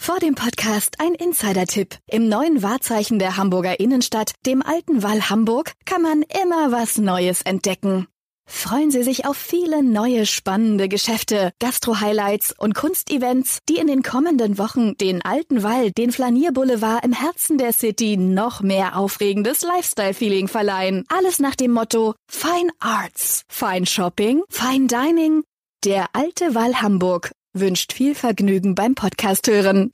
Vor 0.00 0.20
dem 0.20 0.36
Podcast 0.36 1.00
ein 1.00 1.12
Insider-Tipp. 1.12 1.96
Im 2.06 2.30
neuen 2.30 2.62
Wahrzeichen 2.62 3.18
der 3.18 3.36
Hamburger 3.36 3.78
Innenstadt, 3.78 4.32
dem 4.46 4.62
alten 4.62 5.02
Wall 5.02 5.28
Hamburg, 5.28 5.72
kann 5.84 6.00
man 6.00 6.22
immer 6.22 6.72
was 6.72 6.96
Neues 6.96 7.42
entdecken. 7.42 8.06
Freuen 8.48 8.90
Sie 8.90 9.02
sich 9.02 9.26
auf 9.26 9.36
viele 9.36 9.82
neue 9.82 10.24
spannende 10.24 10.88
Geschäfte, 10.88 11.52
Gastro-Highlights 11.58 12.54
und 12.56 12.74
Kunstevents, 12.74 13.58
die 13.68 13.76
in 13.76 13.88
den 13.88 14.02
kommenden 14.02 14.56
Wochen 14.56 14.96
den 14.96 15.22
alten 15.22 15.62
Wall, 15.62 15.90
den 15.90 16.10
Flanierboulevard 16.10 17.04
im 17.04 17.12
Herzen 17.12 17.58
der 17.58 17.74
City 17.74 18.16
noch 18.16 18.62
mehr 18.62 18.96
aufregendes 18.96 19.60
Lifestyle-Feeling 19.60 20.48
verleihen. 20.48 21.04
Alles 21.08 21.40
nach 21.40 21.56
dem 21.56 21.72
Motto 21.72 22.14
Fine 22.30 22.70
Arts, 22.78 23.42
Fine 23.48 23.84
Shopping, 23.84 24.42
Fine 24.48 24.86
Dining. 24.86 25.42
Der 25.84 26.06
alte 26.14 26.54
Wall 26.54 26.80
Hamburg 26.80 27.30
wünscht 27.60 27.92
viel 27.92 28.14
Vergnügen 28.14 28.74
beim 28.74 28.94
Podcast 28.94 29.48
hören. 29.48 29.90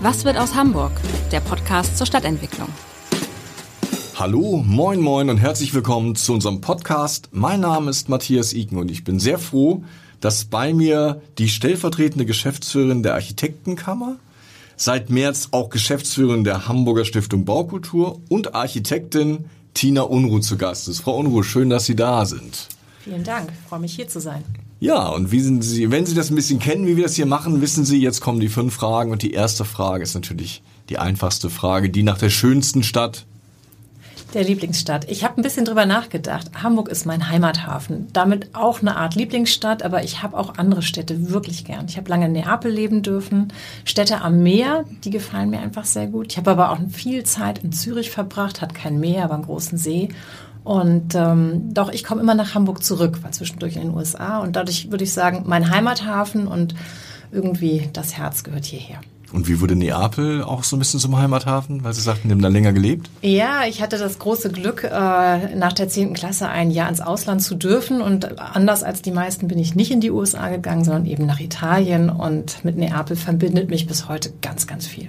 Was 0.00 0.24
wird 0.24 0.36
aus 0.36 0.54
Hamburg? 0.54 0.92
Der 1.32 1.40
Podcast 1.40 1.96
zur 1.96 2.06
Stadtentwicklung. 2.06 2.68
Hallo, 4.16 4.62
moin 4.64 5.00
moin 5.00 5.30
und 5.30 5.38
herzlich 5.38 5.74
willkommen 5.74 6.14
zu 6.14 6.34
unserem 6.34 6.60
Podcast. 6.60 7.30
Mein 7.32 7.60
Name 7.60 7.90
ist 7.90 8.08
Matthias 8.08 8.52
Iken 8.52 8.78
und 8.78 8.90
ich 8.90 9.02
bin 9.02 9.18
sehr 9.18 9.38
froh, 9.38 9.82
dass 10.20 10.44
bei 10.44 10.72
mir 10.72 11.20
die 11.38 11.48
stellvertretende 11.48 12.24
Geschäftsführerin 12.24 13.02
der 13.02 13.14
Architektenkammer, 13.14 14.16
seit 14.76 15.10
März 15.10 15.48
auch 15.50 15.68
Geschäftsführerin 15.68 16.44
der 16.44 16.68
Hamburger 16.68 17.04
Stiftung 17.04 17.44
Baukultur 17.44 18.20
und 18.28 18.54
Architektin 18.54 19.46
Tina 19.74 20.02
Unruh 20.02 20.38
zu 20.38 20.56
Gast 20.56 20.88
ist. 20.88 21.00
Frau 21.00 21.18
Unruh, 21.18 21.42
schön, 21.42 21.68
dass 21.68 21.86
Sie 21.86 21.96
da 21.96 22.24
sind. 22.24 22.68
Vielen 23.04 23.22
Dank, 23.22 23.50
ich 23.52 23.68
freue 23.68 23.80
mich 23.80 23.94
hier 23.94 24.08
zu 24.08 24.18
sein. 24.18 24.42
Ja, 24.80 25.08
und 25.08 25.30
wie 25.30 25.40
sind 25.40 25.62
Sie, 25.62 25.90
wenn 25.90 26.06
Sie 26.06 26.14
das 26.14 26.30
ein 26.30 26.36
bisschen 26.36 26.58
kennen, 26.58 26.86
wie 26.86 26.96
wir 26.96 27.04
das 27.04 27.14
hier 27.14 27.26
machen, 27.26 27.60
wissen 27.60 27.84
Sie, 27.84 28.00
jetzt 28.00 28.22
kommen 28.22 28.40
die 28.40 28.48
fünf 28.48 28.74
Fragen 28.74 29.12
und 29.12 29.22
die 29.22 29.32
erste 29.32 29.66
Frage 29.66 30.02
ist 30.02 30.14
natürlich 30.14 30.62
die 30.88 30.98
einfachste 30.98 31.50
Frage, 31.50 31.90
die 31.90 32.02
nach 32.02 32.16
der 32.16 32.30
schönsten 32.30 32.82
Stadt 32.82 33.26
der 34.34 34.44
Lieblingsstadt. 34.44 35.08
Ich 35.10 35.24
habe 35.24 35.40
ein 35.40 35.42
bisschen 35.42 35.64
drüber 35.64 35.86
nachgedacht. 35.86 36.50
Hamburg 36.62 36.88
ist 36.88 37.06
mein 37.06 37.28
Heimathafen. 37.30 38.08
Damit 38.12 38.54
auch 38.54 38.80
eine 38.80 38.96
Art 38.96 39.14
Lieblingsstadt, 39.14 39.82
aber 39.82 40.02
ich 40.02 40.22
habe 40.22 40.36
auch 40.36 40.58
andere 40.58 40.82
Städte 40.82 41.30
wirklich 41.30 41.64
gern. 41.64 41.86
Ich 41.88 41.96
habe 41.96 42.10
lange 42.10 42.26
in 42.26 42.32
Neapel 42.32 42.70
leben 42.70 43.02
dürfen. 43.02 43.52
Städte 43.84 44.20
am 44.22 44.42
Meer, 44.42 44.84
die 45.04 45.10
gefallen 45.10 45.50
mir 45.50 45.60
einfach 45.60 45.84
sehr 45.84 46.08
gut. 46.08 46.32
Ich 46.32 46.36
habe 46.36 46.50
aber 46.50 46.70
auch 46.70 46.78
viel 46.90 47.24
Zeit 47.24 47.60
in 47.62 47.72
Zürich 47.72 48.10
verbracht, 48.10 48.60
hat 48.60 48.74
kein 48.74 48.98
Meer, 48.98 49.24
aber 49.24 49.34
einen 49.34 49.44
großen 49.44 49.78
See. 49.78 50.08
Und 50.64 51.14
ähm, 51.14 51.74
doch, 51.74 51.92
ich 51.92 52.04
komme 52.04 52.22
immer 52.22 52.34
nach 52.34 52.54
Hamburg 52.54 52.82
zurück, 52.82 53.22
war 53.22 53.32
zwischendurch 53.32 53.76
in 53.76 53.82
den 53.82 53.94
USA. 53.94 54.38
Und 54.38 54.56
dadurch 54.56 54.90
würde 54.90 55.04
ich 55.04 55.12
sagen, 55.12 55.44
mein 55.46 55.70
Heimathafen 55.70 56.46
und 56.46 56.74
irgendwie 57.30 57.88
das 57.92 58.16
Herz 58.16 58.42
gehört 58.44 58.64
hierher. 58.64 59.00
Und 59.34 59.48
wie 59.48 59.60
wurde 59.60 59.74
Neapel 59.74 60.44
auch 60.44 60.62
so 60.62 60.76
ein 60.76 60.78
bisschen 60.78 61.00
zum 61.00 61.18
Heimathafen, 61.18 61.82
weil 61.82 61.92
Sie 61.92 62.00
sagten, 62.00 62.28
Sie 62.28 62.32
haben 62.32 62.40
da 62.40 62.48
länger 62.48 62.72
gelebt? 62.72 63.10
Ja, 63.20 63.64
ich 63.66 63.82
hatte 63.82 63.98
das 63.98 64.20
große 64.20 64.50
Glück, 64.50 64.84
äh, 64.84 65.56
nach 65.56 65.72
der 65.72 65.88
10. 65.88 66.14
Klasse 66.14 66.48
ein 66.48 66.70
Jahr 66.70 66.88
ins 66.88 67.00
Ausland 67.00 67.42
zu 67.42 67.56
dürfen. 67.56 68.00
Und 68.00 68.38
anders 68.38 68.84
als 68.84 69.02
die 69.02 69.10
meisten 69.10 69.48
bin 69.48 69.58
ich 69.58 69.74
nicht 69.74 69.90
in 69.90 70.00
die 70.00 70.12
USA 70.12 70.48
gegangen, 70.50 70.84
sondern 70.84 71.06
eben 71.06 71.26
nach 71.26 71.40
Italien. 71.40 72.10
Und 72.10 72.64
mit 72.64 72.76
Neapel 72.76 73.16
verbindet 73.16 73.70
mich 73.70 73.88
bis 73.88 74.08
heute 74.08 74.32
ganz, 74.40 74.68
ganz 74.68 74.86
viel. 74.86 75.08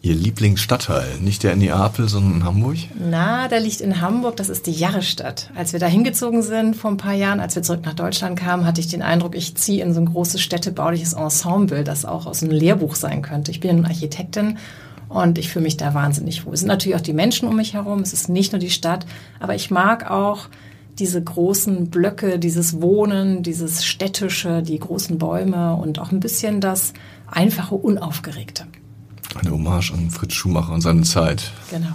Ihr 0.00 0.14
Lieblingsstadtteil, 0.14 1.18
nicht 1.20 1.42
der 1.42 1.54
in 1.54 1.58
Neapel, 1.58 2.08
sondern 2.08 2.34
in 2.34 2.44
Hamburg? 2.44 2.76
Na, 2.94 3.48
der 3.48 3.58
liegt 3.58 3.80
in 3.80 4.00
Hamburg, 4.00 4.36
das 4.36 4.48
ist 4.48 4.66
die 4.66 4.72
Jahrestadt. 4.72 5.50
Als 5.56 5.72
wir 5.72 5.80
da 5.80 5.86
hingezogen 5.86 6.42
sind 6.42 6.76
vor 6.76 6.92
ein 6.92 6.96
paar 6.96 7.14
Jahren, 7.14 7.40
als 7.40 7.56
wir 7.56 7.64
zurück 7.64 7.84
nach 7.84 7.94
Deutschland 7.94 8.38
kamen, 8.38 8.64
hatte 8.64 8.80
ich 8.80 8.86
den 8.86 9.02
Eindruck, 9.02 9.34
ich 9.34 9.56
ziehe 9.56 9.82
in 9.82 9.92
so 9.92 10.00
ein 10.00 10.06
großes 10.06 10.40
städtebauliches 10.40 11.14
Ensemble, 11.14 11.82
das 11.82 12.04
auch 12.04 12.26
aus 12.26 12.44
einem 12.44 12.52
Lehrbuch 12.52 12.94
sein 12.94 13.22
könnte. 13.22 13.50
Ich 13.50 13.58
bin 13.58 13.70
eine 13.70 13.86
Architektin 13.86 14.58
und 15.08 15.36
ich 15.36 15.48
fühle 15.48 15.64
mich 15.64 15.76
da 15.76 15.94
wahnsinnig 15.94 16.46
wohl. 16.46 16.54
Es 16.54 16.60
sind 16.60 16.68
natürlich 16.68 16.96
auch 16.96 17.02
die 17.02 17.12
Menschen 17.12 17.48
um 17.48 17.56
mich 17.56 17.74
herum, 17.74 17.98
es 17.98 18.12
ist 18.12 18.28
nicht 18.28 18.52
nur 18.52 18.60
die 18.60 18.70
Stadt, 18.70 19.04
aber 19.40 19.56
ich 19.56 19.72
mag 19.72 20.08
auch 20.08 20.48
diese 21.00 21.22
großen 21.22 21.90
Blöcke, 21.90 22.38
dieses 22.38 22.80
Wohnen, 22.80 23.42
dieses 23.42 23.84
städtische, 23.84 24.62
die 24.62 24.78
großen 24.78 25.18
Bäume 25.18 25.74
und 25.74 25.98
auch 25.98 26.12
ein 26.12 26.20
bisschen 26.20 26.60
das 26.60 26.92
einfache, 27.26 27.74
unaufgeregte. 27.74 28.66
Eine 29.40 29.52
Hommage 29.52 29.92
an 29.92 30.10
Fritz 30.10 30.34
Schumacher 30.34 30.72
und 30.72 30.80
seine 30.80 31.02
Zeit. 31.02 31.52
Genau. 31.70 31.94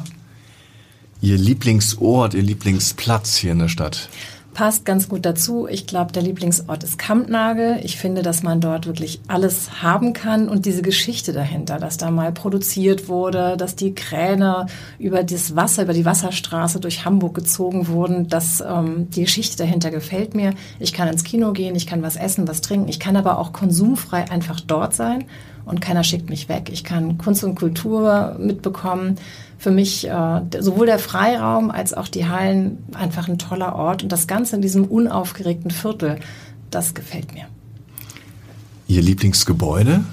Ihr 1.21 1.37
Lieblingsort, 1.37 2.33
Ihr 2.33 2.41
Lieblingsplatz 2.41 3.35
hier 3.35 3.51
in 3.51 3.59
der 3.59 3.69
Stadt? 3.69 4.09
Passt 4.53 4.85
ganz 4.85 5.09
gut 5.09 5.25
dazu. 5.25 5.67
Ich 5.67 5.87
glaube, 5.87 6.11
der 6.11 6.21
Lieblingsort 6.21 6.83
ist 6.83 6.99
Kampnagel. 6.99 7.79
Ich 7.83 7.97
finde, 7.97 8.21
dass 8.21 8.43
man 8.43 8.61
dort 8.61 8.85
wirklich 8.85 9.19
alles 9.27 9.81
haben 9.81 10.13
kann 10.13 10.47
und 10.47 10.65
diese 10.67 10.83
Geschichte 10.83 11.33
dahinter, 11.33 11.79
dass 11.79 11.97
da 11.97 12.11
mal 12.11 12.31
produziert 12.31 13.07
wurde, 13.07 13.57
dass 13.57 13.75
die 13.75 13.95
Kräne 13.95 14.67
über 14.99 15.23
das 15.23 15.55
Wasser, 15.55 15.83
über 15.83 15.93
die 15.93 16.05
Wasserstraße 16.05 16.79
durch 16.79 17.03
Hamburg 17.03 17.33
gezogen 17.33 17.87
wurden, 17.87 18.27
dass 18.27 18.61
ähm, 18.61 19.09
die 19.09 19.23
Geschichte 19.23 19.57
dahinter 19.57 19.89
gefällt 19.89 20.35
mir. 20.35 20.53
Ich 20.79 20.93
kann 20.93 21.07
ins 21.07 21.23
Kino 21.23 21.51
gehen, 21.51 21.75
ich 21.75 21.87
kann 21.87 22.03
was 22.03 22.15
essen, 22.15 22.47
was 22.47 22.61
trinken, 22.61 22.89
ich 22.89 22.99
kann 22.99 23.15
aber 23.15 23.39
auch 23.39 23.53
konsumfrei 23.53 24.29
einfach 24.29 24.59
dort 24.59 24.95
sein 24.95 25.25
und 25.65 25.81
keiner 25.81 26.03
schickt 26.03 26.29
mich 26.29 26.49
weg. 26.49 26.69
Ich 26.71 26.83
kann 26.83 27.17
Kunst 27.17 27.43
und 27.43 27.55
Kultur 27.55 28.35
mitbekommen. 28.39 29.15
Für 29.57 29.71
mich 29.71 30.07
äh, 30.07 30.41
sowohl 30.59 30.87
der 30.87 30.99
Freiraum 30.99 31.71
als 31.71 31.93
auch 31.93 32.07
die 32.07 32.27
Hallen 32.27 32.79
einfach 32.93 33.27
ein 33.27 33.37
toller 33.37 33.75
Ort 33.75 34.03
und 34.03 34.11
das 34.11 34.27
Ganze 34.27 34.57
in 34.57 34.61
diesem 34.61 34.85
unaufgeregten 34.85 35.71
Viertel, 35.71 36.19
das 36.69 36.93
gefällt 36.93 37.33
mir. 37.33 37.45
Ihr 38.87 39.01
Lieblingsgebäude? 39.01 40.03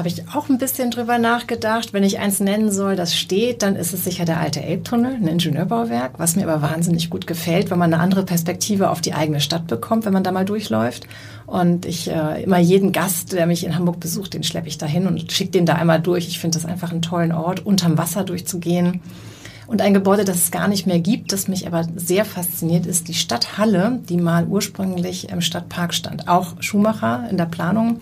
Habe 0.00 0.08
ich 0.08 0.22
auch 0.34 0.48
ein 0.48 0.56
bisschen 0.56 0.90
drüber 0.90 1.18
nachgedacht. 1.18 1.92
Wenn 1.92 2.04
ich 2.04 2.20
eins 2.20 2.40
nennen 2.40 2.72
soll, 2.72 2.96
das 2.96 3.14
steht, 3.14 3.60
dann 3.60 3.76
ist 3.76 3.92
es 3.92 4.02
sicher 4.02 4.24
der 4.24 4.40
alte 4.40 4.62
Elbtunnel, 4.62 5.16
ein 5.16 5.26
Ingenieurbauwerk, 5.26 6.12
was 6.16 6.36
mir 6.36 6.48
aber 6.48 6.62
wahnsinnig 6.62 7.10
gut 7.10 7.26
gefällt, 7.26 7.70
weil 7.70 7.76
man 7.76 7.92
eine 7.92 8.02
andere 8.02 8.24
Perspektive 8.24 8.88
auf 8.88 9.02
die 9.02 9.12
eigene 9.12 9.42
Stadt 9.42 9.66
bekommt, 9.66 10.06
wenn 10.06 10.14
man 10.14 10.24
da 10.24 10.32
mal 10.32 10.46
durchläuft. 10.46 11.06
Und 11.44 11.84
ich 11.84 12.10
äh, 12.10 12.44
immer 12.44 12.56
jeden 12.56 12.92
Gast, 12.92 13.34
der 13.34 13.44
mich 13.44 13.62
in 13.62 13.74
Hamburg 13.74 14.00
besucht, 14.00 14.32
den 14.32 14.42
schleppe 14.42 14.68
ich 14.68 14.78
da 14.78 14.86
hin 14.86 15.06
und 15.06 15.30
schicke 15.30 15.50
den 15.50 15.66
da 15.66 15.74
einmal 15.74 16.00
durch. 16.00 16.28
Ich 16.28 16.38
finde 16.38 16.56
das 16.56 16.64
einfach 16.64 16.92
einen 16.92 17.02
tollen 17.02 17.32
Ort, 17.32 17.66
unterm 17.66 17.98
Wasser 17.98 18.24
durchzugehen. 18.24 19.02
Und 19.66 19.82
ein 19.82 19.92
Gebäude, 19.92 20.24
das 20.24 20.36
es 20.36 20.50
gar 20.50 20.66
nicht 20.66 20.86
mehr 20.86 21.00
gibt, 21.00 21.30
das 21.30 21.46
mich 21.46 21.66
aber 21.66 21.86
sehr 21.94 22.24
fasziniert, 22.24 22.86
ist 22.86 23.06
die 23.08 23.12
Stadthalle, 23.12 24.00
die 24.08 24.16
mal 24.16 24.46
ursprünglich 24.46 25.28
im 25.28 25.42
Stadtpark 25.42 25.92
stand. 25.92 26.26
Auch 26.26 26.54
Schumacher 26.60 27.28
in 27.30 27.36
der 27.36 27.44
Planung 27.44 28.00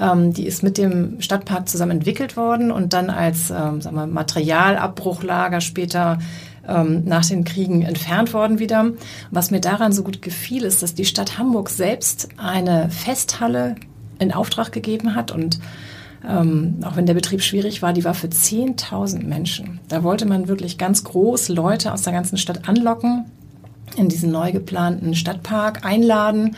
ähm, 0.00 0.32
die 0.32 0.46
ist 0.46 0.62
mit 0.62 0.78
dem 0.78 1.20
Stadtpark 1.20 1.68
zusammen 1.68 1.92
entwickelt 1.92 2.36
worden 2.36 2.70
und 2.70 2.92
dann 2.92 3.10
als 3.10 3.50
ähm, 3.50 3.80
sagen 3.80 3.96
wir, 3.96 4.06
Materialabbruchlager 4.06 5.60
später 5.60 6.18
ähm, 6.68 7.04
nach 7.04 7.24
den 7.24 7.44
Kriegen 7.44 7.82
entfernt 7.82 8.34
worden 8.34 8.58
wieder. 8.58 8.92
Was 9.30 9.50
mir 9.50 9.60
daran 9.60 9.92
so 9.92 10.02
gut 10.02 10.22
gefiel, 10.22 10.64
ist, 10.64 10.82
dass 10.82 10.94
die 10.94 11.04
Stadt 11.04 11.38
Hamburg 11.38 11.70
selbst 11.70 12.28
eine 12.36 12.90
Festhalle 12.90 13.76
in 14.18 14.32
Auftrag 14.32 14.72
gegeben 14.72 15.14
hat 15.14 15.30
und 15.30 15.58
ähm, 16.26 16.78
auch 16.84 16.96
wenn 16.96 17.06
der 17.06 17.14
Betrieb 17.14 17.42
schwierig 17.42 17.82
war, 17.82 17.92
die 17.92 18.04
war 18.04 18.14
für 18.14 18.26
10.000 18.26 19.24
Menschen. 19.24 19.78
Da 19.88 20.02
wollte 20.02 20.26
man 20.26 20.48
wirklich 20.48 20.76
ganz 20.76 21.04
groß 21.04 21.50
Leute 21.50 21.92
aus 21.92 22.02
der 22.02 22.12
ganzen 22.12 22.36
Stadt 22.36 22.68
anlocken, 22.68 23.26
in 23.96 24.08
diesen 24.08 24.32
neu 24.32 24.50
geplanten 24.50 25.14
Stadtpark 25.14 25.84
einladen 25.84 26.56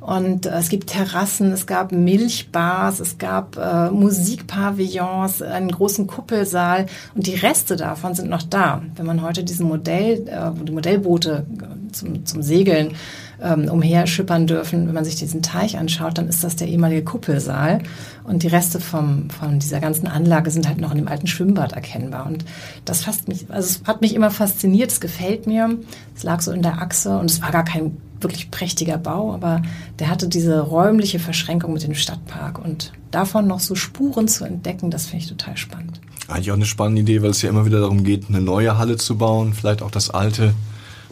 und 0.00 0.46
äh, 0.46 0.50
es 0.50 0.70
gibt 0.70 0.88
Terrassen, 0.88 1.52
es 1.52 1.66
gab 1.66 1.92
Milchbars, 1.92 3.00
es 3.00 3.18
gab 3.18 3.56
äh, 3.56 3.90
Musikpavillons, 3.90 5.42
einen 5.42 5.70
großen 5.70 6.06
Kuppelsaal 6.06 6.86
und 7.14 7.26
die 7.26 7.34
Reste 7.34 7.76
davon 7.76 8.14
sind 8.14 8.30
noch 8.30 8.42
da. 8.42 8.82
Wenn 8.96 9.06
man 9.06 9.22
heute 9.22 9.44
diesen 9.44 9.68
Modell, 9.68 10.26
äh, 10.26 10.64
die 10.64 10.72
Modellboote 10.72 11.44
äh, 11.60 11.92
zum, 11.92 12.24
zum 12.24 12.42
Segeln 12.42 12.94
ähm, 13.42 13.68
umherschippern 13.68 14.46
dürfen, 14.46 14.86
wenn 14.86 14.94
man 14.94 15.04
sich 15.04 15.16
diesen 15.16 15.42
Teich 15.42 15.76
anschaut, 15.76 16.16
dann 16.16 16.28
ist 16.28 16.44
das 16.44 16.56
der 16.56 16.68
ehemalige 16.68 17.04
Kuppelsaal. 17.04 17.80
Und 18.24 18.42
die 18.42 18.48
Reste 18.48 18.80
vom, 18.80 19.28
von 19.28 19.58
dieser 19.58 19.80
ganzen 19.80 20.06
Anlage 20.06 20.50
sind 20.50 20.66
halt 20.66 20.80
noch 20.80 20.92
in 20.92 20.98
dem 20.98 21.08
alten 21.08 21.26
Schwimmbad 21.26 21.72
erkennbar. 21.72 22.26
Und 22.26 22.44
das 22.84 23.02
fasst 23.02 23.28
mich, 23.28 23.46
also 23.48 23.68
es 23.68 23.82
hat 23.86 24.00
mich 24.00 24.14
immer 24.14 24.30
fasziniert, 24.30 24.90
es 24.90 25.00
gefällt 25.00 25.46
mir. 25.46 25.76
Es 26.16 26.22
lag 26.22 26.40
so 26.40 26.52
in 26.52 26.62
der 26.62 26.80
Achse 26.80 27.18
und 27.18 27.30
es 27.30 27.42
war 27.42 27.50
gar 27.50 27.64
kein 27.64 27.96
wirklich 28.22 28.50
prächtiger 28.50 28.98
Bau, 28.98 29.32
aber 29.32 29.62
der 29.98 30.08
hatte 30.08 30.28
diese 30.28 30.60
räumliche 30.60 31.18
Verschränkung 31.18 31.72
mit 31.72 31.82
dem 31.82 31.94
Stadtpark 31.94 32.58
und 32.58 32.92
davon 33.10 33.46
noch 33.46 33.60
so 33.60 33.74
Spuren 33.74 34.28
zu 34.28 34.44
entdecken, 34.44 34.90
das 34.90 35.06
finde 35.06 35.24
ich 35.24 35.28
total 35.28 35.56
spannend. 35.56 36.00
Eigentlich 36.28 36.50
auch 36.50 36.56
eine 36.56 36.66
spannende 36.66 37.02
Idee, 37.02 37.22
weil 37.22 37.30
es 37.30 37.42
ja 37.42 37.48
immer 37.48 37.66
wieder 37.66 37.80
darum 37.80 38.04
geht, 38.04 38.28
eine 38.28 38.40
neue 38.40 38.78
Halle 38.78 38.96
zu 38.96 39.18
bauen, 39.18 39.52
vielleicht 39.52 39.82
auch 39.82 39.90
das 39.90 40.10
alte 40.10 40.54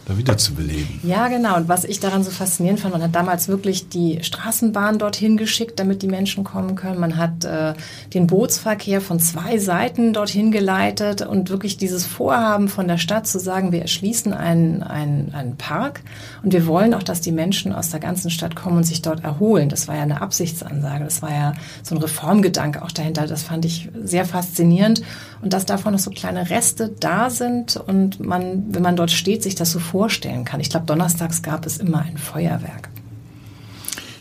da 0.08 0.16
wieder 0.16 0.38
zu 0.38 0.54
beleben. 0.54 1.00
Ja, 1.02 1.28
genau. 1.28 1.56
Und 1.56 1.68
was 1.68 1.84
ich 1.84 2.00
daran 2.00 2.24
so 2.24 2.30
faszinierend 2.30 2.80
fand, 2.80 2.94
man 2.94 3.02
hat 3.02 3.14
damals 3.14 3.46
wirklich 3.46 3.90
die 3.90 4.20
Straßenbahn 4.22 4.98
dorthin 4.98 5.36
geschickt, 5.36 5.78
damit 5.78 6.00
die 6.00 6.08
Menschen 6.08 6.44
kommen 6.44 6.76
können. 6.76 6.98
Man 6.98 7.18
hat 7.18 7.44
äh, 7.44 7.74
den 8.14 8.26
Bootsverkehr 8.26 9.02
von 9.02 9.20
zwei 9.20 9.58
Seiten 9.58 10.14
dorthin 10.14 10.50
geleitet 10.50 11.20
und 11.20 11.50
wirklich 11.50 11.76
dieses 11.76 12.06
Vorhaben 12.06 12.68
von 12.68 12.88
der 12.88 12.96
Stadt 12.96 13.26
zu 13.26 13.38
sagen, 13.38 13.70
wir 13.70 13.82
erschließen 13.82 14.32
einen, 14.32 14.82
einen, 14.82 15.34
einen 15.34 15.56
Park 15.56 16.00
und 16.42 16.54
wir 16.54 16.66
wollen 16.66 16.94
auch, 16.94 17.02
dass 17.02 17.20
die 17.20 17.32
Menschen 17.32 17.74
aus 17.74 17.90
der 17.90 18.00
ganzen 18.00 18.30
Stadt 18.30 18.56
kommen 18.56 18.78
und 18.78 18.84
sich 18.84 19.02
dort 19.02 19.24
erholen. 19.24 19.68
Das 19.68 19.88
war 19.88 19.96
ja 19.96 20.02
eine 20.02 20.22
Absichtsansage. 20.22 21.04
Das 21.04 21.20
war 21.20 21.32
ja 21.32 21.52
so 21.82 21.94
ein 21.94 22.00
Reformgedanke 22.00 22.82
auch 22.82 22.92
dahinter. 22.92 23.26
Das 23.26 23.42
fand 23.42 23.66
ich 23.66 23.90
sehr 24.02 24.24
faszinierend. 24.24 25.02
Und 25.42 25.52
dass 25.52 25.66
davon 25.66 25.92
noch 25.92 26.00
so 26.00 26.10
kleine 26.10 26.50
Reste 26.50 26.88
da 26.98 27.30
sind 27.30 27.76
und 27.76 28.18
man, 28.18 28.64
wenn 28.70 28.82
man 28.82 28.96
dort 28.96 29.12
steht, 29.12 29.42
sich 29.44 29.54
das 29.54 29.70
so 29.70 29.78
vorstellt, 29.78 29.97
vorstellen 29.98 30.44
kann. 30.44 30.60
Ich 30.60 30.70
glaube, 30.70 30.86
donnerstags 30.86 31.42
gab 31.42 31.66
es 31.66 31.78
immer 31.78 32.02
ein 32.02 32.16
Feuerwerk. 32.16 32.88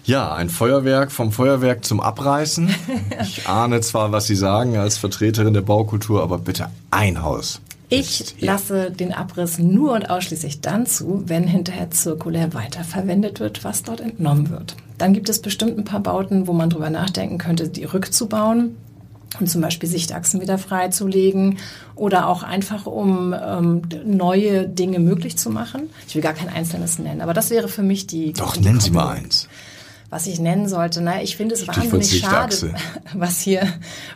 Ja, 0.06 0.34
ein 0.34 0.50
Feuerwerk 0.50 1.12
vom 1.12 1.32
Feuerwerk 1.32 1.86
zum 1.86 2.00
Abreißen. 2.00 2.68
Ich 3.22 3.48
ahne 3.48 3.82
zwar, 3.82 4.12
was 4.12 4.26
Sie 4.26 4.36
sagen 4.36 4.76
als 4.78 4.98
Vertreterin 4.98 5.54
der 5.54 5.62
Baukultur, 5.62 6.24
aber 6.24 6.40
bitte 6.40 6.70
ein 6.90 7.22
Haus. 7.22 7.62
Ich 7.90 8.42
lasse 8.42 8.90
den 8.90 9.14
Abriss 9.14 9.60
nur 9.60 9.92
und 9.92 10.10
ausschließlich 10.10 10.62
dann 10.62 10.88
zu, 10.88 11.22
wenn 11.28 11.44
hinterher 11.44 11.92
zirkulär 11.92 12.56
weiterverwendet 12.56 13.40
wird, 13.40 13.64
was 13.64 13.84
dort 13.84 14.02
entnommen 14.02 14.50
wird. 14.50 14.76
Dann 14.98 15.14
gibt 15.14 15.30
es 15.30 15.44
bestimmt 15.44 15.78
ein 15.78 15.86
paar 15.86 16.00
Bauten, 16.00 16.48
wo 16.48 16.54
man 16.54 16.72
drüber 16.72 16.90
nachdenken 16.90 17.38
könnte, 17.38 17.70
die 17.70 17.84
rückzubauen 17.84 18.76
und 19.40 19.48
zum 19.48 19.62
Beispiel 19.62 19.90
Sichtachsen 19.90 20.42
wieder 20.42 20.58
freizulegen 20.58 21.58
oder 21.96 22.28
auch 22.28 22.44
einfach 22.44 22.86
um 22.86 23.34
ähm, 23.34 23.82
neue 24.06 24.68
Dinge 24.68 25.00
möglich 25.00 25.38
zu 25.38 25.50
machen. 25.50 25.90
Ich 26.08 26.16
will 26.16 26.22
gar 26.22 26.34
kein 26.34 26.50
einzelnes 26.50 27.00
nennen, 27.00 27.22
aber 27.22 27.34
das 27.34 27.50
wäre 27.50 27.68
für 27.68 27.84
mich 27.84 28.08
die. 28.08 28.34
Doch, 28.34 28.56
die 28.56 28.62
nennen 28.62 28.80
Sie 28.80 28.92
mal 28.92 29.10
eins 29.10 29.48
was 30.10 30.26
ich 30.26 30.40
nennen 30.40 30.70
sollte. 30.70 31.02
Na, 31.02 31.22
ich 31.22 31.36
finde 31.36 31.56
es 31.56 31.68
wahnsinnig 31.68 32.20
schade, 32.20 32.74
was 33.14 33.42
hier, 33.42 33.68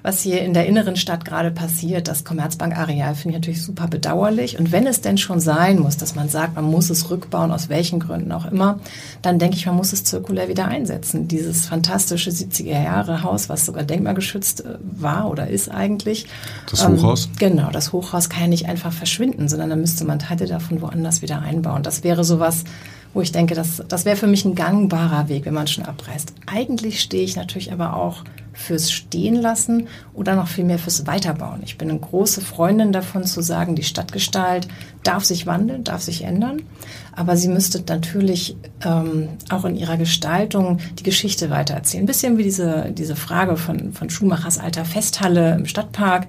was 0.03 0.21
hier 0.21 0.41
in 0.41 0.53
der 0.53 0.65
inneren 0.65 0.95
Stadt 0.95 1.25
gerade 1.25 1.51
passiert. 1.51 2.07
Das 2.07 2.23
Commerzbank-Areal 2.23 3.13
finde 3.15 3.35
ich 3.35 3.41
natürlich 3.41 3.63
super 3.63 3.87
bedauerlich. 3.87 4.57
Und 4.57 4.71
wenn 4.71 4.87
es 4.87 5.01
denn 5.01 5.17
schon 5.17 5.41
sein 5.41 5.79
muss, 5.79 5.97
dass 5.97 6.15
man 6.15 6.29
sagt, 6.29 6.55
man 6.55 6.63
muss 6.63 6.89
es 6.89 7.09
rückbauen, 7.09 7.51
aus 7.51 7.67
welchen 7.67 7.99
Gründen 7.99 8.31
auch 8.31 8.45
immer, 8.45 8.79
dann 9.21 9.37
denke 9.37 9.57
ich, 9.57 9.65
man 9.65 9.75
muss 9.75 9.91
es 9.91 10.05
zirkulär 10.05 10.47
wieder 10.47 10.65
einsetzen. 10.65 11.27
Dieses 11.27 11.65
fantastische 11.65 12.29
70er 12.29 12.83
Jahre 12.83 13.23
Haus, 13.23 13.49
was 13.49 13.65
sogar 13.65 13.83
denkmalgeschützt 13.83 14.63
äh, 14.63 14.77
war 14.81 15.29
oder 15.29 15.47
ist 15.47 15.69
eigentlich. 15.69 16.27
Das 16.69 16.87
Hochhaus? 16.87 17.25
Ähm, 17.25 17.31
genau, 17.37 17.69
das 17.69 17.91
Hochhaus 17.91 18.29
kann 18.29 18.43
ja 18.43 18.47
nicht 18.47 18.67
einfach 18.69 18.93
verschwinden, 18.93 19.49
sondern 19.49 19.69
da 19.69 19.75
müsste 19.75 20.05
man 20.05 20.19
Teile 20.19 20.47
davon 20.47 20.81
woanders 20.81 21.21
wieder 21.21 21.41
einbauen. 21.41 21.83
Das 21.83 22.05
wäre 22.05 22.23
sowas, 22.23 22.63
wo 23.13 23.21
ich 23.21 23.31
denke, 23.31 23.55
das, 23.55 23.83
das 23.87 24.05
wäre 24.05 24.15
für 24.15 24.27
mich 24.27 24.45
ein 24.45 24.55
gangbarer 24.55 25.27
Weg, 25.29 25.45
wenn 25.45 25.53
man 25.53 25.67
schon 25.67 25.85
abreißt. 25.85 26.33
Eigentlich 26.45 27.01
stehe 27.01 27.23
ich 27.23 27.35
natürlich 27.35 27.71
aber 27.71 27.95
auch 27.95 28.23
fürs 28.53 28.91
Stehen 28.91 29.35
lassen 29.35 29.87
oder 30.13 30.35
noch 30.35 30.47
viel 30.47 30.65
mehr 30.65 30.77
fürs 30.77 31.07
Weiterbauen. 31.07 31.61
Ich 31.63 31.77
bin 31.77 31.89
eine 31.89 31.99
große 31.99 32.41
Freundin 32.41 32.91
davon 32.91 33.23
zu 33.23 33.41
sagen, 33.41 33.75
die 33.75 33.83
Stadtgestalt 33.83 34.67
darf 35.03 35.23
sich 35.23 35.45
wandeln, 35.45 35.83
darf 35.83 36.01
sich 36.01 36.23
ändern, 36.23 36.61
aber 37.15 37.37
sie 37.37 37.47
müsste 37.47 37.83
natürlich 37.87 38.55
ähm, 38.85 39.29
auch 39.49 39.65
in 39.65 39.75
ihrer 39.75 39.97
Gestaltung 39.97 40.79
die 40.99 41.03
Geschichte 41.03 41.49
weitererzählen. 41.49 42.03
Ein 42.03 42.07
bisschen 42.07 42.37
wie 42.37 42.43
diese, 42.43 42.91
diese 42.91 43.15
Frage 43.15 43.57
von, 43.57 43.93
von 43.93 44.09
Schumachers 44.09 44.59
alter 44.59 44.85
Festhalle 44.85 45.55
im 45.55 45.65
Stadtpark 45.65 46.27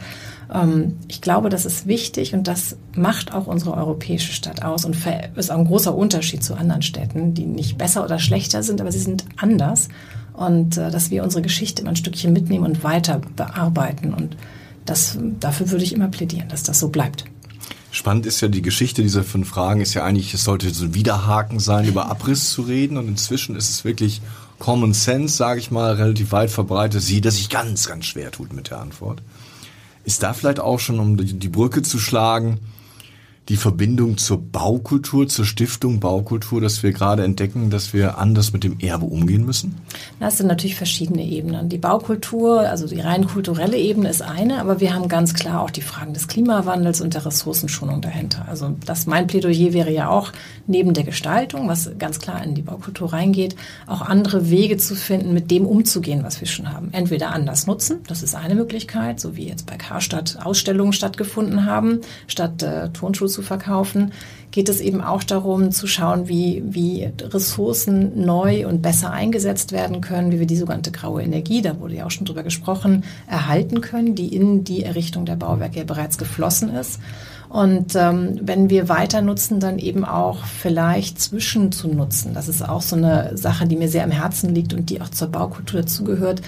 ich 1.08 1.22
glaube, 1.22 1.48
das 1.48 1.64
ist 1.64 1.86
wichtig 1.86 2.34
und 2.34 2.46
das 2.46 2.76
macht 2.94 3.32
auch 3.32 3.46
unsere 3.46 3.74
europäische 3.74 4.32
Stadt 4.32 4.62
aus 4.62 4.84
und 4.84 4.96
ist 5.36 5.50
auch 5.50 5.58
ein 5.58 5.64
großer 5.64 5.94
Unterschied 5.94 6.44
zu 6.44 6.54
anderen 6.54 6.82
Städten, 6.82 7.32
die 7.32 7.46
nicht 7.46 7.78
besser 7.78 8.04
oder 8.04 8.18
schlechter 8.18 8.62
sind, 8.62 8.80
aber 8.80 8.92
sie 8.92 8.98
sind 8.98 9.24
anders 9.36 9.88
und 10.34 10.76
äh, 10.76 10.90
dass 10.90 11.10
wir 11.10 11.22
unsere 11.22 11.42
Geschichte 11.42 11.80
immer 11.80 11.92
ein 11.92 11.96
Stückchen 11.96 12.34
mitnehmen 12.34 12.66
und 12.66 12.84
weiter 12.84 13.20
bearbeiten 13.34 14.12
und 14.12 14.36
das, 14.84 15.16
dafür 15.40 15.70
würde 15.70 15.84
ich 15.84 15.94
immer 15.94 16.08
plädieren, 16.08 16.48
dass 16.48 16.64
das 16.64 16.80
so 16.80 16.88
bleibt. 16.88 17.24
Spannend 17.90 18.26
ist 18.26 18.40
ja 18.40 18.48
die 18.48 18.62
Geschichte 18.62 19.02
dieser 19.02 19.22
fünf 19.22 19.48
Fragen 19.48 19.80
ist 19.80 19.94
ja 19.94 20.04
eigentlich, 20.04 20.34
es 20.34 20.44
sollte 20.44 20.68
so 20.70 20.86
ein 20.86 20.94
Widerhaken 20.94 21.60
sein, 21.60 21.86
über 21.86 22.10
Abriss 22.10 22.50
zu 22.50 22.62
reden 22.62 22.96
und 22.96 23.08
inzwischen 23.08 23.54
ist 23.54 23.70
es 23.70 23.84
wirklich 23.84 24.20
Common 24.58 24.92
Sense, 24.92 25.36
sage 25.36 25.60
ich 25.60 25.70
mal, 25.70 25.94
relativ 25.94 26.32
weit 26.32 26.50
verbreitet. 26.50 27.02
Sie, 27.02 27.20
dass 27.20 27.36
sich 27.36 27.48
ganz, 27.48 27.88
ganz 27.88 28.06
schwer 28.06 28.30
tut 28.30 28.52
mit 28.52 28.70
der 28.70 28.80
Antwort. 28.80 29.22
Ist 30.04 30.22
da 30.22 30.32
vielleicht 30.32 30.60
auch 30.60 30.80
schon, 30.80 30.98
um 30.98 31.16
die 31.16 31.48
Brücke 31.48 31.82
zu 31.82 31.98
schlagen, 31.98 32.58
die 33.52 33.58
Verbindung 33.58 34.16
zur 34.16 34.40
Baukultur, 34.40 35.28
zur 35.28 35.44
Stiftung 35.44 36.00
Baukultur, 36.00 36.62
dass 36.62 36.82
wir 36.82 36.90
gerade 36.92 37.22
entdecken, 37.22 37.68
dass 37.68 37.92
wir 37.92 38.16
anders 38.16 38.54
mit 38.54 38.64
dem 38.64 38.80
Erbe 38.80 39.04
umgehen 39.04 39.44
müssen? 39.44 39.74
Das 40.20 40.38
sind 40.38 40.46
natürlich 40.46 40.74
verschiedene 40.74 41.22
Ebenen. 41.22 41.68
Die 41.68 41.76
Baukultur, 41.76 42.60
also 42.60 42.86
die 42.86 42.98
rein 42.98 43.26
kulturelle 43.26 43.76
Ebene 43.76 44.08
ist 44.08 44.22
eine, 44.22 44.58
aber 44.58 44.80
wir 44.80 44.94
haben 44.94 45.06
ganz 45.06 45.34
klar 45.34 45.60
auch 45.60 45.68
die 45.68 45.82
Fragen 45.82 46.14
des 46.14 46.28
Klimawandels 46.28 47.02
und 47.02 47.12
der 47.12 47.26
Ressourcenschonung 47.26 48.00
dahinter. 48.00 48.46
Also 48.48 48.74
das 48.86 49.04
mein 49.04 49.26
Plädoyer 49.26 49.74
wäre 49.74 49.92
ja 49.92 50.08
auch 50.08 50.32
neben 50.66 50.94
der 50.94 51.04
Gestaltung, 51.04 51.68
was 51.68 51.90
ganz 51.98 52.20
klar 52.20 52.42
in 52.42 52.54
die 52.54 52.62
Baukultur 52.62 53.12
reingeht, 53.12 53.54
auch 53.86 54.00
andere 54.00 54.48
Wege 54.48 54.78
zu 54.78 54.94
finden, 54.94 55.34
mit 55.34 55.50
dem 55.50 55.66
umzugehen, 55.66 56.24
was 56.24 56.40
wir 56.40 56.48
schon 56.48 56.72
haben. 56.72 56.88
Entweder 56.92 57.32
anders 57.32 57.66
nutzen, 57.66 57.98
das 58.08 58.22
ist 58.22 58.34
eine 58.34 58.54
Möglichkeit, 58.54 59.20
so 59.20 59.36
wie 59.36 59.46
jetzt 59.46 59.66
bei 59.66 59.76
Karstadt 59.76 60.38
Ausstellungen 60.42 60.94
stattgefunden 60.94 61.66
haben, 61.66 62.00
statt 62.28 62.62
äh, 62.62 62.88
Turnschuhe 62.88 63.28
zu 63.28 63.41
verkaufen, 63.42 64.12
geht 64.50 64.68
es 64.68 64.80
eben 64.80 65.00
auch 65.00 65.24
darum 65.24 65.72
zu 65.72 65.86
schauen, 65.86 66.28
wie, 66.28 66.62
wie 66.66 67.10
Ressourcen 67.20 68.24
neu 68.24 68.66
und 68.66 68.82
besser 68.82 69.10
eingesetzt 69.10 69.72
werden 69.72 70.00
können, 70.00 70.30
wie 70.30 70.38
wir 70.38 70.46
die 70.46 70.56
sogenannte 70.56 70.92
graue 70.92 71.22
Energie, 71.22 71.62
da 71.62 71.80
wurde 71.80 71.96
ja 71.96 72.06
auch 72.06 72.10
schon 72.10 72.26
drüber 72.26 72.42
gesprochen, 72.42 73.04
erhalten 73.26 73.80
können, 73.80 74.14
die 74.14 74.34
in 74.34 74.64
die 74.64 74.84
Errichtung 74.84 75.24
der 75.24 75.36
Bauwerke 75.36 75.78
ja 75.78 75.84
bereits 75.84 76.18
geflossen 76.18 76.68
ist. 76.74 77.00
Und 77.48 77.94
ähm, 77.96 78.38
wenn 78.40 78.70
wir 78.70 78.88
weiter 78.88 79.20
nutzen, 79.20 79.60
dann 79.60 79.78
eben 79.78 80.06
auch 80.06 80.44
vielleicht 80.46 81.20
zwischen 81.20 81.70
zu 81.70 81.88
nutzen. 81.88 82.32
Das 82.32 82.48
ist 82.48 82.66
auch 82.66 82.80
so 82.80 82.96
eine 82.96 83.36
Sache, 83.36 83.66
die 83.66 83.76
mir 83.76 83.88
sehr 83.88 84.04
am 84.04 84.10
Herzen 84.10 84.54
liegt 84.54 84.72
und 84.72 84.88
die 84.88 85.02
auch 85.02 85.10
zur 85.10 85.28
Baukultur 85.28 85.82
dazugehört 85.82 86.40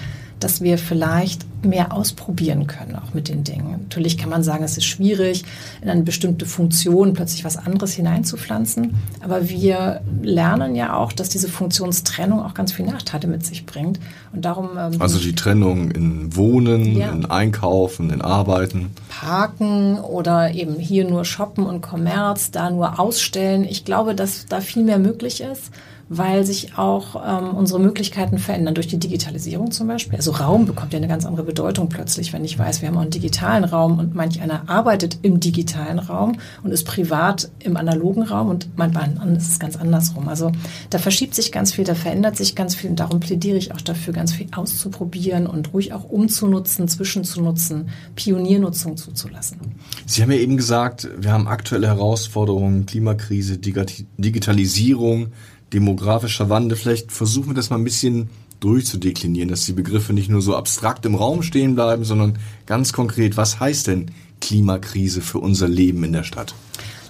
dass 0.45 0.61
wir 0.61 0.77
vielleicht 0.77 1.43
mehr 1.65 1.91
ausprobieren 1.91 2.67
können, 2.67 2.95
auch 2.97 3.15
mit 3.15 3.29
den 3.29 3.43
Dingen. 3.43 3.79
Natürlich 3.81 4.15
kann 4.15 4.29
man 4.29 4.43
sagen, 4.43 4.63
es 4.63 4.77
ist 4.77 4.85
schwierig, 4.85 5.43
in 5.81 5.89
eine 5.89 6.03
bestimmte 6.03 6.45
Funktion 6.45 7.13
plötzlich 7.13 7.43
was 7.43 7.57
anderes 7.57 7.93
hineinzupflanzen. 7.93 8.93
Aber 9.21 9.49
wir 9.49 10.01
lernen 10.21 10.75
ja 10.75 10.95
auch, 10.95 11.13
dass 11.13 11.29
diese 11.29 11.47
Funktionstrennung 11.47 12.43
auch 12.43 12.53
ganz 12.53 12.73
viele 12.73 12.91
Nachteile 12.91 13.25
mit 13.25 13.43
sich 13.43 13.65
bringt. 13.65 13.99
Und 14.33 14.45
darum. 14.45 14.77
Ähm, 14.77 15.01
also 15.01 15.17
die 15.17 15.33
Trennung 15.33 15.89
in 15.89 16.35
Wohnen, 16.35 16.95
ja. 16.95 17.09
in 17.09 17.25
Einkaufen, 17.25 18.11
in 18.11 18.21
Arbeiten. 18.21 18.91
Parken 19.09 19.97
oder 19.97 20.53
eben 20.53 20.75
hier 20.75 21.09
nur 21.09 21.25
shoppen 21.25 21.65
und 21.65 21.81
Kommerz, 21.81 22.51
da 22.51 22.69
nur 22.69 22.99
ausstellen. 22.99 23.63
Ich 23.63 23.83
glaube, 23.83 24.13
dass 24.13 24.45
da 24.45 24.61
viel 24.61 24.83
mehr 24.83 24.99
möglich 24.99 25.41
ist 25.41 25.71
weil 26.07 26.45
sich 26.45 26.77
auch 26.77 27.15
ähm, 27.15 27.55
unsere 27.55 27.79
Möglichkeiten 27.79 28.37
verändern 28.37 28.75
durch 28.75 28.87
die 28.87 28.99
Digitalisierung 28.99 29.71
zum 29.71 29.87
Beispiel. 29.87 30.17
Also 30.17 30.31
Raum 30.31 30.65
bekommt 30.65 30.93
ja 30.93 30.97
eine 30.97 31.07
ganz 31.07 31.25
andere 31.25 31.43
Bedeutung 31.43 31.89
plötzlich, 31.89 32.31
wenn 32.31 32.45
ich 32.45 32.59
weiß, 32.59 32.81
wir 32.81 32.89
haben 32.89 32.97
auch 32.97 33.01
einen 33.01 33.09
digitalen 33.09 33.63
Raum 33.63 33.97
und 33.97 34.13
manch 34.13 34.41
einer 34.41 34.69
arbeitet 34.69 35.19
im 35.23 35.39
digitalen 35.39 35.97
Raum 35.97 36.37
und 36.63 36.71
ist 36.71 36.83
privat 36.83 37.49
im 37.59 37.75
analogen 37.75 38.23
Raum 38.23 38.49
und 38.49 38.69
manchmal 38.75 39.11
ist 39.35 39.51
es 39.51 39.59
ganz 39.59 39.77
andersrum. 39.77 40.29
Also 40.29 40.51
da 40.91 40.99
verschiebt 40.99 41.33
sich 41.33 41.51
ganz 41.51 41.71
viel, 41.71 41.85
da 41.85 41.95
verändert 41.95 42.37
sich 42.37 42.55
ganz 42.55 42.75
viel 42.75 42.91
und 42.91 42.99
darum 42.99 43.19
plädiere 43.19 43.57
ich 43.57 43.73
auch 43.73 43.81
dafür, 43.81 44.13
ganz 44.13 44.31
viel 44.33 44.47
auszuprobieren 44.55 45.47
und 45.47 45.73
ruhig 45.73 45.93
auch 45.93 46.03
umzunutzen, 46.03 46.87
zwischenzunutzen, 46.87 47.89
Pioniernutzung 48.15 48.95
zuzulassen. 48.97 49.57
Sie 50.05 50.21
haben 50.21 50.31
ja 50.31 50.37
eben 50.37 50.57
gesagt, 50.57 51.09
wir 51.17 51.31
haben 51.31 51.47
aktuelle 51.47 51.87
Herausforderungen, 51.87 52.85
Klimakrise, 52.85 53.57
Digitalisierung, 53.57 55.31
demografischer 55.75 56.49
Wandel. 56.49 56.77
Vielleicht 56.77 57.11
versuchen 57.11 57.49
wir 57.49 57.53
das 57.53 57.69
mal 57.69 57.75
ein 57.75 57.83
bisschen 57.83 58.29
durchzudeklinieren, 58.61 59.49
dass 59.49 59.65
die 59.65 59.73
Begriffe 59.73 60.13
nicht 60.13 60.29
nur 60.29 60.41
so 60.41 60.55
abstrakt 60.55 61.05
im 61.05 61.15
Raum 61.15 61.43
stehen 61.43 61.75
bleiben, 61.75 62.05
sondern 62.05 62.39
ganz 62.65 62.93
konkret, 62.93 63.35
was 63.35 63.59
heißt 63.59 63.87
denn 63.87 64.11
Klimakrise 64.39 65.21
für 65.21 65.39
unser 65.39 65.67
Leben 65.67 66.03
in 66.05 66.13
der 66.13 66.23
Stadt? 66.23 66.55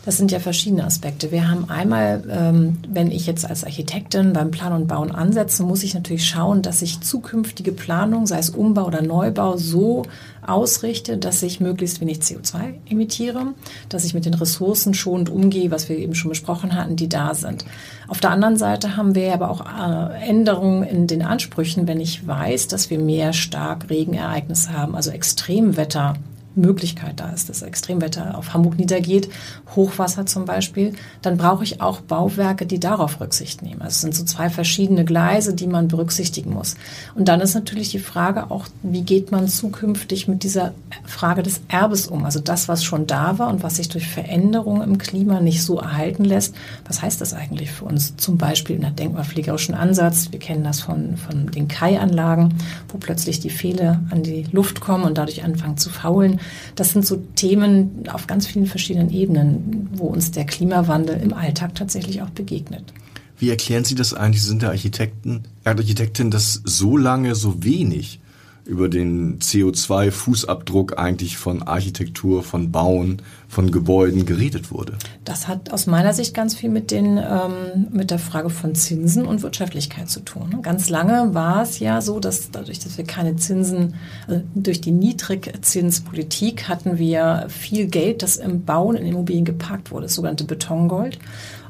Das 0.05 0.17
sind 0.17 0.31
ja 0.31 0.39
verschiedene 0.39 0.85
Aspekte. 0.85 1.31
Wir 1.31 1.49
haben 1.49 1.67
einmal, 1.67 2.23
ähm, 2.29 2.77
wenn 2.87 3.09
ich 3.09 3.25
jetzt 3.25 3.49
als 3.49 3.63
Architektin 3.63 4.33
beim 4.33 4.51
Plan 4.51 4.71
und 4.71 4.87
Bauen 4.87 5.11
ansetze, 5.11 5.63
muss 5.63 5.81
ich 5.81 5.95
natürlich 5.95 6.27
schauen, 6.27 6.61
dass 6.61 6.83
ich 6.83 7.01
zukünftige 7.01 7.71
Planung, 7.71 8.27
sei 8.27 8.37
es 8.37 8.51
Umbau 8.51 8.85
oder 8.85 9.01
Neubau, 9.01 9.57
so 9.57 10.03
ausrichte, 10.45 11.17
dass 11.17 11.41
ich 11.41 11.59
möglichst 11.59 12.01
wenig 12.01 12.19
CO2 12.19 12.75
emittiere, 12.87 13.47
dass 13.89 14.05
ich 14.05 14.13
mit 14.13 14.25
den 14.25 14.35
Ressourcen 14.35 14.93
schonend 14.93 15.31
umgehe, 15.31 15.71
was 15.71 15.89
wir 15.89 15.97
eben 15.97 16.13
schon 16.13 16.29
besprochen 16.29 16.75
hatten, 16.75 16.95
die 16.95 17.09
da 17.09 17.33
sind. 17.33 17.65
Auf 18.07 18.19
der 18.19 18.29
anderen 18.29 18.57
Seite 18.57 18.97
haben 18.97 19.15
wir 19.15 19.33
aber 19.33 19.49
auch 19.49 19.65
äh, 19.65 20.29
Änderungen 20.29 20.83
in 20.83 21.07
den 21.07 21.23
Ansprüchen, 21.23 21.87
wenn 21.87 21.99
ich 21.99 22.27
weiß, 22.27 22.67
dass 22.67 22.91
wir 22.91 22.99
mehr 22.99 23.33
stark 23.33 23.89
Regenereignisse 23.89 24.71
haben, 24.71 24.95
also 24.95 25.09
Extremwetter 25.09 26.13
Möglichkeit 26.55 27.19
da 27.19 27.29
ist, 27.29 27.49
dass 27.49 27.61
Extremwetter 27.61 28.37
auf 28.37 28.53
Hamburg 28.53 28.77
niedergeht, 28.77 29.29
Hochwasser 29.75 30.25
zum 30.25 30.45
Beispiel, 30.45 30.93
dann 31.21 31.37
brauche 31.37 31.63
ich 31.63 31.81
auch 31.81 32.01
Bauwerke, 32.01 32.65
die 32.65 32.79
darauf 32.79 33.19
Rücksicht 33.19 33.61
nehmen. 33.61 33.81
Also 33.81 33.95
es 33.95 34.01
sind 34.01 34.15
so 34.15 34.23
zwei 34.23 34.49
verschiedene 34.49 35.05
Gleise, 35.05 35.53
die 35.53 35.67
man 35.67 35.87
berücksichtigen 35.87 36.53
muss. 36.53 36.75
Und 37.15 37.27
dann 37.27 37.41
ist 37.41 37.53
natürlich 37.53 37.89
die 37.89 37.99
Frage 37.99 38.51
auch, 38.51 38.67
wie 38.83 39.01
geht 39.01 39.31
man 39.31 39.47
zukünftig 39.47 40.27
mit 40.27 40.43
dieser 40.43 40.73
Frage 41.05 41.43
des 41.43 41.61
Erbes 41.67 42.07
um? 42.07 42.25
Also 42.25 42.39
das, 42.39 42.67
was 42.67 42.83
schon 42.83 43.07
da 43.07 43.37
war 43.39 43.49
und 43.49 43.63
was 43.63 43.75
sich 43.75 43.89
durch 43.89 44.07
Veränderungen 44.07 44.81
im 44.81 44.97
Klima 44.97 45.41
nicht 45.41 45.63
so 45.63 45.79
erhalten 45.79 46.23
lässt, 46.23 46.55
was 46.87 47.01
heißt 47.01 47.21
das 47.21 47.33
eigentlich 47.33 47.71
für 47.71 47.85
uns? 47.85 48.15
Zum 48.17 48.37
Beispiel 48.37 48.75
in 48.75 48.81
der 48.81 48.91
denkmalpflegerischen 48.91 49.75
Ansatz. 49.75 50.31
Wir 50.31 50.39
kennen 50.39 50.63
das 50.63 50.81
von, 50.81 51.17
von 51.17 51.51
den 51.51 51.67
Kai-Anlagen, 51.67 52.55
wo 52.89 52.97
plötzlich 52.97 53.39
die 53.39 53.49
Pfähle 53.49 54.01
an 54.09 54.23
die 54.23 54.45
Luft 54.51 54.81
kommen 54.81 55.03
und 55.03 55.17
dadurch 55.17 55.43
anfangen 55.43 55.77
zu 55.77 55.89
faulen. 55.89 56.39
Das 56.75 56.91
sind 56.91 57.05
so 57.05 57.17
Themen 57.35 58.03
auf 58.11 58.27
ganz 58.27 58.47
vielen 58.47 58.65
verschiedenen 58.65 59.09
Ebenen, 59.11 59.89
wo 59.93 60.07
uns 60.07 60.31
der 60.31 60.45
Klimawandel 60.45 61.19
im 61.21 61.33
Alltag 61.33 61.75
tatsächlich 61.75 62.21
auch 62.21 62.29
begegnet. 62.29 62.93
Wie 63.37 63.49
erklären 63.49 63.83
Sie 63.83 63.95
das 63.95 64.13
eigentlich? 64.13 64.41
Sie 64.41 64.49
sind 64.49 64.61
der 64.61 64.69
Architekten, 64.69 65.43
Architektin, 65.63 66.31
dass 66.31 66.61
so 66.63 66.97
lange 66.97 67.35
so 67.35 67.63
wenig 67.63 68.19
über 68.65 68.89
den 68.89 69.39
CO2-Fußabdruck 69.39 70.93
eigentlich 70.93 71.37
von 71.37 71.61
Architektur, 71.61 72.43
von 72.43 72.71
Bauen, 72.71 73.21
von 73.55 73.71
Gebäuden 73.71 74.25
geredet 74.25 74.69
wurde? 74.69 74.97
Das 75.23 75.47
hat 75.47 75.71
aus 75.71 75.87
meiner 75.87 76.13
Sicht 76.13 76.33
ganz 76.33 76.55
viel 76.55 76.69
mit, 76.69 76.91
den, 76.91 77.17
ähm, 77.17 77.87
mit 77.89 78.11
der 78.11 78.19
Frage 78.19 78.49
von 78.49 78.75
Zinsen 78.75 79.25
und 79.25 79.43
Wirtschaftlichkeit 79.43 80.09
zu 80.09 80.19
tun. 80.19 80.59
Ganz 80.61 80.89
lange 80.89 81.33
war 81.33 81.63
es 81.63 81.79
ja 81.79 82.01
so, 82.01 82.19
dass 82.19 82.51
dadurch, 82.51 82.79
dass 82.79 82.97
wir 82.97 83.05
keine 83.05 83.37
Zinsen, 83.37 83.95
also 84.27 84.43
durch 84.55 84.81
die 84.81 84.91
Niedrigzinspolitik 84.91 86.67
hatten 86.67 86.97
wir 86.97 87.45
viel 87.47 87.87
Geld, 87.87 88.23
das 88.23 88.35
im 88.35 88.65
Bauen 88.65 88.97
in 88.97 89.05
Immobilien 89.05 89.45
geparkt 89.45 89.89
wurde, 89.89 90.03
das 90.03 90.15
sogenannte 90.15 90.43
Betongold. 90.43 91.17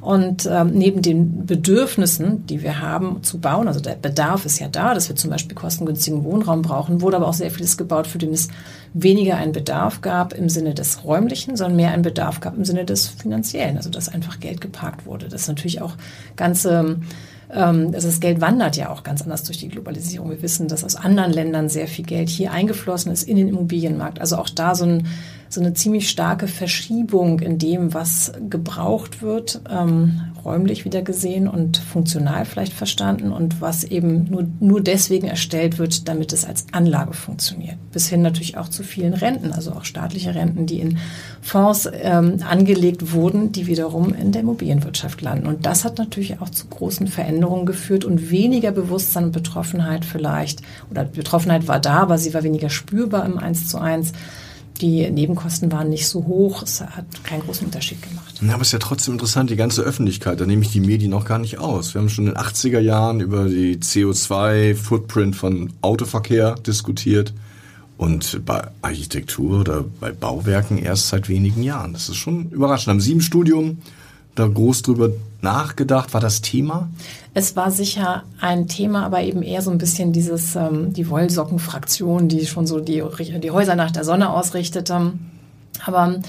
Und 0.02 0.48
ähm, 0.52 0.72
neben 0.74 1.02
den 1.02 1.46
Bedürfnissen, 1.46 2.46
die 2.48 2.62
wir 2.62 2.80
haben 2.80 3.24
zu 3.24 3.40
bauen, 3.40 3.68
also 3.68 3.80
der 3.80 3.96
Bedarf 3.96 4.46
ist 4.46 4.60
ja 4.60 4.68
da, 4.68 4.94
dass 4.94 5.10
wir 5.10 5.16
zum 5.16 5.32
Beispiel 5.32 5.56
kostengünstigen 5.56 6.24
Wohnraum 6.24 6.62
brauchen, 6.62 7.02
wurde 7.02 7.18
aber 7.18 7.28
auch 7.28 7.34
sehr 7.34 7.50
vieles 7.50 7.76
gebaut, 7.76 8.06
für 8.06 8.20
den 8.20 8.32
es 8.32 8.50
weniger 8.98 9.36
einen 9.36 9.52
Bedarf 9.52 10.00
gab 10.02 10.34
im 10.34 10.48
Sinne 10.48 10.74
des 10.74 11.04
räumlichen, 11.04 11.58
sondern 11.58 11.76
mehr 11.76 11.92
einen 11.92 12.02
Bedarf 12.02 12.40
gab 12.40 12.56
im 12.56 12.64
Sinne 12.64 12.86
des 12.86 13.08
finanziellen, 13.08 13.76
also 13.76 13.90
dass 13.90 14.08
einfach 14.08 14.40
Geld 14.40 14.62
geparkt 14.62 15.06
wurde. 15.06 15.28
Das 15.28 15.42
ist 15.42 15.48
natürlich 15.50 15.82
auch 15.82 15.96
ganze 16.38 16.98
ähm, 17.52 17.92
also 17.94 18.08
das 18.08 18.20
Geld 18.20 18.42
wandert 18.42 18.78
ja 18.78 18.90
auch 18.90 19.04
ganz 19.04 19.22
anders 19.22 19.44
durch 19.44 19.58
die 19.58 19.70
Globalisierung. 19.70 20.30
Wir 20.30 20.42
wissen, 20.42 20.68
dass 20.68 20.84
aus 20.84 20.96
anderen 20.96 21.32
Ländern 21.32 21.70
sehr 21.70 21.88
viel 21.88 22.06
Geld 22.06 22.30
hier 22.30 22.52
eingeflossen 22.52 23.12
ist 23.12 23.24
in 23.24 23.36
den 23.36 23.50
Immobilienmarkt. 23.50 24.20
Also 24.20 24.38
auch 24.38 24.50
da 24.50 24.76
so 24.76 24.86
ein 24.86 25.08
so 25.56 25.62
eine 25.62 25.74
ziemlich 25.74 26.10
starke 26.10 26.48
Verschiebung 26.48 27.40
in 27.40 27.58
dem, 27.58 27.94
was 27.94 28.34
gebraucht 28.50 29.22
wird, 29.22 29.62
ähm, 29.70 30.22
räumlich 30.44 30.86
wieder 30.86 31.02
gesehen 31.02 31.48
und 31.48 31.78
funktional 31.78 32.46
vielleicht 32.46 32.74
verstanden 32.74 33.32
und 33.32 33.62
was 33.62 33.84
eben 33.84 34.30
nur, 34.30 34.46
nur 34.60 34.82
deswegen 34.82 35.28
erstellt 35.28 35.80
wird, 35.80 36.08
damit 36.08 36.34
es 36.34 36.46
als 36.46 36.68
Anlage 36.72 37.14
funktioniert. 37.14 37.78
Bis 37.92 38.08
hin 38.08 38.22
natürlich 38.22 38.58
auch 38.58 38.68
zu 38.68 38.84
vielen 38.84 39.14
Renten, 39.14 39.52
also 39.52 39.72
auch 39.72 39.86
staatliche 39.86 40.36
Renten, 40.36 40.68
die 40.68 40.82
in 40.82 41.00
Fonds 41.42 41.90
ähm, 41.92 42.38
angelegt 42.48 43.14
wurden, 43.14 43.52
die 43.52 43.66
wiederum 43.66 44.14
in 44.14 44.32
der 44.32 44.42
Immobilienwirtschaft 44.42 45.22
landen. 45.22 45.48
Und 45.48 45.66
das 45.66 45.86
hat 45.86 45.98
natürlich 45.98 46.42
auch 46.42 46.50
zu 46.50 46.68
großen 46.68 47.08
Veränderungen 47.08 47.66
geführt 47.66 48.06
und 48.06 48.30
weniger 48.30 48.72
Bewusstsein 48.72 49.26
und 49.26 49.32
Betroffenheit 49.32 50.06
vielleicht, 50.06 50.62
oder 50.92 51.06
Betroffenheit 51.06 51.68
war 51.68 51.80
da, 51.80 52.02
aber 52.02 52.18
sie 52.18 52.34
war 52.34 52.44
weniger 52.44 52.70
spürbar 52.70 53.26
im 53.26 53.38
Eins 53.38 53.68
zu 53.68 53.80
eins 53.80 54.12
die 54.82 55.10
Nebenkosten 55.10 55.72
waren 55.72 55.90
nicht 55.90 56.08
so 56.08 56.26
hoch. 56.26 56.64
Es 56.64 56.82
hat 56.82 57.06
keinen 57.24 57.42
großen 57.42 57.66
Unterschied 57.66 58.02
gemacht. 58.02 58.42
Ja, 58.42 58.54
aber 58.54 58.62
es 58.62 58.70
ist 58.70 58.74
ja 58.74 58.80
trotzdem 58.80 59.14
interessant, 59.14 59.50
die 59.50 59.56
ganze 59.56 59.82
Öffentlichkeit, 59.82 60.40
da 60.40 60.46
nehme 60.46 60.64
ich 60.64 60.72
die 60.72 60.80
Medien 60.80 61.12
noch 61.12 61.26
gar 61.26 61.40
nicht 61.40 61.60
aus. 61.60 61.94
Wir 61.94 62.02
haben 62.02 62.10
schon 62.10 62.28
in 62.28 62.34
den 62.34 62.42
80er 62.42 62.80
Jahren 62.80 63.22
über 63.22 63.46
die 63.48 63.78
CO2-Footprint 63.78 65.36
von 65.36 65.74
Autoverkehr 65.82 66.56
diskutiert 66.56 67.34
und 67.98 68.46
bei 68.46 68.68
Architektur 68.82 69.62
oder 69.62 69.86
bei 70.00 70.12
Bauwerken 70.12 70.78
erst 70.78 71.08
seit 71.08 71.30
wenigen 71.30 71.64
Jahren. 71.64 71.94
Das 71.94 72.10
ist 72.10 72.18
schon 72.18 72.50
überraschend. 72.50 72.92
Am 72.92 73.00
sieben 73.00 73.22
Studium 73.22 73.78
da 74.36 74.48
groß 74.48 74.84
drüber 74.84 75.10
nachgedacht? 75.42 76.14
War 76.14 76.22
das 76.22 76.42
Thema? 76.42 76.90
Es 77.34 77.56
war 77.56 77.72
sicher 77.72 78.24
ein 78.40 78.68
Thema, 78.68 79.06
aber 79.06 79.22
eben 79.22 79.42
eher 79.42 79.62
so 79.62 79.72
ein 79.72 79.78
bisschen 79.78 80.14
dieses, 80.14 80.56
ähm, 80.56 80.94
die 80.94 81.10
Wollsockenfraktion, 81.10 82.28
die 82.28 82.46
schon 82.46 82.68
so 82.68 82.80
die, 82.80 83.04
die 83.42 83.52
Häuser 83.52 83.76
nach 83.76 83.92
der 83.92 84.04
Sonne 84.04 84.30
ausrichtete. 84.30 85.14
Aber 85.86 86.20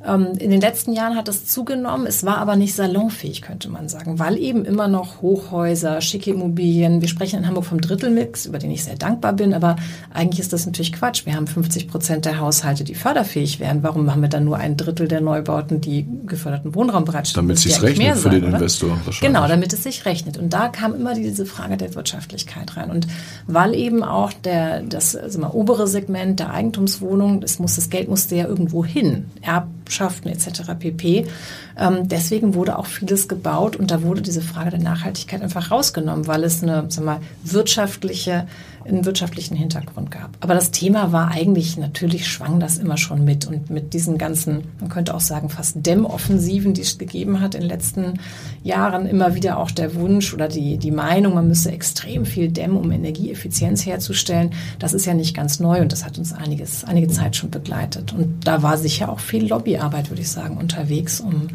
in 0.00 0.50
den 0.50 0.60
letzten 0.60 0.92
Jahren 0.92 1.16
hat 1.16 1.28
es 1.28 1.46
zugenommen. 1.46 2.06
Es 2.06 2.24
war 2.24 2.38
aber 2.38 2.54
nicht 2.54 2.74
salonfähig, 2.74 3.42
könnte 3.42 3.68
man 3.68 3.88
sagen, 3.88 4.20
weil 4.20 4.38
eben 4.38 4.64
immer 4.64 4.86
noch 4.86 5.22
Hochhäuser, 5.22 6.00
schicke 6.00 6.30
Immobilien. 6.30 7.00
Wir 7.00 7.08
sprechen 7.08 7.40
in 7.40 7.46
Hamburg 7.48 7.64
vom 7.64 7.80
Drittelmix, 7.80 8.46
über 8.46 8.58
den 8.58 8.70
ich 8.70 8.84
sehr 8.84 8.96
dankbar 8.96 9.32
bin, 9.32 9.52
aber 9.52 9.74
eigentlich 10.14 10.38
ist 10.38 10.52
das 10.52 10.66
natürlich 10.66 10.92
Quatsch. 10.92 11.26
Wir 11.26 11.34
haben 11.34 11.48
50 11.48 11.88
Prozent 11.88 12.24
der 12.26 12.38
Haushalte, 12.38 12.84
die 12.84 12.94
förderfähig 12.94 13.58
wären. 13.58 13.82
Warum 13.82 14.10
haben 14.10 14.22
wir 14.22 14.28
dann 14.28 14.44
nur 14.44 14.56
ein 14.56 14.76
Drittel 14.76 15.08
der 15.08 15.20
Neubauten, 15.20 15.80
die 15.80 16.06
geförderten 16.26 16.76
Wohnraum 16.76 17.04
bereitstellen? 17.04 17.48
Damit 17.48 17.58
es 17.58 17.64
sich 17.64 17.82
rechnet 17.82 18.18
für 18.18 18.30
den 18.30 18.44
oder? 18.44 18.54
Investor. 18.54 18.98
Genau, 19.20 19.48
damit 19.48 19.72
es 19.72 19.82
sich 19.82 20.04
rechnet. 20.04 20.38
Und 20.38 20.52
da 20.52 20.68
kam 20.68 20.94
immer 20.94 21.14
diese 21.14 21.44
Frage 21.44 21.76
der 21.76 21.94
Wirtschaftlichkeit 21.96 22.76
rein. 22.76 22.90
Und 22.90 23.08
weil 23.46 23.74
eben 23.74 24.04
auch 24.04 24.32
der, 24.32 24.82
das 24.82 25.16
also 25.16 25.40
mal, 25.40 25.50
obere 25.50 25.88
Segment 25.88 26.38
der 26.38 26.50
Eigentumswohnung, 26.50 27.40
das 27.40 27.58
muss, 27.58 27.74
das 27.74 27.90
Geld 27.90 28.08
musste 28.08 28.36
ja 28.36 28.46
irgendwo 28.46 28.84
hin. 28.84 29.26
Erb 29.42 29.66
Erbschaften 29.88 30.28
etc. 30.28 30.74
pp. 30.78 31.26
Ähm, 31.78 32.08
deswegen 32.08 32.54
wurde 32.54 32.78
auch 32.78 32.84
vieles 32.84 33.26
gebaut 33.26 33.74
und 33.74 33.90
da 33.90 34.02
wurde 34.02 34.20
diese 34.20 34.42
Frage 34.42 34.70
der 34.70 34.80
Nachhaltigkeit 34.80 35.40
einfach 35.40 35.70
rausgenommen, 35.70 36.26
weil 36.26 36.44
es 36.44 36.62
eine 36.62 36.84
sag 36.88 37.04
mal, 37.04 37.20
wirtschaftliche, 37.42 38.46
einen 38.88 39.04
wirtschaftlichen 39.04 39.56
Hintergrund 39.56 40.10
gab. 40.10 40.30
Aber 40.40 40.54
das 40.54 40.70
Thema 40.70 41.12
war 41.12 41.30
eigentlich, 41.30 41.76
natürlich 41.76 42.26
schwang 42.26 42.60
das 42.60 42.78
immer 42.78 42.96
schon 42.96 43.24
mit 43.24 43.46
und 43.46 43.70
mit 43.70 43.94
diesen 43.94 44.18
ganzen, 44.18 44.64
man 44.80 44.88
könnte 44.88 45.14
auch 45.14 45.20
sagen, 45.20 45.48
fast 45.48 45.84
Dämmoffensiven, 45.86 46.74
die 46.74 46.82
es 46.82 46.98
gegeben 46.98 47.40
hat 47.40 47.54
in 47.54 47.62
den 47.62 47.70
letzten 47.70 48.14
Jahren, 48.62 49.06
immer 49.06 49.34
wieder 49.34 49.58
auch 49.58 49.70
der 49.70 49.94
Wunsch 49.94 50.34
oder 50.34 50.48
die, 50.48 50.78
die 50.78 50.90
Meinung, 50.90 51.34
man 51.34 51.48
müsse 51.48 51.70
extrem 51.70 52.24
viel 52.24 52.48
dämmen, 52.50 52.76
um 52.76 52.90
Energieeffizienz 52.90 53.86
herzustellen. 53.86 54.52
Das 54.78 54.94
ist 54.94 55.06
ja 55.06 55.14
nicht 55.14 55.36
ganz 55.36 55.60
neu 55.60 55.80
und 55.80 55.92
das 55.92 56.04
hat 56.04 56.18
uns 56.18 56.32
einiges, 56.32 56.84
einige 56.84 57.08
Zeit 57.08 57.36
schon 57.36 57.50
begleitet. 57.50 58.12
Und 58.12 58.46
da 58.46 58.62
war 58.62 58.78
sicher 58.78 59.10
auch 59.10 59.20
viel 59.20 59.46
Lobbyarbeit, 59.46 60.10
würde 60.10 60.22
ich 60.22 60.30
sagen, 60.30 60.56
unterwegs, 60.56 61.20
um 61.20 61.48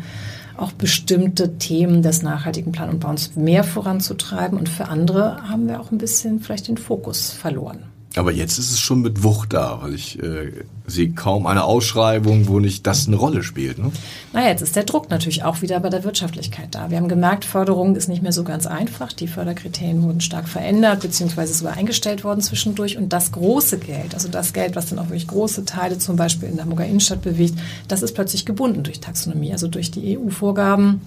auch 0.57 0.71
bestimmte 0.71 1.57
Themen 1.57 2.01
des 2.01 2.21
nachhaltigen 2.21 2.71
Plan 2.71 2.89
und 2.89 2.99
Bauens 2.99 3.35
mehr 3.35 3.63
voranzutreiben. 3.63 4.57
Und 4.57 4.69
für 4.69 4.87
andere 4.87 5.47
haben 5.49 5.67
wir 5.67 5.79
auch 5.79 5.91
ein 5.91 5.97
bisschen 5.97 6.39
vielleicht 6.39 6.67
den 6.67 6.77
Fokus 6.77 7.31
verloren. 7.31 7.92
Aber 8.15 8.31
jetzt 8.31 8.59
ist 8.59 8.71
es 8.71 8.79
schon 8.79 9.01
mit 9.01 9.23
Wucht 9.23 9.53
da, 9.53 9.79
weil 9.81 9.95
ich 9.95 10.21
äh, 10.21 10.51
sehe 10.85 11.11
kaum 11.13 11.47
eine 11.47 11.63
Ausschreibung, 11.63 12.47
wo 12.47 12.59
nicht 12.59 12.85
das 12.85 13.07
eine 13.07 13.15
Rolle 13.15 13.41
spielt. 13.41 13.79
Ne? 13.79 13.91
Na, 14.33 14.47
jetzt 14.47 14.61
ist 14.61 14.75
der 14.75 14.83
Druck 14.83 15.09
natürlich 15.09 15.43
auch 15.43 15.63
wieder 15.63 15.79
bei 15.79 15.89
der 15.89 16.03
Wirtschaftlichkeit 16.03 16.75
da. 16.75 16.91
Wir 16.91 16.97
haben 16.97 17.07
gemerkt, 17.07 17.43
Förderung 17.43 17.95
ist 17.95 18.09
nicht 18.09 18.21
mehr 18.21 18.31
so 18.31 18.43
ganz 18.43 18.67
einfach. 18.67 19.13
Die 19.13 19.27
Förderkriterien 19.27 20.03
wurden 20.03 20.21
stark 20.21 20.47
verändert, 20.47 21.01
beziehungsweise 21.01 21.55
sogar 21.55 21.75
eingestellt 21.75 22.23
worden 22.23 22.41
zwischendurch. 22.41 22.97
Und 22.97 23.11
das 23.11 23.31
große 23.31 23.79
Geld, 23.79 24.13
also 24.13 24.27
das 24.27 24.53
Geld, 24.53 24.75
was 24.75 24.87
dann 24.87 24.99
auch 24.99 25.05
wirklich 25.05 25.27
große 25.27 25.65
Teile 25.65 25.97
zum 25.97 26.15
Beispiel 26.15 26.49
in 26.49 26.55
der 26.55 26.65
Hamburger 26.65 26.85
Innenstadt 26.85 27.23
bewegt, 27.23 27.57
das 27.87 28.03
ist 28.03 28.13
plötzlich 28.13 28.45
gebunden 28.45 28.83
durch 28.83 28.99
Taxonomie, 28.99 29.53
also 29.53 29.67
durch 29.67 29.89
die 29.89 30.19
EU-Vorgaben 30.19 31.01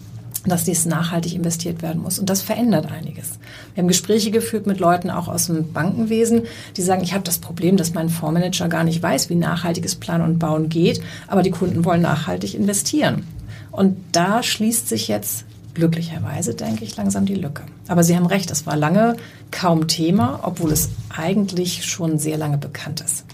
dass 0.51 0.65
dies 0.65 0.87
nachhaltig 0.87 1.35
investiert 1.35 1.83
werden 1.83 2.03
muss. 2.03 2.19
Und 2.19 2.31
das 2.31 2.43
verändert 2.43 2.91
einiges. 2.91 3.39
Wir 3.75 3.83
haben 3.83 3.89
Gespräche 3.89 4.31
geführt 4.31 4.67
mit 4.67 4.81
Leuten 4.81 5.11
auch 5.11 5.29
aus 5.29 5.47
dem 5.47 5.73
Bankenwesen, 5.73 6.43
die 6.77 6.83
sagen, 6.83 7.03
ich 7.03 7.15
habe 7.15 7.25
das 7.25 7.39
Problem, 7.39 7.77
dass 7.77 7.95
mein 7.95 8.09
Fondsmanager 8.09 8.69
gar 8.69 8.85
nicht 8.85 9.03
weiß, 9.03 9.31
wie 9.31 9.35
nachhaltiges 9.35 9.95
Planen 9.95 10.25
und 10.25 10.39
Bauen 10.39 10.69
geht, 10.69 11.01
aber 11.27 11.43
die 11.43 11.51
Kunden 11.51 11.85
wollen 11.85 12.03
nachhaltig 12.03 12.55
investieren. 12.55 13.27
Und 13.71 13.97
da 14.13 14.43
schließt 14.43 14.89
sich 14.89 15.09
jetzt 15.09 15.45
glücklicherweise, 15.75 16.55
denke 16.55 16.85
ich, 16.85 16.97
langsam 16.97 17.27
die 17.27 17.35
Lücke. 17.35 17.63
Aber 17.87 18.03
Sie 18.03 18.17
haben 18.17 18.27
recht, 18.27 18.51
es 18.51 18.67
war 18.67 18.77
lange 18.77 19.17
kaum 19.51 19.87
Thema, 19.89 20.41
obwohl 20.43 20.73
es 20.73 20.89
eigentlich 21.11 21.85
schon 21.85 22.19
sehr 22.19 22.39
lange 22.39 22.59
bekannt 22.59 23.03
ist. 23.03 23.25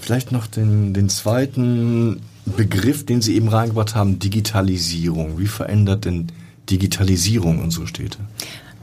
Vielleicht 0.00 0.32
noch 0.32 0.46
den, 0.46 0.94
den 0.94 1.08
zweiten 1.08 2.20
Begriff, 2.46 3.06
den 3.06 3.22
Sie 3.22 3.36
eben 3.36 3.48
reingebracht 3.48 3.94
haben, 3.94 4.18
Digitalisierung. 4.18 5.38
Wie 5.38 5.46
verändert 5.46 6.04
denn 6.04 6.28
Digitalisierung 6.70 7.62
unsere 7.62 7.86
Städte? 7.86 8.18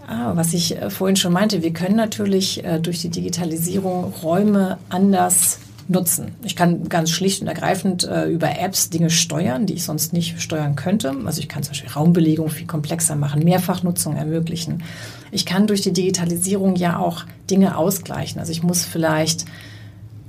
Ah, 0.07 0.35
was 0.35 0.53
ich 0.53 0.75
äh, 0.75 0.89
vorhin 0.89 1.15
schon 1.15 1.31
meinte, 1.31 1.63
wir 1.63 1.71
können 1.71 1.95
natürlich 1.95 2.63
äh, 2.65 2.79
durch 2.79 2.99
die 2.99 3.09
Digitalisierung 3.09 4.13
Räume 4.21 4.77
anders 4.89 5.59
nutzen. 5.87 6.31
Ich 6.43 6.55
kann 6.55 6.89
ganz 6.89 7.11
schlicht 7.11 7.41
und 7.41 7.47
ergreifend 7.47 8.03
äh, 8.03 8.25
über 8.25 8.59
Apps 8.59 8.89
Dinge 8.89 9.09
steuern, 9.09 9.65
die 9.65 9.73
ich 9.73 9.83
sonst 9.83 10.13
nicht 10.13 10.41
steuern 10.41 10.75
könnte. 10.75 11.13
Also 11.25 11.39
ich 11.39 11.49
kann 11.49 11.63
zum 11.63 11.71
Beispiel 11.71 11.91
Raumbelegung 11.91 12.49
viel 12.49 12.67
komplexer 12.67 13.15
machen, 13.15 13.43
Mehrfachnutzung 13.43 14.15
ermöglichen. 14.15 14.83
Ich 15.31 15.45
kann 15.45 15.67
durch 15.67 15.81
die 15.81 15.93
Digitalisierung 15.93 16.75
ja 16.75 16.97
auch 16.97 17.25
Dinge 17.49 17.77
ausgleichen. 17.77 18.39
Also 18.39 18.51
ich 18.51 18.63
muss 18.63 18.85
vielleicht 18.85 19.45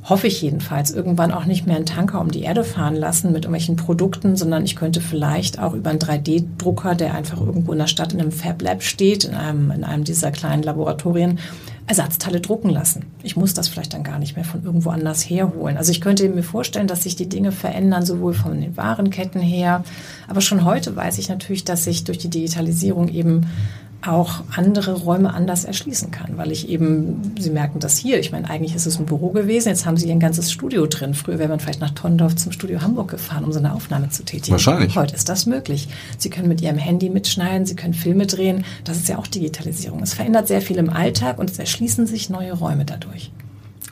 hoffe 0.04 0.26
ich 0.26 0.42
jedenfalls, 0.42 0.90
irgendwann 0.90 1.32
auch 1.32 1.44
nicht 1.44 1.66
mehr 1.66 1.76
einen 1.76 1.86
Tanker 1.86 2.20
um 2.20 2.30
die 2.30 2.42
Erde 2.42 2.64
fahren 2.64 2.96
lassen 2.96 3.28
mit 3.28 3.44
irgendwelchen 3.44 3.76
Produkten, 3.76 4.36
sondern 4.36 4.64
ich 4.64 4.74
könnte 4.74 5.00
vielleicht 5.00 5.60
auch 5.60 5.74
über 5.74 5.90
einen 5.90 6.00
3D-Drucker, 6.00 6.94
der 6.94 7.14
einfach 7.14 7.40
irgendwo 7.40 7.72
in 7.72 7.78
der 7.78 7.86
Stadt 7.86 8.12
in 8.12 8.20
einem 8.20 8.32
Fab 8.32 8.62
Lab 8.62 8.82
steht, 8.82 9.24
in 9.24 9.34
einem, 9.34 9.70
in 9.70 9.84
einem 9.84 10.04
dieser 10.04 10.32
kleinen 10.32 10.62
Laboratorien, 10.62 11.38
Ersatzteile 11.86 12.40
drucken 12.40 12.70
lassen. 12.70 13.06
Ich 13.22 13.36
muss 13.36 13.54
das 13.54 13.68
vielleicht 13.68 13.92
dann 13.92 14.04
gar 14.04 14.18
nicht 14.18 14.36
mehr 14.36 14.44
von 14.44 14.64
irgendwo 14.64 14.90
anders 14.90 15.28
herholen. 15.28 15.76
Also 15.76 15.90
ich 15.90 16.00
könnte 16.00 16.28
mir 16.28 16.44
vorstellen, 16.44 16.86
dass 16.86 17.02
sich 17.02 17.16
die 17.16 17.28
Dinge 17.28 17.50
verändern, 17.50 18.06
sowohl 18.06 18.34
von 18.34 18.60
den 18.60 18.76
Warenketten 18.76 19.40
her, 19.40 19.82
aber 20.28 20.40
schon 20.40 20.64
heute 20.64 20.94
weiß 20.94 21.18
ich 21.18 21.28
natürlich, 21.28 21.64
dass 21.64 21.84
sich 21.84 22.04
durch 22.04 22.18
die 22.18 22.30
Digitalisierung 22.30 23.08
eben 23.08 23.46
auch 24.02 24.42
andere 24.54 24.94
Räume 24.94 25.32
anders 25.32 25.64
erschließen 25.64 26.10
kann, 26.10 26.36
weil 26.36 26.50
ich 26.50 26.68
eben, 26.68 27.34
Sie 27.38 27.50
merken 27.50 27.78
das 27.78 27.96
hier, 27.96 28.18
ich 28.18 28.32
meine, 28.32 28.50
eigentlich 28.50 28.74
ist 28.74 28.86
es 28.86 28.98
ein 28.98 29.06
Büro 29.06 29.30
gewesen, 29.30 29.68
jetzt 29.68 29.86
haben 29.86 29.96
Sie 29.96 30.06
hier 30.06 30.14
ein 30.14 30.20
ganzes 30.20 30.50
Studio 30.50 30.86
drin. 30.86 31.14
Früher 31.14 31.38
wäre 31.38 31.48
man 31.48 31.60
vielleicht 31.60 31.80
nach 31.80 31.90
Tondorf 31.90 32.36
zum 32.36 32.52
Studio 32.52 32.80
Hamburg 32.80 33.10
gefahren, 33.10 33.44
um 33.44 33.52
so 33.52 33.58
eine 33.58 33.72
Aufnahme 33.72 34.10
zu 34.10 34.24
tätigen. 34.24 34.52
Wahrscheinlich. 34.52 34.96
Heute 34.96 35.14
ist 35.14 35.28
das 35.28 35.46
möglich. 35.46 35.88
Sie 36.18 36.30
können 36.30 36.48
mit 36.48 36.60
Ihrem 36.60 36.78
Handy 36.78 37.10
mitschneiden, 37.10 37.66
Sie 37.66 37.76
können 37.76 37.94
Filme 37.94 38.26
drehen, 38.26 38.64
das 38.84 38.96
ist 38.96 39.08
ja 39.08 39.18
auch 39.18 39.26
Digitalisierung. 39.26 40.02
Es 40.02 40.14
verändert 40.14 40.48
sehr 40.48 40.62
viel 40.62 40.76
im 40.76 40.90
Alltag 40.90 41.38
und 41.38 41.50
es 41.50 41.58
erschließen 41.58 42.06
sich 42.06 42.30
neue 42.30 42.52
Räume 42.52 42.84
dadurch. 42.84 43.30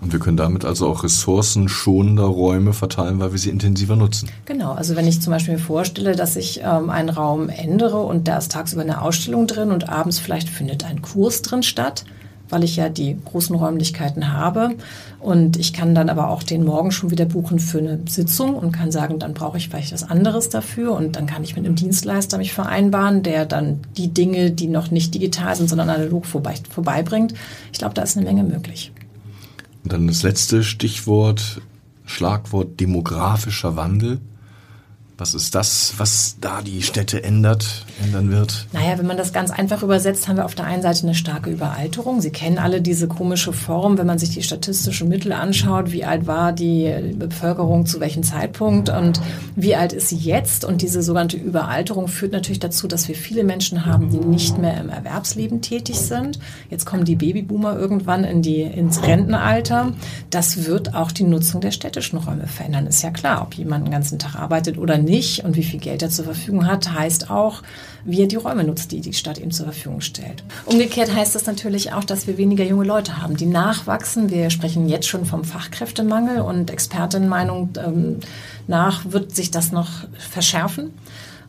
Und 0.00 0.12
wir 0.12 0.21
können 0.21 0.37
damit 0.37 0.64
also 0.64 0.88
auch 0.88 1.04
ressourcenschonender 1.04 2.25
Räume 2.25 2.73
verteilen, 2.73 3.21
weil 3.21 3.33
wir 3.33 3.38
sie 3.38 3.50
intensiver 3.50 3.97
nutzen. 3.97 4.30
Genau, 4.47 4.73
also 4.73 4.97
wenn 4.97 5.07
ich 5.07 5.21
zum 5.21 5.33
Beispiel 5.33 5.54
mir 5.54 5.61
vorstelle, 5.61 6.16
dass 6.16 6.37
ich 6.37 6.61
ähm, 6.64 6.88
einen 6.88 7.11
Raum 7.11 7.49
ändere 7.50 7.99
und 7.99 8.26
da 8.26 8.38
ist 8.38 8.52
tagsüber 8.52 8.83
eine 8.83 9.02
Ausstellung 9.02 9.47
drin 9.47 9.71
und 9.71 9.88
abends 9.88 10.19
vielleicht 10.19 10.49
findet 10.49 10.85
ein 10.85 11.02
Kurs 11.02 11.42
drin 11.42 11.62
statt, 11.62 12.04
weil 12.49 12.64
ich 12.64 12.76
ja 12.76 12.88
die 12.88 13.16
großen 13.26 13.54
Räumlichkeiten 13.54 14.33
habe. 14.33 14.71
Und 15.21 15.59
ich 15.59 15.73
kann 15.73 15.95
dann 15.95 16.09
aber 16.09 16.30
auch 16.30 16.42
den 16.42 16.64
Morgen 16.64 16.92
schon 16.92 17.11
wieder 17.11 17.26
buchen 17.26 17.59
für 17.59 17.78
eine 17.78 18.00
Sitzung 18.09 18.54
und 18.54 18.73
kann 18.73 18.90
sagen, 18.90 19.19
dann 19.19 19.35
brauche 19.35 19.59
ich 19.59 19.69
vielleicht 19.69 19.92
was 19.92 20.09
anderes 20.09 20.49
dafür. 20.49 20.92
Und 20.92 21.16
dann 21.16 21.26
kann 21.26 21.45
ich 21.45 21.54
mit 21.54 21.66
einem 21.66 21.76
Dienstleister 21.76 22.38
mich 22.38 22.52
vereinbaren, 22.52 23.23
der 23.23 23.45
dann 23.45 23.80
die 23.97 24.09
Dinge, 24.09 24.50
die 24.50 24.66
noch 24.66 24.90
nicht 24.90 25.14
digital 25.14 25.54
sind, 25.54 25.69
sondern 25.69 25.90
analog 25.90 26.26
vorbei, 26.26 26.54
vorbeibringt. 26.71 27.35
Ich 27.71 27.78
glaube, 27.78 27.95
da 27.95 28.02
ist 28.02 28.16
eine 28.16 28.26
Menge 28.26 28.42
möglich. 28.42 28.92
Und 29.82 29.92
dann 29.92 30.06
das 30.06 30.22
letzte 30.22 30.62
Stichwort, 30.62 31.60
Schlagwort 32.04 32.80
demografischer 32.80 33.76
Wandel. 33.76 34.20
Was 35.21 35.35
ist 35.35 35.55
das, 35.55 35.93
was 35.99 36.37
da 36.41 36.62
die 36.62 36.81
Städte 36.81 37.23
ändert, 37.23 37.85
ändern 38.03 38.31
wird? 38.31 38.67
Naja, 38.73 38.97
wenn 38.97 39.07
man 39.07 39.19
das 39.19 39.35
ganz 39.35 39.50
einfach 39.50 39.83
übersetzt, 39.83 40.27
haben 40.27 40.39
wir 40.39 40.47
auf 40.47 40.55
der 40.55 40.65
einen 40.65 40.81
Seite 40.81 41.03
eine 41.03 41.15
starke 41.15 41.50
Überalterung. 41.50 42.23
Sie 42.23 42.31
kennen 42.31 42.57
alle 42.57 42.81
diese 42.81 43.07
komische 43.07 43.53
Form, 43.53 43.99
wenn 43.99 44.07
man 44.07 44.19
sich 44.19 44.31
die 44.31 44.43
statistischen 44.43 45.11
Mittel 45.11 45.33
anschaut, 45.33 45.93
wie 45.93 46.07
alt 46.07 46.27
war 46.27 46.55
die 46.55 46.91
Bevölkerung 47.19 47.85
zu 47.85 48.00
welchem 48.00 48.23
Zeitpunkt 48.23 48.89
und 48.89 49.21
wie 49.57 49.77
alt 49.77 49.93
ist 49.93 50.09
sie 50.09 50.17
jetzt. 50.17 50.65
Und 50.65 50.81
diese 50.81 51.03
sogenannte 51.03 51.37
Überalterung 51.37 52.09
führt 52.09 52.33
natürlich 52.33 52.61
dazu, 52.61 52.89
dass 52.89 53.07
wir 53.07 53.15
viele 53.15 53.45
Menschen 53.45 53.85
haben, 53.85 54.09
die 54.09 54.27
nicht 54.27 54.57
mehr 54.57 54.81
im 54.81 54.89
Erwerbsleben 54.89 55.61
tätig 55.61 55.99
sind. 55.99 56.39
Jetzt 56.71 56.87
kommen 56.87 57.05
die 57.05 57.17
Babyboomer 57.17 57.79
irgendwann 57.79 58.25
in 58.25 58.41
die, 58.41 58.62
ins 58.62 59.03
Rentenalter. 59.03 59.93
Das 60.31 60.65
wird 60.65 60.95
auch 60.95 61.12
die 61.12 61.25
Nutzung 61.25 61.61
der 61.61 61.73
städtischen 61.73 62.19
Räume 62.19 62.47
verändern. 62.47 62.87
Ist 62.87 63.03
ja 63.03 63.11
klar, 63.11 63.43
ob 63.43 63.53
jemand 63.53 63.85
den 63.85 63.93
ganzen 63.93 64.19
Tag 64.19 64.37
arbeitet 64.37 64.79
oder 64.79 64.97
nicht 64.97 65.10
nicht 65.11 65.45
und 65.45 65.57
wie 65.57 65.62
viel 65.62 65.81
Geld 65.81 66.02
er 66.02 66.11
zur 66.11 66.25
Verfügung 66.25 66.67
hat, 66.67 66.93
heißt 66.93 67.31
auch, 67.31 67.62
wie 68.05 68.23
er 68.23 68.29
die 68.29 68.37
Räume 68.37 68.64
nutzt, 68.64 68.93
die 68.93 69.00
die 69.00 69.12
Stadt 69.12 69.38
ihm 69.38 69.50
zur 69.50 69.67
Verfügung 69.67 70.00
stellt. 70.00 70.43
Umgekehrt 70.67 71.14
heißt 71.14 71.35
das 71.35 71.47
natürlich 71.47 71.93
auch, 71.93 72.05
dass 72.05 72.26
wir 72.26 72.38
weniger 72.38 72.64
junge 72.64 72.85
Leute 72.85 73.21
haben, 73.21 73.37
die 73.37 73.47
nachwachsen. 73.47 74.31
Wir 74.31 74.50
sprechen 74.50 74.88
jetzt 74.88 75.09
schon 75.09 75.26
vom 75.26 75.45
Fachkräftemangel 75.45 76.40
und 76.40 76.71
Expertinnenmeinung 76.71 77.71
ähm, 77.76 78.21
nach 78.67 79.02
wird 79.11 79.34
sich 79.34 79.50
das 79.50 79.73
noch 79.73 79.89
verschärfen 80.17 80.91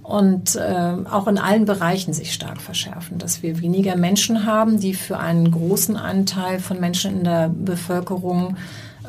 und 0.04 0.56
äh, 0.56 0.94
auch 1.10 1.28
in 1.28 1.38
allen 1.38 1.66
Bereichen 1.66 2.14
sich 2.14 2.34
stark 2.34 2.60
verschärfen, 2.60 3.18
dass 3.18 3.44
wir 3.44 3.62
weniger 3.62 3.96
Menschen 3.96 4.46
haben, 4.46 4.80
die 4.80 4.94
für 4.94 5.20
einen 5.20 5.52
großen 5.52 5.96
Anteil 5.96 6.60
von 6.60 6.80
Menschen 6.80 7.20
in 7.20 7.24
der 7.24 7.50
Bevölkerung 7.50 8.58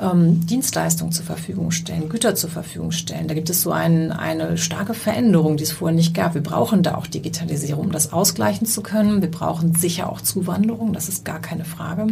ähm, 0.00 0.46
Dienstleistungen 0.46 1.12
zur 1.12 1.24
Verfügung 1.24 1.70
stellen, 1.70 2.08
Güter 2.08 2.34
zur 2.34 2.50
Verfügung 2.50 2.92
stellen. 2.92 3.28
Da 3.28 3.34
gibt 3.34 3.50
es 3.50 3.62
so 3.62 3.72
ein, 3.72 4.12
eine 4.12 4.56
starke 4.58 4.94
Veränderung, 4.94 5.56
die 5.56 5.64
es 5.64 5.72
vorher 5.72 5.94
nicht 5.94 6.14
gab. 6.14 6.34
Wir 6.34 6.42
brauchen 6.42 6.82
da 6.82 6.94
auch 6.94 7.06
Digitalisierung, 7.06 7.86
um 7.86 7.92
das 7.92 8.12
ausgleichen 8.12 8.66
zu 8.66 8.82
können. 8.82 9.20
Wir 9.20 9.30
brauchen 9.30 9.74
sicher 9.74 10.10
auch 10.10 10.20
Zuwanderung, 10.20 10.92
das 10.92 11.08
ist 11.08 11.24
gar 11.24 11.40
keine 11.40 11.64
Frage. 11.64 12.06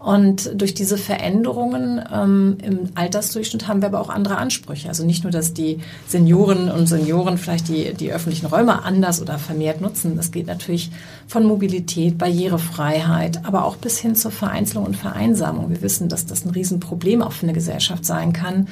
Und 0.00 0.50
durch 0.54 0.72
diese 0.72 0.96
Veränderungen 0.96 2.02
ähm, 2.10 2.56
im 2.62 2.88
Altersdurchschnitt 2.94 3.68
haben 3.68 3.82
wir 3.82 3.88
aber 3.88 4.00
auch 4.00 4.08
andere 4.08 4.38
Ansprüche. 4.38 4.88
Also 4.88 5.04
nicht 5.04 5.24
nur, 5.24 5.30
dass 5.30 5.52
die 5.52 5.80
Senioren 6.08 6.70
und 6.70 6.86
Senioren 6.86 7.36
vielleicht 7.36 7.68
die, 7.68 7.92
die 7.92 8.10
öffentlichen 8.10 8.46
Räume 8.46 8.82
anders 8.82 9.20
oder 9.20 9.38
vermehrt 9.38 9.82
nutzen. 9.82 10.16
Das 10.16 10.32
geht 10.32 10.46
natürlich 10.46 10.90
von 11.26 11.44
Mobilität, 11.44 12.16
Barrierefreiheit, 12.16 13.44
aber 13.44 13.66
auch 13.66 13.76
bis 13.76 13.98
hin 13.98 14.16
zur 14.16 14.30
Vereinzelung 14.30 14.86
und 14.86 14.96
Vereinsamung. 14.96 15.68
Wir 15.68 15.82
wissen, 15.82 16.08
dass 16.08 16.24
das 16.24 16.46
ein 16.46 16.50
Riesenproblem 16.50 17.20
auch 17.20 17.32
für 17.32 17.44
eine 17.44 17.52
Gesellschaft 17.52 18.06
sein 18.06 18.32
kann 18.32 18.68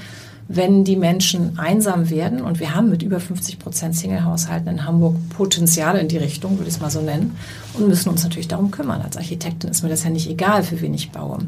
wenn 0.49 0.83
die 0.83 0.97
Menschen 0.97 1.59
einsam 1.59 2.09
werden, 2.09 2.41
und 2.41 2.59
wir 2.59 2.75
haben 2.75 2.89
mit 2.89 3.03
über 3.03 3.21
50 3.21 3.59
Prozent 3.59 3.95
Single-Haushalten 3.95 4.69
in 4.69 4.85
Hamburg 4.87 5.17
Potenziale 5.37 6.01
in 6.01 6.09
die 6.09 6.17
Richtung, 6.17 6.53
würde 6.53 6.69
ich 6.69 6.77
es 6.77 6.81
mal 6.81 6.91
so 6.91 7.03
nennen, 7.03 7.37
und 7.75 7.87
müssen 7.87 8.09
uns 8.09 8.23
natürlich 8.23 8.49
darum 8.49 8.71
kümmern. 8.71 9.03
Als 9.03 9.19
Architektin 9.19 9.71
ist 9.71 9.83
mir 9.83 9.91
das 9.91 10.05
ja 10.05 10.11
nicht 10.11 10.29
egal, 10.29 10.63
für 10.63 10.81
wen 10.81 10.95
ich 10.95 11.11
baue. 11.11 11.39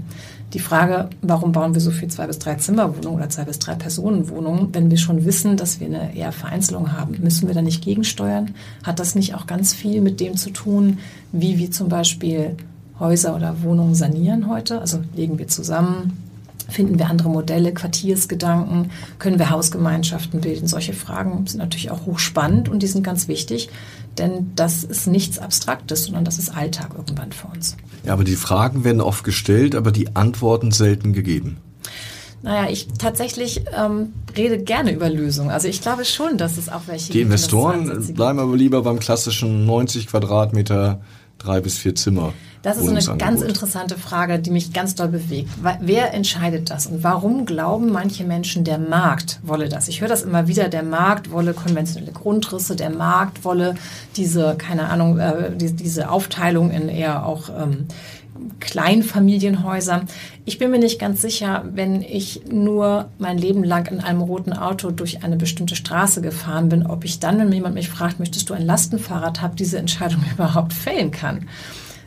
Die 0.53 0.59
Frage, 0.59 1.09
warum 1.23 1.53
bauen 1.53 1.73
wir 1.73 1.81
so 1.81 1.91
viel 1.91 2.09
zwei 2.09 2.27
bis 2.27 2.39
drei 2.39 2.57
Zimmerwohnungen 2.57 3.19
oder 3.19 3.31
zwei 3.31 3.45
bis 3.45 3.59
drei 3.59 3.75
Personenwohnungen, 3.75 4.75
wenn 4.75 4.91
wir 4.91 4.99
schon 4.99 5.25
wissen, 5.25 5.57
dass 5.57 5.81
wir 5.81 5.87
eine 5.87 6.15
eher 6.15 6.33
Vereinzelung 6.33 6.93
haben, 6.93 7.17
müssen 7.23 7.49
wir 7.49 7.55
da 7.55 7.63
nicht 7.63 7.83
gegensteuern? 7.83 8.51
Hat 8.83 8.99
das 8.99 9.15
nicht 9.15 9.35
auch 9.35 9.47
ganz 9.47 9.73
viel 9.73 10.03
mit 10.03 10.21
dem 10.21 10.37
zu 10.37 10.51
tun, 10.51 10.99
wie 11.33 11.57
wir 11.57 11.71
zum 11.71 11.89
Beispiel 11.89 12.57
Häuser 12.99 13.35
oder 13.35 13.63
Wohnungen 13.63 13.95
sanieren 13.95 14.49
heute? 14.51 14.81
Also 14.81 14.99
legen 15.15 15.39
wir 15.39 15.49
zusammen, 15.49 16.30
Finden 16.71 16.99
wir 16.99 17.09
andere 17.09 17.29
Modelle, 17.29 17.73
Quartiersgedanken? 17.73 18.91
Können 19.19 19.39
wir 19.39 19.51
Hausgemeinschaften 19.51 20.41
bilden? 20.41 20.67
Solche 20.67 20.93
Fragen 20.93 21.47
sind 21.47 21.59
natürlich 21.59 21.91
auch 21.91 22.07
hochspannend 22.07 22.69
und 22.69 22.83
die 22.83 22.87
sind 22.87 23.03
ganz 23.03 23.29
wichtig, 23.29 23.69
denn 24.19 24.53
das 24.57 24.85
ist 24.85 25.07
nichts 25.07 25.39
Abstraktes, 25.39 26.05
sondern 26.05 26.25
das 26.25 26.39
ist 26.39 26.57
Alltag 26.57 26.91
irgendwann 26.97 27.33
für 27.33 27.49
uns. 27.49 27.77
Ja, 28.05 28.13
aber 28.13 28.25
die 28.25 28.37
Fragen 28.37 28.85
werden 28.85 29.01
oft 29.01 29.25
gestellt, 29.25 29.75
aber 29.75 29.93
die 29.93 30.17
Antworten 30.17 30.73
selten 30.73 31.13
gegeben. 31.13 31.59
Naja, 32.43 32.71
ich 32.71 32.89
tatsächlich 32.99 33.63
ähm, 33.77 34.15
rede 34.37 34.59
gerne 34.63 34.93
über 34.93 35.11
Lösungen. 35.11 35.51
Also 35.51 35.69
ich 35.69 35.83
glaube 35.83 36.07
schon, 36.07 36.39
dass 36.39 36.57
es 36.57 36.71
auch 36.71 36.83
welche 36.87 37.07
gibt. 37.07 37.15
Die 37.15 37.21
Investoren 37.21 38.15
bleiben 38.15 38.39
aber 38.39 38.57
lieber 38.57 38.83
beim 38.83 38.99
klassischen 38.99 39.67
90 39.67 40.07
Quadratmeter, 40.07 41.03
drei 41.39 41.61
bis 41.61 41.77
vier 41.77 41.95
Zimmer. 41.95 42.33
Das 42.62 42.77
ist 42.77 42.85
so 42.85 42.90
eine 42.90 43.18
ganz 43.18 43.40
interessante 43.40 43.96
Frage, 43.96 44.38
die 44.38 44.51
mich 44.51 44.75
ganz 44.75 44.94
doll 44.94 45.09
bewegt. 45.09 45.49
Wer 45.81 46.12
entscheidet 46.12 46.68
das 46.68 46.87
und 46.87 47.03
warum 47.03 47.46
glauben 47.46 47.90
manche 47.90 48.25
Menschen, 48.25 48.64
der 48.64 48.79
Markt 48.79 49.40
wolle 49.42 49.70
das? 49.70 49.88
Ich 49.88 50.03
höre 50.03 50.09
das 50.09 50.23
immer 50.23 50.46
wieder, 50.46 50.68
der 50.68 50.83
Markt 50.83 51.31
wolle 51.31 51.55
konventionelle 51.55 52.12
Grundrisse, 52.12 52.77
der 52.77 52.90
Markt 52.90 53.44
wolle 53.44 53.77
diese, 54.16 54.57
keine 54.59 54.88
Ahnung, 54.90 55.18
äh, 55.18 55.57
die, 55.57 55.73
diese 55.75 56.11
Aufteilung 56.11 56.70
in 56.70 56.90
eher 56.90 57.25
auch 57.25 57.49
ähm, 57.49 57.87
Kleinfamilienhäuser. 58.61 60.03
Ich 60.44 60.59
bin 60.59 60.70
mir 60.70 60.79
nicht 60.79 60.99
ganz 60.99 61.23
sicher, 61.23 61.64
wenn 61.73 62.03
ich 62.03 62.42
nur 62.51 63.09
mein 63.18 63.38
Leben 63.38 63.64
lang 63.64 63.87
in 63.87 64.01
einem 64.01 64.20
roten 64.20 64.53
Auto 64.53 64.90
durch 64.90 65.25
eine 65.25 65.37
bestimmte 65.37 65.77
Straße 65.77 66.20
gefahren 66.20 66.68
bin, 66.68 66.87
ob 66.87 67.05
ich 67.05 67.20
dann, 67.20 67.38
wenn 67.38 67.53
jemand 67.53 67.75
mich 67.75 67.88
fragt, 67.88 68.18
möchtest 68.18 68.51
du 68.51 68.55
ein 68.55 68.66
Lastenfahrrad 68.66 69.40
haben, 69.40 69.57
diese 69.57 69.79
Entscheidung 69.79 70.23
überhaupt 70.35 70.75
fällen 70.75 71.11
kann. 71.11 71.49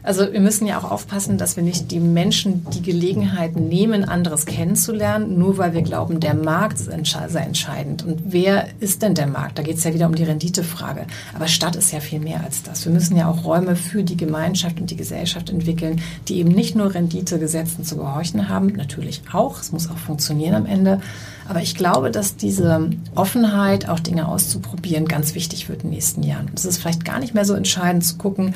Also 0.04 0.32
wir 0.34 0.42
müssen 0.42 0.68
ja 0.68 0.78
auch 0.78 0.92
aufpassen, 0.92 1.38
dass 1.38 1.56
wir 1.56 1.64
nicht 1.64 1.90
die 1.92 2.02
Menschen 2.02 2.66
die 2.74 2.82
Gelegenheit 2.82 3.56
nehmen, 3.56 4.04
anderes 4.04 4.46
kennenzulernen, 4.46 5.40
nur 5.40 5.58
weil 5.58 5.74
wir 5.74 5.82
glauben, 5.82 6.20
der 6.20 6.34
Markt 6.34 6.78
sei 6.78 7.40
entscheidend. 7.40 8.04
Und 8.04 8.22
wer 8.26 8.68
ist 8.82 9.02
denn 9.02 9.16
der 9.16 9.28
Markt? 9.28 9.58
Da 9.58 9.64
geht 9.64 9.78
es 9.78 9.86
ja 9.86 9.94
wieder 9.94 10.08
um 10.08 10.16
die 10.16 10.26
Renditefrage. 10.26 11.08
Aber 11.34 11.48
Stadt 11.48 11.78
ist 11.78 11.94
ja 11.94 12.02
viel 12.02 12.20
mehr 12.20 12.44
als 12.44 12.64
das. 12.64 12.84
Wir 12.84 12.92
müssen 12.92 13.16
ja 13.16 13.30
auch 13.30 13.46
Räume 13.46 13.78
für 13.78 14.04
die 14.04 14.18
Gemeinschaft 14.18 14.82
und 14.82 14.92
die 14.92 14.98
Gesellschaft 14.98 15.50
entwickeln, 15.50 16.02
die 16.28 16.38
eben 16.40 16.52
nicht 16.52 16.76
nur 16.76 16.94
Renditegesetzen 16.94 17.86
zu 17.86 17.96
gehorchen 17.96 18.50
haben, 18.50 18.68
natürlich 18.74 19.22
auch, 19.32 19.62
es 19.62 19.72
muss 19.72 19.90
auch 19.90 19.98
funktionieren 19.98 20.56
am 20.56 20.66
Ende. 20.66 21.00
Aber 21.48 21.62
ich 21.62 21.76
glaube, 21.76 22.12
dass 22.12 22.36
diese 22.36 22.90
Offenheit, 23.16 23.88
auch 23.88 24.00
Dinge 24.00 24.28
auszuprobieren, 24.28 25.08
ganz 25.08 25.34
wichtig 25.34 25.70
wird 25.70 25.84
in 25.84 25.90
den 25.90 25.96
nächsten 25.96 26.24
Jahren. 26.24 26.50
Es 26.56 26.66
ist 26.66 26.78
vielleicht 26.78 27.06
gar 27.06 27.20
nicht 27.20 27.34
mehr 27.34 27.46
so 27.46 27.54
entscheidend 27.54 28.06
zu 28.06 28.18
gucken, 28.18 28.54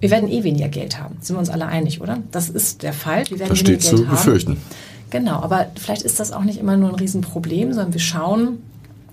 wir 0.00 0.10
werden 0.10 0.28
eh 0.28 0.44
weniger 0.44 0.68
Geld 0.68 1.00
haben. 1.00 1.16
Sind 1.20 1.36
wir 1.36 1.40
uns 1.40 1.50
alle 1.50 1.66
einig, 1.66 2.00
oder? 2.00 2.18
Das 2.30 2.48
ist 2.48 2.82
der 2.82 2.92
Fall. 2.92 3.28
Wir 3.28 3.38
werden 3.38 3.50
das 3.50 3.58
steht 3.58 3.82
zu 3.82 4.04
befürchten. 4.04 4.58
Genau, 5.10 5.40
aber 5.40 5.66
vielleicht 5.76 6.02
ist 6.02 6.20
das 6.20 6.32
auch 6.32 6.44
nicht 6.44 6.58
immer 6.58 6.76
nur 6.76 6.90
ein 6.90 6.94
Riesenproblem, 6.94 7.72
sondern 7.72 7.94
wir 7.94 8.00
schauen, 8.00 8.58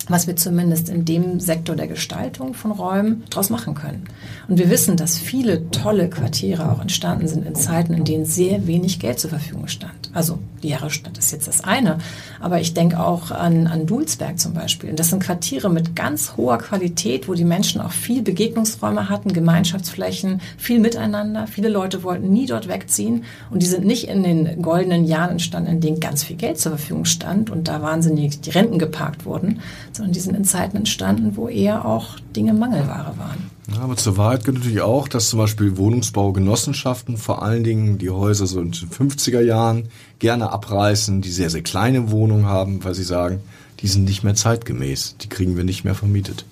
was 0.07 0.27
wir 0.27 0.35
zumindest 0.35 0.89
in 0.89 1.05
dem 1.05 1.39
Sektor 1.39 1.75
der 1.75 1.87
Gestaltung 1.87 2.53
von 2.53 2.71
Räumen 2.71 3.23
daraus 3.29 3.49
machen 3.49 3.75
können. 3.75 4.05
Und 4.47 4.59
wir 4.59 4.69
wissen, 4.69 4.97
dass 4.97 5.17
viele 5.17 5.69
tolle 5.71 6.09
Quartiere 6.09 6.71
auch 6.71 6.81
entstanden 6.81 7.27
sind 7.27 7.45
in 7.45 7.55
Zeiten, 7.55 7.93
in 7.93 8.05
denen 8.05 8.25
sehr 8.25 8.67
wenig 8.67 8.99
Geld 8.99 9.19
zur 9.19 9.29
Verfügung 9.29 9.67
stand. 9.67 10.11
Also 10.13 10.39
die 10.63 10.69
Jahresstadt 10.69 11.17
ist 11.17 11.31
jetzt 11.31 11.47
das 11.47 11.63
eine, 11.63 11.97
aber 12.39 12.59
ich 12.59 12.73
denke 12.73 12.99
auch 12.99 13.31
an, 13.31 13.67
an 13.67 13.85
Dulsberg 13.85 14.39
zum 14.39 14.53
Beispiel. 14.53 14.89
Und 14.89 14.99
das 14.99 15.09
sind 15.09 15.21
Quartiere 15.21 15.69
mit 15.69 15.95
ganz 15.95 16.37
hoher 16.37 16.57
Qualität, 16.57 17.27
wo 17.27 17.33
die 17.33 17.45
Menschen 17.45 17.81
auch 17.81 17.91
viel 17.91 18.21
Begegnungsräume 18.21 19.09
hatten, 19.09 19.33
Gemeinschaftsflächen, 19.33 20.41
viel 20.57 20.79
Miteinander. 20.79 21.47
Viele 21.47 21.69
Leute 21.69 22.03
wollten 22.03 22.31
nie 22.31 22.45
dort 22.45 22.67
wegziehen 22.67 23.25
und 23.51 23.61
die 23.61 23.67
sind 23.67 23.85
nicht 23.85 24.07
in 24.07 24.23
den 24.23 24.61
goldenen 24.61 25.05
Jahren 25.05 25.31
entstanden, 25.31 25.69
in 25.69 25.81
denen 25.81 25.99
ganz 25.99 26.23
viel 26.23 26.35
Geld 26.35 26.59
zur 26.59 26.77
Verfügung 26.77 27.05
stand 27.05 27.49
und 27.49 27.67
da 27.67 27.81
wahnsinnig 27.81 28.41
die 28.41 28.51
Renten 28.51 28.79
geparkt 28.79 29.25
wurden, 29.25 29.59
sondern 29.95 30.13
die 30.13 30.19
sind 30.19 30.35
in 30.35 30.43
Zeiten 30.43 30.77
entstanden, 30.77 31.35
wo 31.35 31.47
eher 31.47 31.85
auch 31.85 32.19
Dinge 32.35 32.53
Mangelware 32.53 33.17
waren. 33.17 33.51
Ja, 33.73 33.81
aber 33.81 33.95
zur 33.97 34.17
Wahrheit 34.17 34.43
gehört 34.43 34.59
natürlich 34.59 34.81
auch, 34.81 35.07
dass 35.07 35.29
zum 35.29 35.39
Beispiel 35.39 35.77
Wohnungsbaugenossenschaften 35.77 37.17
vor 37.17 37.41
allen 37.41 37.63
Dingen 37.63 37.97
die 37.97 38.09
Häuser 38.09 38.45
so 38.45 38.61
in 38.61 38.71
den 38.71 38.89
50er 38.89 39.41
Jahren 39.41 39.89
gerne 40.19 40.51
abreißen, 40.51 41.21
die 41.21 41.31
sehr, 41.31 41.49
sehr 41.49 41.63
kleine 41.63 42.11
Wohnungen 42.11 42.45
haben, 42.45 42.83
weil 42.83 42.93
sie 42.93 43.03
sagen, 43.03 43.41
die 43.79 43.87
sind 43.87 44.05
nicht 44.05 44.23
mehr 44.23 44.35
zeitgemäß, 44.35 45.15
die 45.21 45.29
kriegen 45.29 45.57
wir 45.57 45.63
nicht 45.63 45.83
mehr 45.83 45.95
vermietet. 45.95 46.45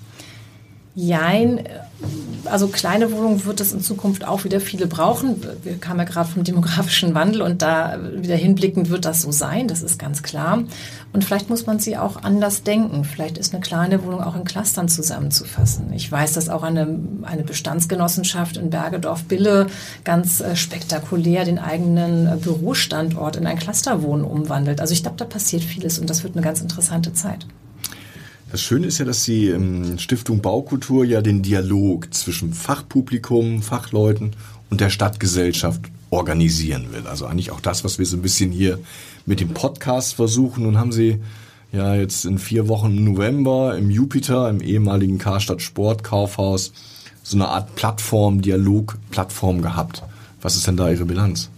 Jein, 0.96 1.64
also 2.46 2.68
kleine 2.68 3.12
Wohnungen 3.12 3.46
wird 3.46 3.62
es 3.62 3.74
in 3.74 3.82
Zukunft 3.82 4.26
auch 4.28 4.44
wieder 4.44 4.60
viele 4.60 4.88
brauchen. 4.88 5.42
Wir 5.64 5.78
kamen 5.78 6.00
ja 6.00 6.06
gerade 6.06 6.30
vom 6.30 6.44
demografischen 6.44 7.16
Wandel 7.16 7.42
und 7.42 7.62
da 7.62 7.98
wieder 8.16 8.36
hinblickend 8.36 8.90
wird 8.90 9.06
das 9.06 9.22
so 9.22 9.32
sein, 9.32 9.68
das 9.68 9.82
ist 9.82 9.98
ganz 9.98 10.24
klar. 10.24 10.64
Und 11.14 11.24
vielleicht 11.24 11.50
muss 11.50 11.66
man 11.66 11.80
sie 11.80 11.98
auch 11.98 12.24
anders 12.24 12.64
denken. 12.64 13.06
Vielleicht 13.06 13.38
ist 13.38 13.54
eine 13.54 13.62
kleine 13.62 14.04
Wohnung 14.04 14.22
auch 14.22 14.36
in 14.36 14.44
Clustern 14.44 14.90
zusammenzufassen. 14.90 15.94
Ich 15.94 16.12
weiß, 16.12 16.34
dass 16.34 16.50
auch 16.50 16.64
eine, 16.64 17.00
eine 17.24 17.44
Bestandsgenossenschaft 17.44 18.58
in 18.58 18.70
Bergedorf-Bille 18.70 19.68
ganz 20.04 20.42
äh, 20.42 20.56
spektakulär 20.56 21.46
den 21.46 21.60
eigenen 21.60 22.28
äh, 22.28 22.36
Bürostandort 22.38 23.36
in 23.36 23.48
ein 23.48 23.60
Clusterwohnen 23.60 24.26
umwandelt. 24.26 24.82
Also 24.82 24.94
ich 24.94 25.04
glaube, 25.04 25.18
da 25.18 25.26
passiert 25.26 25.64
vieles 25.64 26.00
und 26.00 26.10
das 26.10 26.24
wird 26.24 26.36
eine 26.36 26.44
ganz 26.44 26.62
interessante 26.62 27.14
Zeit. 27.14 27.46
Das 28.54 28.62
Schöne 28.62 28.86
ist 28.86 29.00
ja, 29.00 29.06
dass 29.06 29.24
die 29.24 29.48
ähm, 29.48 29.98
Stiftung 29.98 30.40
Baukultur 30.40 31.04
ja 31.06 31.24
den 31.24 31.42
Dialog 31.42 32.14
zwischen 32.14 32.54
Fachpublikum, 32.54 33.64
Fachleuten 33.64 34.36
und 34.70 34.80
der 34.80 34.92
Stadtgesellschaft 34.92 35.82
organisieren 36.12 36.94
will. 36.94 37.08
Also 37.08 37.26
eigentlich 37.26 37.50
auch 37.50 37.62
das, 37.62 37.84
was 37.84 37.98
wir 37.98 38.06
so 38.06 38.16
ein 38.16 38.22
bisschen 38.22 38.52
hier 38.52 38.78
mit 39.26 39.40
dem 39.40 39.56
Podcast 39.56 40.14
versuchen. 40.14 40.66
Nun 40.66 40.78
haben 40.78 40.92
sie 40.92 41.20
ja 41.72 41.96
jetzt 41.96 42.26
in 42.26 42.38
vier 42.38 42.68
Wochen 42.68 42.96
im 42.96 43.04
November 43.06 43.76
im 43.76 43.90
Jupiter, 43.90 44.48
im 44.52 44.62
ehemaligen 44.62 45.18
Karstadt 45.18 45.64
Sportkaufhaus, 45.64 46.74
so 47.24 47.38
eine 47.38 47.48
Art 47.48 47.74
Plattform, 47.74 48.44
Dialog-Plattform 48.44 49.64
gehabt. 49.64 50.04
Was 50.44 50.56
ist 50.58 50.68
denn 50.68 50.78
da 50.78 50.92
Ihre 50.92 51.06
Bilanz? 51.06 51.50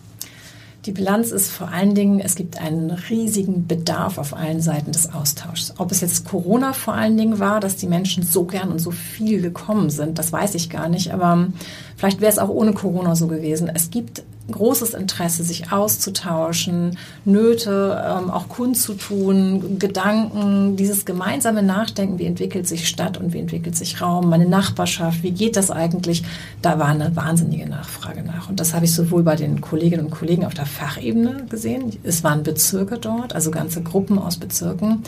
Die 0.85 0.91
Bilanz 0.91 1.31
ist 1.31 1.49
vor 1.49 1.69
allen 1.69 1.95
Dingen, 1.95 2.19
es 2.19 2.35
gibt 2.35 2.61
einen 2.61 2.91
riesigen 2.91 3.65
Bedarf 3.65 4.19
auf 4.19 4.35
allen 4.35 4.61
Seiten 4.61 4.91
des 4.91 5.11
Austauschs. 5.11 5.73
Ob 5.77 5.91
es 5.91 6.01
jetzt 6.01 6.25
Corona 6.25 6.73
vor 6.73 6.93
allen 6.93 7.17
Dingen 7.17 7.39
war, 7.39 7.59
dass 7.59 7.75
die 7.75 7.87
Menschen 7.87 8.21
so 8.21 8.43
gern 8.43 8.71
und 8.71 8.77
so 8.77 8.91
viel 8.91 9.41
gekommen 9.41 9.89
sind, 9.89 10.19
das 10.19 10.31
weiß 10.31 10.53
ich 10.53 10.69
gar 10.69 10.87
nicht. 10.87 11.11
Aber 11.11 11.47
vielleicht 11.95 12.21
wäre 12.21 12.31
es 12.31 12.39
auch 12.39 12.49
ohne 12.49 12.73
Corona 12.73 13.15
so 13.15 13.27
gewesen. 13.27 13.69
Es 13.73 13.89
gibt 13.89 14.23
großes 14.51 14.93
Interesse, 14.93 15.43
sich 15.43 15.71
auszutauschen, 15.71 16.97
Nöte 17.25 18.01
ähm, 18.05 18.29
auch 18.29 18.47
kundzutun, 18.47 19.79
Gedanken, 19.79 20.75
dieses 20.75 21.05
gemeinsame 21.05 21.63
Nachdenken, 21.63 22.19
wie 22.19 22.25
entwickelt 22.25 22.67
sich 22.67 22.87
Stadt 22.87 23.17
und 23.17 23.33
wie 23.33 23.39
entwickelt 23.39 23.75
sich 23.75 24.01
Raum, 24.01 24.29
meine 24.29 24.47
Nachbarschaft, 24.47 25.23
wie 25.23 25.31
geht 25.31 25.55
das 25.55 25.71
eigentlich? 25.71 26.23
Da 26.61 26.77
war 26.79 26.87
eine 26.87 27.15
wahnsinnige 27.15 27.67
Nachfrage 27.67 28.23
nach. 28.23 28.49
Und 28.49 28.59
das 28.59 28.73
habe 28.73 28.85
ich 28.85 28.93
sowohl 28.93 29.23
bei 29.23 29.35
den 29.35 29.61
Kolleginnen 29.61 30.05
und 30.05 30.11
Kollegen 30.11 30.45
auf 30.45 30.53
der 30.53 30.65
Fachebene 30.65 31.45
gesehen. 31.49 31.91
Es 32.03 32.23
waren 32.23 32.43
Bezirke 32.43 32.97
dort, 32.99 33.33
also 33.33 33.51
ganze 33.51 33.81
Gruppen 33.81 34.19
aus 34.19 34.37
Bezirken, 34.37 35.03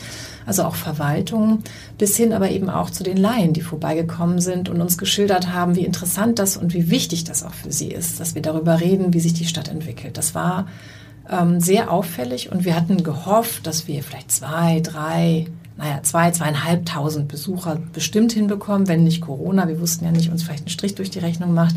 also 0.45 0.63
auch 0.63 0.76
Verwaltungen, 0.76 1.63
bis 1.97 2.15
hin 2.15 2.33
aber 2.33 2.49
eben 2.51 2.69
auch 2.69 2.89
zu 2.89 3.03
den 3.03 3.17
Laien, 3.17 3.53
die 3.53 3.62
vorbeigekommen 3.62 4.39
sind 4.39 4.69
und 4.69 4.81
uns 4.81 4.97
geschildert 4.97 5.51
haben, 5.51 5.75
wie 5.75 5.86
interessant 5.86 6.39
das 6.39 6.55
und 6.55 6.73
wie 6.73 6.89
wichtig 6.91 7.23
das 7.23 7.43
auch 7.43 7.53
für 7.53 7.71
sie 7.71 7.89
ist, 7.89 8.19
dass 8.19 8.36
wir 8.36 8.41
darüber 8.41 8.79
reden, 8.79 9.13
wie 9.13 9.19
sich 9.19 9.33
die 9.33 9.45
Stadt 9.45 9.67
entwickelt. 9.67 10.17
Das 10.17 10.36
war 10.36 10.67
ähm, 11.29 11.60
sehr 11.60 11.91
auffällig 11.91 12.51
und 12.51 12.65
wir 12.65 12.75
hatten 12.75 13.03
gehofft, 13.03 13.65
dass 13.65 13.88
wir 13.88 14.03
vielleicht 14.03 14.31
zwei, 14.31 14.79
drei, 14.81 15.47
naja, 15.75 16.01
zwei, 16.03 16.29
zweieinhalbtausend 16.31 17.27
Besucher 17.27 17.79
bestimmt 17.93 18.31
hinbekommen, 18.31 18.88
wenn 18.88 19.03
nicht 19.03 19.21
Corona, 19.21 19.67
wir 19.67 19.81
wussten 19.81 20.05
ja 20.05 20.12
nicht, 20.12 20.29
uns 20.29 20.43
vielleicht 20.43 20.63
einen 20.63 20.69
Strich 20.69 20.95
durch 20.95 21.10
die 21.10 21.19
Rechnung 21.19 21.53
macht. 21.53 21.75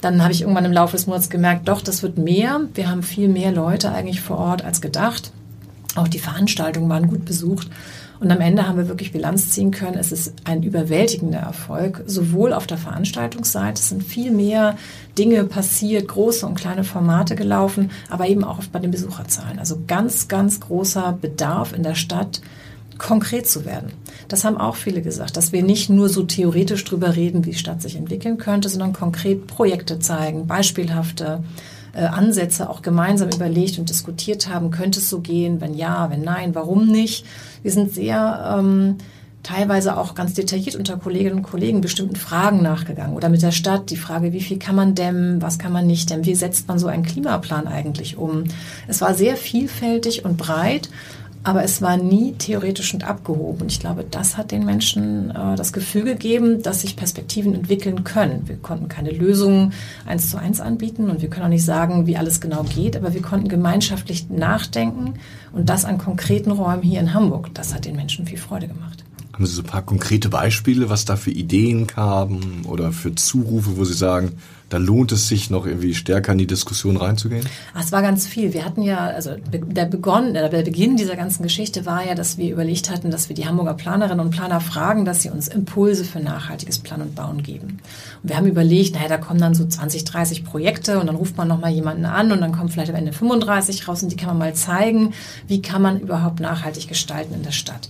Dann 0.00 0.22
habe 0.22 0.32
ich 0.32 0.42
irgendwann 0.42 0.64
im 0.64 0.72
Laufe 0.72 0.96
des 0.96 1.06
Monats 1.06 1.28
gemerkt, 1.28 1.66
doch, 1.68 1.80
das 1.80 2.02
wird 2.02 2.18
mehr. 2.18 2.60
Wir 2.74 2.88
haben 2.88 3.02
viel 3.02 3.28
mehr 3.28 3.50
Leute 3.50 3.90
eigentlich 3.90 4.20
vor 4.20 4.38
Ort 4.38 4.64
als 4.64 4.80
gedacht. 4.80 5.32
Auch 5.96 6.08
die 6.08 6.18
Veranstaltungen 6.18 6.88
waren 6.88 7.08
gut 7.08 7.24
besucht. 7.24 7.68
Und 8.18 8.30
am 8.30 8.40
Ende 8.40 8.66
haben 8.66 8.78
wir 8.78 8.88
wirklich 8.88 9.12
Bilanz 9.12 9.50
ziehen 9.50 9.70
können. 9.70 9.98
Es 9.98 10.12
ist 10.12 10.32
ein 10.44 10.62
überwältigender 10.62 11.38
Erfolg, 11.38 12.02
sowohl 12.06 12.52
auf 12.52 12.66
der 12.66 12.78
Veranstaltungsseite. 12.78 13.80
Es 13.80 13.90
sind 13.90 14.02
viel 14.02 14.30
mehr 14.30 14.76
Dinge 15.18 15.44
passiert, 15.44 16.08
große 16.08 16.46
und 16.46 16.54
kleine 16.54 16.84
Formate 16.84 17.36
gelaufen, 17.36 17.90
aber 18.08 18.28
eben 18.28 18.44
auch 18.44 18.60
bei 18.72 18.78
den 18.78 18.90
Besucherzahlen. 18.90 19.58
Also 19.58 19.82
ganz, 19.86 20.28
ganz 20.28 20.60
großer 20.60 21.18
Bedarf 21.20 21.72
in 21.72 21.82
der 21.82 21.94
Stadt, 21.94 22.40
konkret 22.98 23.46
zu 23.46 23.64
werden. 23.64 23.92
Das 24.28 24.44
haben 24.44 24.56
auch 24.56 24.76
viele 24.76 25.02
gesagt, 25.02 25.36
dass 25.36 25.52
wir 25.52 25.62
nicht 25.62 25.90
nur 25.90 26.08
so 26.08 26.22
theoretisch 26.22 26.84
drüber 26.84 27.14
reden, 27.14 27.44
wie 27.44 27.50
die 27.50 27.58
Stadt 27.58 27.82
sich 27.82 27.96
entwickeln 27.96 28.38
könnte, 28.38 28.68
sondern 28.68 28.92
konkret 28.92 29.46
Projekte 29.46 29.98
zeigen, 29.98 30.46
beispielhafte 30.46 31.44
äh, 31.96 32.04
Ansätze 32.04 32.68
auch 32.68 32.82
gemeinsam 32.82 33.30
überlegt 33.30 33.78
und 33.78 33.88
diskutiert 33.88 34.48
haben. 34.48 34.70
Könnte 34.70 34.98
es 34.98 35.08
so 35.08 35.20
gehen? 35.20 35.60
Wenn 35.60 35.74
ja, 35.74 36.10
wenn 36.10 36.22
nein, 36.22 36.54
warum 36.54 36.86
nicht? 36.86 37.24
Wir 37.62 37.72
sind 37.72 37.92
sehr 37.92 38.56
ähm, 38.58 38.96
teilweise 39.42 39.96
auch 39.96 40.14
ganz 40.14 40.34
detailliert 40.34 40.74
unter 40.74 40.96
Kolleginnen 40.96 41.36
und 41.36 41.42
Kollegen 41.42 41.80
bestimmten 41.80 42.16
Fragen 42.16 42.62
nachgegangen 42.62 43.16
oder 43.16 43.28
mit 43.28 43.42
der 43.42 43.52
Stadt 43.52 43.90
die 43.90 43.96
Frage, 43.96 44.32
wie 44.32 44.40
viel 44.40 44.58
kann 44.58 44.74
man 44.74 44.94
dämmen, 44.94 45.40
was 45.40 45.58
kann 45.58 45.72
man 45.72 45.86
nicht 45.86 46.10
dämmen, 46.10 46.26
wie 46.26 46.34
setzt 46.34 46.66
man 46.68 46.78
so 46.78 46.88
einen 46.88 47.04
Klimaplan 47.04 47.68
eigentlich 47.68 48.16
um. 48.16 48.44
Es 48.88 49.00
war 49.00 49.14
sehr 49.14 49.36
vielfältig 49.36 50.24
und 50.24 50.36
breit 50.36 50.90
aber 51.46 51.62
es 51.62 51.80
war 51.80 51.96
nie 51.96 52.32
theoretisch 52.32 52.92
und 52.92 53.04
abgehoben. 53.04 53.62
Und 53.62 53.70
ich 53.70 53.78
glaube, 53.78 54.04
das 54.10 54.36
hat 54.36 54.50
den 54.50 54.66
Menschen 54.66 55.30
äh, 55.30 55.54
das 55.54 55.72
Gefühl 55.72 56.02
gegeben, 56.02 56.60
dass 56.60 56.80
sich 56.80 56.96
Perspektiven 56.96 57.54
entwickeln 57.54 58.02
können. 58.02 58.48
Wir 58.48 58.56
konnten 58.56 58.88
keine 58.88 59.12
Lösungen 59.12 59.72
eins 60.06 60.28
zu 60.28 60.38
eins 60.38 60.60
anbieten 60.60 61.08
und 61.08 61.22
wir 61.22 61.30
können 61.30 61.46
auch 61.46 61.50
nicht 61.50 61.64
sagen, 61.64 62.08
wie 62.08 62.16
alles 62.16 62.40
genau 62.40 62.64
geht, 62.64 62.96
aber 62.96 63.14
wir 63.14 63.22
konnten 63.22 63.48
gemeinschaftlich 63.48 64.28
nachdenken 64.28 65.14
und 65.52 65.68
das 65.68 65.84
an 65.84 65.98
konkreten 65.98 66.50
Räumen 66.50 66.82
hier 66.82 66.98
in 66.98 67.14
Hamburg. 67.14 67.54
Das 67.54 67.72
hat 67.72 67.84
den 67.84 67.94
Menschen 67.94 68.26
viel 68.26 68.38
Freude 68.38 68.66
gemacht. 68.66 69.04
Haben 69.32 69.46
Sie 69.46 69.52
so 69.52 69.62
ein 69.62 69.66
paar 69.66 69.82
konkrete 69.82 70.28
Beispiele, 70.28 70.90
was 70.90 71.04
da 71.04 71.14
für 71.14 71.30
Ideen 71.30 71.86
kamen 71.86 72.64
oder 72.64 72.90
für 72.90 73.14
Zurufe, 73.14 73.76
wo 73.76 73.84
Sie 73.84 73.94
sagen, 73.94 74.32
da 74.68 74.78
lohnt 74.78 75.12
es 75.12 75.28
sich 75.28 75.48
noch 75.48 75.64
irgendwie 75.64 75.94
stärker 75.94 76.32
in 76.32 76.38
die 76.38 76.46
Diskussion 76.46 76.96
reinzugehen? 76.96 77.46
Ach, 77.74 77.84
es 77.84 77.92
war 77.92 78.02
ganz 78.02 78.26
viel. 78.26 78.52
Wir 78.52 78.64
hatten 78.64 78.82
ja, 78.82 79.06
also 79.06 79.36
der, 79.52 79.84
Begon, 79.84 80.34
der 80.34 80.48
Beginn 80.48 80.96
dieser 80.96 81.14
ganzen 81.14 81.44
Geschichte 81.44 81.86
war 81.86 82.04
ja, 82.04 82.16
dass 82.16 82.36
wir 82.36 82.52
überlegt 82.52 82.90
hatten, 82.90 83.12
dass 83.12 83.28
wir 83.28 83.36
die 83.36 83.46
Hamburger 83.46 83.74
Planerinnen 83.74 84.18
und 84.18 84.32
Planer 84.32 84.60
fragen, 84.60 85.04
dass 85.04 85.22
sie 85.22 85.30
uns 85.30 85.46
Impulse 85.46 86.04
für 86.04 86.18
nachhaltiges 86.18 86.80
Plan 86.80 87.00
und 87.00 87.14
Bauen 87.14 87.44
geben. 87.44 87.78
Und 88.22 88.28
wir 88.28 88.36
haben 88.36 88.46
überlegt, 88.46 88.96
naja, 88.96 89.08
da 89.08 89.18
kommen 89.18 89.40
dann 89.40 89.54
so 89.54 89.64
20, 89.64 90.04
30 90.04 90.44
Projekte 90.44 90.98
und 90.98 91.06
dann 91.06 91.16
ruft 91.16 91.36
man 91.36 91.46
nochmal 91.46 91.70
jemanden 91.70 92.04
an 92.04 92.32
und 92.32 92.40
dann 92.40 92.50
kommt 92.50 92.72
vielleicht 92.72 92.90
am 92.90 92.96
Ende 92.96 93.12
35 93.12 93.86
raus 93.86 94.02
und 94.02 94.10
die 94.10 94.16
kann 94.16 94.30
man 94.30 94.38
mal 94.38 94.54
zeigen, 94.54 95.14
wie 95.46 95.62
kann 95.62 95.80
man 95.80 96.00
überhaupt 96.00 96.40
nachhaltig 96.40 96.88
gestalten 96.88 97.34
in 97.34 97.44
der 97.44 97.52
Stadt. 97.52 97.88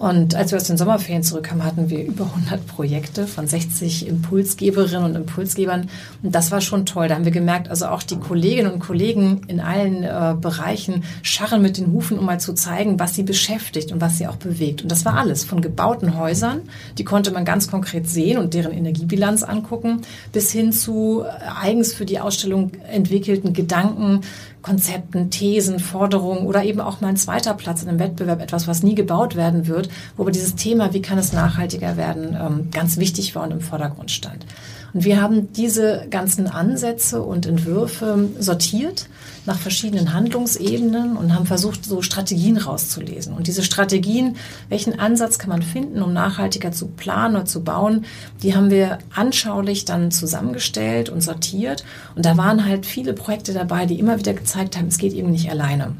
Und 0.00 0.34
als 0.34 0.50
wir 0.50 0.56
aus 0.56 0.64
den 0.64 0.78
Sommerferien 0.78 1.22
zurückkamen, 1.22 1.62
hatten 1.62 1.90
wir 1.90 2.02
über 2.02 2.24
100 2.24 2.66
Projekte 2.66 3.26
von 3.26 3.46
60 3.46 4.08
Impulsgeberinnen 4.08 5.04
und 5.04 5.14
Impulsgebern. 5.14 5.90
Und 6.22 6.34
das 6.34 6.50
war 6.50 6.62
schon 6.62 6.86
toll. 6.86 7.08
Da 7.08 7.16
haben 7.16 7.26
wir 7.26 7.32
gemerkt, 7.32 7.68
also 7.68 7.84
auch 7.84 8.02
die 8.02 8.16
Kolleginnen 8.16 8.72
und 8.72 8.78
Kollegen 8.78 9.42
in 9.46 9.60
allen 9.60 10.02
äh, 10.02 10.34
Bereichen 10.40 11.04
scharren 11.20 11.60
mit 11.60 11.76
den 11.76 11.92
Hufen, 11.92 12.18
um 12.18 12.24
mal 12.24 12.40
zu 12.40 12.54
zeigen, 12.54 12.98
was 12.98 13.14
sie 13.14 13.24
beschäftigt 13.24 13.92
und 13.92 14.00
was 14.00 14.16
sie 14.16 14.26
auch 14.26 14.36
bewegt. 14.36 14.80
Und 14.80 14.90
das 14.90 15.04
war 15.04 15.18
alles 15.18 15.44
von 15.44 15.60
gebauten 15.60 16.16
Häusern, 16.16 16.62
die 16.96 17.04
konnte 17.04 17.30
man 17.30 17.44
ganz 17.44 17.70
konkret 17.70 18.08
sehen 18.08 18.38
und 18.38 18.54
deren 18.54 18.72
Energiebilanz 18.72 19.42
angucken, 19.42 20.00
bis 20.32 20.50
hin 20.50 20.72
zu 20.72 21.24
äh, 21.24 21.28
eigens 21.60 21.92
für 21.92 22.06
die 22.06 22.20
Ausstellung 22.20 22.72
entwickelten 22.90 23.52
Gedanken, 23.52 24.22
Konzepten, 24.62 25.30
Thesen, 25.30 25.78
Forderungen 25.78 26.46
oder 26.46 26.64
eben 26.64 26.80
auch 26.80 27.00
mal 27.00 27.08
ein 27.08 27.16
zweiter 27.16 27.54
Platz 27.54 27.82
in 27.82 27.88
einem 27.88 27.98
Wettbewerb, 27.98 28.42
etwas, 28.42 28.68
was 28.68 28.82
nie 28.82 28.94
gebaut 28.94 29.36
werden 29.36 29.66
wird, 29.66 29.89
wo 30.16 30.22
aber 30.22 30.30
dieses 30.30 30.54
Thema, 30.54 30.92
wie 30.94 31.02
kann 31.02 31.18
es 31.18 31.32
nachhaltiger 31.32 31.96
werden, 31.96 32.36
ähm, 32.40 32.70
ganz 32.70 32.96
wichtig 32.96 33.34
war 33.34 33.44
und 33.44 33.52
im 33.52 33.60
Vordergrund 33.60 34.10
stand. 34.10 34.46
Und 34.92 35.04
wir 35.04 35.20
haben 35.20 35.52
diese 35.52 36.06
ganzen 36.10 36.48
Ansätze 36.48 37.22
und 37.22 37.46
Entwürfe 37.46 38.28
sortiert 38.38 39.08
nach 39.46 39.58
verschiedenen 39.58 40.12
Handlungsebenen 40.12 41.16
und 41.16 41.34
haben 41.34 41.46
versucht, 41.46 41.84
so 41.84 42.02
Strategien 42.02 42.56
rauszulesen. 42.56 43.34
Und 43.34 43.46
diese 43.46 43.62
Strategien, 43.62 44.36
welchen 44.68 44.98
Ansatz 44.98 45.38
kann 45.38 45.50
man 45.50 45.62
finden, 45.62 46.02
um 46.02 46.12
nachhaltiger 46.12 46.72
zu 46.72 46.88
planen 46.88 47.36
oder 47.36 47.44
zu 47.44 47.62
bauen, 47.62 48.04
die 48.42 48.54
haben 48.54 48.70
wir 48.70 48.98
anschaulich 49.14 49.84
dann 49.84 50.10
zusammengestellt 50.10 51.08
und 51.08 51.22
sortiert. 51.22 51.84
Und 52.16 52.26
da 52.26 52.36
waren 52.36 52.66
halt 52.66 52.84
viele 52.84 53.12
Projekte 53.12 53.52
dabei, 53.52 53.86
die 53.86 53.98
immer 53.98 54.18
wieder 54.18 54.34
gezeigt 54.34 54.76
haben, 54.76 54.88
es 54.88 54.98
geht 54.98 55.14
eben 55.14 55.30
nicht 55.30 55.50
alleine. 55.50 55.94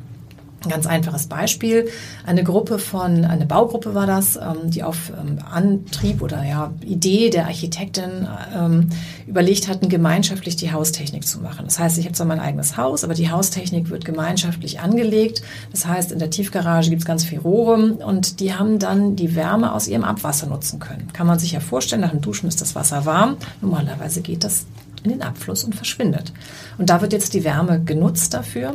Ein 0.63 0.69
ganz 0.69 0.87
einfaches 0.87 1.27
Beispiel. 1.27 1.89
Eine 2.27 2.45
Gruppe 2.45 2.79
von, 2.79 3.25
eine 3.25 3.47
Baugruppe 3.47 3.95
war 3.95 4.07
das, 4.07 4.37
ähm, 4.37 4.71
die 4.71 4.83
auf 4.83 5.11
ähm, 5.11 5.39
Antrieb 5.51 6.21
oder 6.21 6.45
ja, 6.45 6.73
Idee 6.85 7.31
der 7.31 7.47
Architektin 7.47 8.29
ähm, 8.55 8.91
überlegt 9.27 9.69
hatten, 9.69 9.89
gemeinschaftlich 9.89 10.57
die 10.57 10.71
Haustechnik 10.71 11.27
zu 11.27 11.41
machen. 11.41 11.65
Das 11.65 11.79
heißt, 11.79 11.97
ich 11.97 12.05
habe 12.05 12.15
zwar 12.15 12.27
mein 12.27 12.41
eigenes 12.41 12.77
Haus, 12.77 13.05
aber 13.05 13.15
die 13.15 13.31
Haustechnik 13.31 13.89
wird 13.89 14.05
gemeinschaftlich 14.05 14.81
angelegt. 14.81 15.43
Das 15.71 15.87
heißt, 15.87 16.13
in 16.13 16.19
der 16.19 16.29
Tiefgarage 16.29 16.91
gibt 16.91 17.03
es 17.03 17.07
ganz 17.07 17.25
viel 17.25 17.39
Rohre 17.39 17.95
und 17.95 18.41
die 18.41 18.55
haben 18.55 18.79
dann 18.79 19.17
die 19.17 19.35
Wärme 19.35 19.73
aus 19.73 19.89
ihrem 19.89 20.05
Abwasser 20.05 20.47
nutzen 20.47 20.79
können. 20.79 21.09
Kann 21.15 21.27
man 21.27 21.39
sich 21.39 21.53
ja 21.53 21.61
vorstellen, 21.61 22.03
nach 22.03 22.11
dem 22.11 22.21
Duschen 22.21 22.49
ist 22.49 22.61
das 22.61 22.75
Wasser 22.75 23.07
warm. 23.07 23.37
Normalerweise 23.63 24.21
geht 24.21 24.45
das 24.45 24.67
in 25.03 25.11
den 25.11 25.23
Abfluss 25.23 25.65
und 25.65 25.75
verschwindet. 25.75 26.33
Und 26.79 26.91
da 26.91 27.01
wird 27.01 27.13
jetzt 27.13 27.35
die 27.35 27.45
Wärme 27.45 27.83
genutzt 27.83 28.35
dafür. 28.35 28.75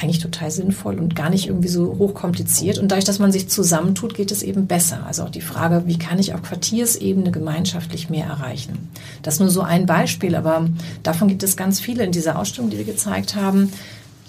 Eigentlich 0.00 0.20
total 0.20 0.50
sinnvoll 0.50 0.98
und 0.98 1.16
gar 1.16 1.28
nicht 1.28 1.48
irgendwie 1.48 1.68
so 1.68 1.96
hochkompliziert. 1.98 2.78
Und 2.78 2.88
dadurch, 2.88 3.04
dass 3.04 3.18
man 3.18 3.32
sich 3.32 3.48
zusammentut, 3.48 4.14
geht 4.14 4.30
es 4.30 4.42
eben 4.42 4.66
besser. 4.66 5.04
Also 5.06 5.24
auch 5.24 5.30
die 5.30 5.40
Frage, 5.40 5.82
wie 5.86 5.98
kann 5.98 6.18
ich 6.18 6.34
auf 6.34 6.42
Quartiersebene 6.42 7.32
gemeinschaftlich 7.32 8.08
mehr 8.08 8.26
erreichen? 8.26 8.90
Das 9.22 9.34
ist 9.34 9.40
nur 9.40 9.50
so 9.50 9.62
ein 9.62 9.86
Beispiel, 9.86 10.36
aber 10.36 10.68
davon 11.02 11.28
gibt 11.28 11.42
es 11.42 11.56
ganz 11.56 11.80
viele 11.80 12.04
in 12.04 12.12
dieser 12.12 12.38
Ausstellung, 12.38 12.70
die 12.70 12.78
wir 12.78 12.84
gezeigt 12.84 13.34
haben. 13.34 13.72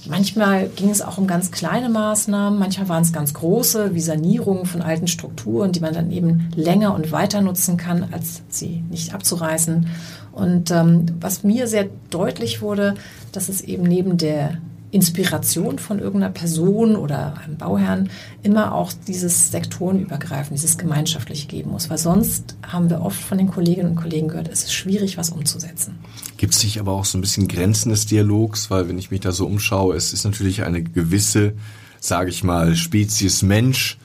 Manchmal 0.07 0.69
ging 0.69 0.89
es 0.89 1.01
auch 1.01 1.17
um 1.17 1.27
ganz 1.27 1.51
kleine 1.51 1.89
Maßnahmen, 1.89 2.57
manchmal 2.57 2.87
waren 2.87 3.03
es 3.03 3.11
ganz 3.11 3.33
große, 3.33 3.93
wie 3.93 3.99
Sanierungen 3.99 4.65
von 4.65 4.81
alten 4.81 5.07
Strukturen, 5.07 5.73
die 5.73 5.81
man 5.81 5.93
dann 5.93 6.09
eben 6.09 6.49
länger 6.55 6.95
und 6.95 7.11
weiter 7.11 7.41
nutzen 7.41 7.75
kann, 7.75 8.07
als 8.11 8.41
sie 8.47 8.81
nicht 8.89 9.13
abzureißen. 9.13 9.87
Und 10.31 10.71
ähm, 10.71 11.05
was 11.19 11.43
mir 11.43 11.67
sehr 11.67 11.89
deutlich 12.09 12.61
wurde, 12.61 12.95
dass 13.33 13.49
es 13.49 13.61
eben 13.61 13.83
neben 13.83 14.17
der 14.17 14.57
Inspiration 14.91 15.77
von 15.77 15.99
irgendeiner 15.99 16.33
Person 16.33 16.95
oder 16.95 17.39
einem 17.43 17.57
Bauherrn 17.57 18.09
immer 18.41 18.73
auch 18.73 18.91
dieses 19.07 19.51
sektorenübergreifend, 19.51 20.57
dieses 20.57 20.77
gemeinschaftliche 20.77 21.47
geben 21.47 21.71
muss. 21.71 21.89
Weil 21.89 21.99
sonst 21.99 22.55
haben 22.67 22.89
wir 22.89 23.01
oft 23.01 23.21
von 23.21 23.37
den 23.37 23.47
Kolleginnen 23.47 23.91
und 23.91 23.95
Kollegen 23.95 24.29
gehört, 24.29 24.47
es 24.47 24.63
ist 24.63 24.73
schwierig, 24.73 25.17
was 25.17 25.29
umzusetzen. 25.29 25.99
Gibt 26.37 26.55
es 26.55 26.63
nicht 26.63 26.79
aber 26.79 26.93
auch 26.93 27.05
so 27.05 27.17
ein 27.17 27.21
bisschen 27.21 27.47
Grenzen 27.47 27.89
des 27.89 28.07
Dialogs? 28.07 28.71
Weil 28.71 28.89
wenn 28.89 28.97
ich 28.97 29.11
mich 29.11 29.21
da 29.21 29.31
so 29.31 29.45
umschaue, 29.45 29.95
es 29.95 30.11
ist 30.11 30.23
natürlich 30.23 30.63
eine 30.63 30.81
gewisse, 30.81 31.53
sage 31.99 32.29
ich 32.29 32.43
mal, 32.43 32.75
Spezies 32.75 33.43
Mensch, 33.43 33.97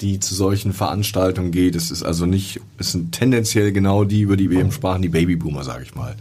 die 0.00 0.20
zu 0.20 0.34
solchen 0.34 0.72
Veranstaltungen 0.72 1.52
geht. 1.52 1.74
Es 1.74 1.90
ist 1.90 2.02
also 2.02 2.24
nicht, 2.24 2.60
es 2.78 2.92
sind 2.92 3.12
tendenziell 3.12 3.72
genau 3.72 4.04
die, 4.04 4.22
über 4.22 4.36
die 4.38 4.48
wir 4.48 4.60
eben 4.60 4.72
sprachen, 4.72 5.02
die 5.02 5.10
Babyboomer, 5.10 5.64
sage 5.64 5.84
ich 5.84 5.94
mal. 5.94 6.16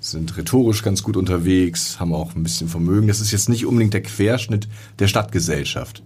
Sind 0.00 0.36
rhetorisch 0.36 0.82
ganz 0.82 1.02
gut 1.02 1.16
unterwegs, 1.16 1.98
haben 1.98 2.14
auch 2.14 2.34
ein 2.34 2.42
bisschen 2.42 2.68
Vermögen. 2.68 3.08
Das 3.08 3.20
ist 3.20 3.32
jetzt 3.32 3.48
nicht 3.48 3.66
unbedingt 3.66 3.94
der 3.94 4.02
Querschnitt 4.02 4.68
der 4.98 5.08
Stadtgesellschaft 5.08 6.02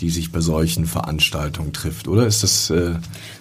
die 0.00 0.10
sich 0.10 0.32
bei 0.32 0.40
solchen 0.40 0.86
Veranstaltungen 0.86 1.72
trifft, 1.72 2.08
oder 2.08 2.26
ist 2.26 2.42
das? 2.42 2.70
Äh 2.70 2.94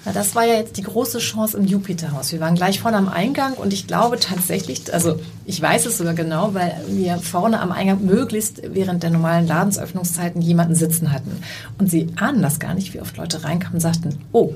Na, 0.05 0.11
das 0.11 0.35
war 0.35 0.45
ja 0.45 0.55
jetzt 0.55 0.77
die 0.77 0.83
große 0.83 1.19
Chance 1.19 1.57
im 1.57 1.65
Jupiterhaus. 1.65 2.31
Wir 2.31 2.39
waren 2.39 2.55
gleich 2.55 2.79
vorne 2.79 2.97
am 2.97 3.07
Eingang 3.07 3.53
und 3.53 3.73
ich 3.73 3.87
glaube 3.87 4.19
tatsächlich, 4.19 4.93
also 4.93 5.19
ich 5.45 5.61
weiß 5.61 5.85
es 5.85 5.97
sogar 5.97 6.13
genau, 6.13 6.53
weil 6.53 6.73
wir 6.89 7.17
vorne 7.17 7.59
am 7.59 7.71
Eingang 7.71 8.05
möglichst 8.05 8.61
während 8.73 9.03
der 9.03 9.09
normalen 9.09 9.47
Ladensöffnungszeiten 9.47 10.41
jemanden 10.41 10.75
sitzen 10.75 11.11
hatten. 11.11 11.31
Und 11.77 11.89
sie 11.89 12.07
ahnen 12.17 12.41
das 12.41 12.59
gar 12.59 12.73
nicht, 12.73 12.93
wie 12.93 13.01
oft 13.01 13.15
Leute 13.17 13.43
reinkamen 13.43 13.75
und 13.75 13.81
sagten, 13.81 14.17
oh, 14.31 14.53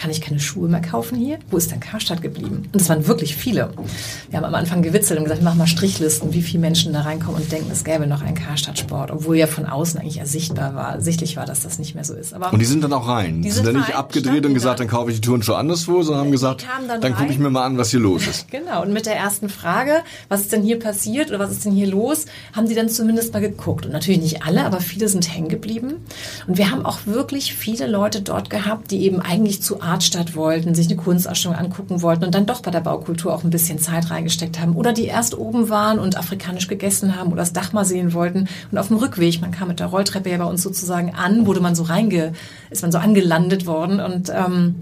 kann 0.00 0.10
ich 0.10 0.22
keine 0.22 0.40
Schuhe 0.40 0.66
mehr 0.66 0.80
kaufen 0.80 1.18
hier? 1.18 1.38
Wo 1.50 1.58
ist 1.58 1.70
denn 1.70 1.78
Karstadt 1.78 2.22
geblieben? 2.22 2.70
Und 2.72 2.80
es 2.80 2.88
waren 2.88 3.06
wirklich 3.06 3.36
viele. 3.36 3.70
Wir 4.30 4.38
haben 4.38 4.46
am 4.46 4.54
Anfang 4.54 4.80
gewitzelt 4.80 5.18
und 5.18 5.24
gesagt, 5.24 5.42
mach 5.42 5.54
mal 5.54 5.66
Strichlisten, 5.66 6.32
wie 6.32 6.40
viele 6.40 6.60
Menschen 6.60 6.94
da 6.94 7.02
reinkommen 7.02 7.42
und 7.42 7.52
denken, 7.52 7.70
es 7.70 7.84
gäbe 7.84 8.06
noch 8.06 8.22
einen 8.22 8.34
Karstadt-Sport, 8.34 9.10
obwohl 9.10 9.36
ja 9.36 9.46
von 9.46 9.66
außen 9.66 10.00
eigentlich 10.00 10.16
ersichtbar 10.16 10.74
war, 10.74 11.02
sichtlich 11.02 11.36
war, 11.36 11.44
dass 11.44 11.64
das 11.64 11.78
nicht 11.78 11.94
mehr 11.94 12.04
so 12.04 12.14
ist. 12.14 12.32
Aber 12.32 12.50
und 12.50 12.60
die 12.60 12.64
sind 12.64 12.82
dann 12.82 12.94
auch 12.94 13.06
rein. 13.06 13.42
Die 13.42 13.50
sind, 13.50 13.66
sind 13.66 13.74
dann 13.74 13.82
nicht 13.82 13.94
abgedreht 13.94 14.46
und 14.46 14.54
gesagt, 14.54 14.80
dann 14.80 14.88
kaufe 14.88 15.10
ich 15.10 15.20
die 15.20 15.26
Touren 15.26 15.42
schon 15.42 15.56
anderswo, 15.56 16.02
sondern 16.02 16.24
haben 16.24 16.32
gesagt, 16.32 16.64
dann, 16.88 16.98
dann 17.00 17.14
gucke 17.14 17.30
ich 17.30 17.38
mir 17.38 17.50
mal 17.50 17.64
an, 17.66 17.76
was 17.76 17.90
hier 17.90 18.00
los 18.00 18.26
ist. 18.26 18.50
genau. 18.50 18.82
Und 18.82 18.94
mit 18.94 19.04
der 19.04 19.16
ersten 19.16 19.50
Frage, 19.50 20.02
was 20.30 20.40
ist 20.40 20.52
denn 20.52 20.62
hier 20.62 20.78
passiert 20.78 21.28
oder 21.28 21.40
was 21.40 21.50
ist 21.50 21.66
denn 21.66 21.72
hier 21.72 21.88
los, 21.88 22.24
haben 22.54 22.68
die 22.70 22.74
dann 22.74 22.88
zumindest 22.88 23.34
mal 23.34 23.40
geguckt. 23.40 23.84
Und 23.84 23.92
natürlich 23.92 24.22
nicht 24.22 24.44
alle, 24.44 24.64
aber 24.64 24.80
viele 24.80 25.08
sind 25.08 25.30
hängen 25.30 25.50
geblieben. 25.50 25.96
Und 26.46 26.56
wir 26.56 26.70
haben 26.70 26.86
auch 26.86 27.00
wirklich 27.04 27.54
viele 27.54 27.86
Leute 27.86 28.22
dort 28.22 28.48
gehabt, 28.48 28.90
die 28.92 29.02
eben 29.02 29.20
eigentlich 29.20 29.62
zu 29.62 29.82
Artstadt 29.90 30.36
wollten, 30.36 30.74
sich 30.74 30.86
eine 30.86 30.96
Kunstausstellung 30.96 31.56
angucken 31.56 32.02
wollten 32.02 32.24
und 32.24 32.34
dann 32.34 32.46
doch 32.46 32.62
bei 32.62 32.70
der 32.70 32.80
Baukultur 32.80 33.34
auch 33.34 33.42
ein 33.42 33.50
bisschen 33.50 33.78
Zeit 33.78 34.10
reingesteckt 34.10 34.60
haben. 34.60 34.76
Oder 34.76 34.92
die 34.92 35.06
erst 35.06 35.36
oben 35.36 35.68
waren 35.68 35.98
und 35.98 36.16
afrikanisch 36.16 36.68
gegessen 36.68 37.16
haben 37.16 37.32
oder 37.32 37.40
das 37.40 37.52
Dach 37.52 37.72
mal 37.72 37.84
sehen 37.84 38.14
wollten. 38.14 38.48
Und 38.70 38.78
auf 38.78 38.88
dem 38.88 38.98
Rückweg, 38.98 39.40
man 39.40 39.50
kam 39.50 39.68
mit 39.68 39.80
der 39.80 39.88
Rolltreppe 39.88 40.30
ja 40.30 40.38
bei 40.38 40.44
uns 40.44 40.62
sozusagen 40.62 41.14
an, 41.14 41.46
wurde 41.46 41.60
man 41.60 41.74
so 41.74 41.82
reinge, 41.82 42.32
ist 42.70 42.82
man 42.82 42.92
so 42.92 42.98
angelandet 42.98 43.66
worden 43.66 44.00
und 44.00 44.30
ähm, 44.30 44.74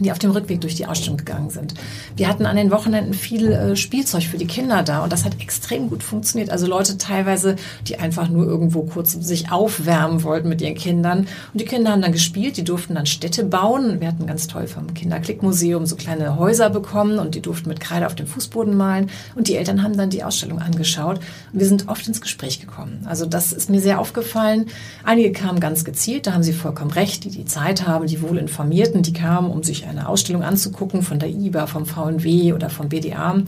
die 0.00 0.10
auf 0.10 0.18
dem 0.18 0.32
Rückweg 0.32 0.60
durch 0.60 0.74
die 0.74 0.86
Ausstellung 0.86 1.18
gegangen 1.18 1.50
sind. 1.50 1.74
Wir 2.16 2.28
hatten 2.28 2.46
an 2.46 2.56
den 2.56 2.70
Wochenenden 2.70 3.14
viel 3.14 3.52
äh, 3.52 3.76
Spielzeug 3.76 4.24
für 4.24 4.38
die 4.38 4.46
Kinder 4.46 4.82
da 4.82 5.04
und 5.04 5.12
das 5.12 5.24
hat 5.24 5.40
extrem 5.40 5.88
gut 5.88 6.02
funktioniert. 6.02 6.50
Also 6.50 6.66
Leute 6.66 6.98
teilweise, 6.98 7.56
die 7.86 7.98
einfach 7.98 8.28
nur 8.28 8.46
irgendwo 8.46 8.82
kurz 8.82 9.12
sich 9.12 9.52
aufwärmen 9.52 10.22
wollten 10.24 10.48
mit 10.48 10.60
ihren 10.60 10.74
Kindern. 10.74 11.20
Und 11.52 11.60
die 11.60 11.64
Kinder 11.64 11.92
haben 11.92 12.02
dann 12.02 12.12
gespielt, 12.12 12.56
die 12.56 12.64
durften 12.64 12.94
dann 12.94 13.06
Städte 13.06 13.44
bauen. 13.44 14.00
Wir 14.00 14.08
hatten 14.08 14.26
ganz 14.26 14.48
toll 14.48 14.66
vom 14.66 14.94
Kinderklickmuseum 14.94 15.86
so 15.86 15.96
kleine 15.96 16.38
Häuser 16.38 16.70
bekommen 16.70 17.18
und 17.18 17.34
die 17.34 17.42
durften 17.42 17.68
mit 17.68 17.80
Kreide 17.80 18.06
auf 18.06 18.14
dem 18.14 18.26
Fußboden 18.26 18.76
malen. 18.76 19.10
Und 19.34 19.48
die 19.48 19.56
Eltern 19.56 19.82
haben 19.82 19.96
dann 19.96 20.10
die 20.10 20.24
Ausstellung 20.24 20.60
angeschaut. 20.60 21.18
Und 21.52 21.60
wir 21.60 21.66
sind 21.66 21.88
oft 21.88 22.06
ins 22.08 22.20
Gespräch 22.20 22.60
gekommen. 22.60 23.04
Also 23.04 23.26
das 23.26 23.52
ist 23.52 23.70
mir 23.70 23.80
sehr 23.80 24.00
aufgefallen. 24.00 24.66
Einige 25.04 25.32
kamen 25.32 25.60
ganz 25.60 25.84
gezielt, 25.84 26.26
da 26.26 26.32
haben 26.32 26.42
sie 26.42 26.52
vollkommen 26.52 26.90
recht, 26.90 27.24
die 27.24 27.30
die 27.30 27.44
Zeit 27.44 27.86
haben, 27.86 28.06
die 28.06 28.22
wohl 28.22 28.38
informierten, 28.38 29.02
die 29.02 29.12
kamen, 29.12 29.50
um 29.50 29.62
sich 29.62 29.83
eine 29.88 30.08
Ausstellung 30.08 30.42
anzugucken 30.42 31.02
von 31.02 31.18
der 31.18 31.28
IBA, 31.28 31.66
vom 31.66 31.86
VNW 31.86 32.52
oder 32.52 32.70
vom 32.70 32.88
BDA. 32.88 33.42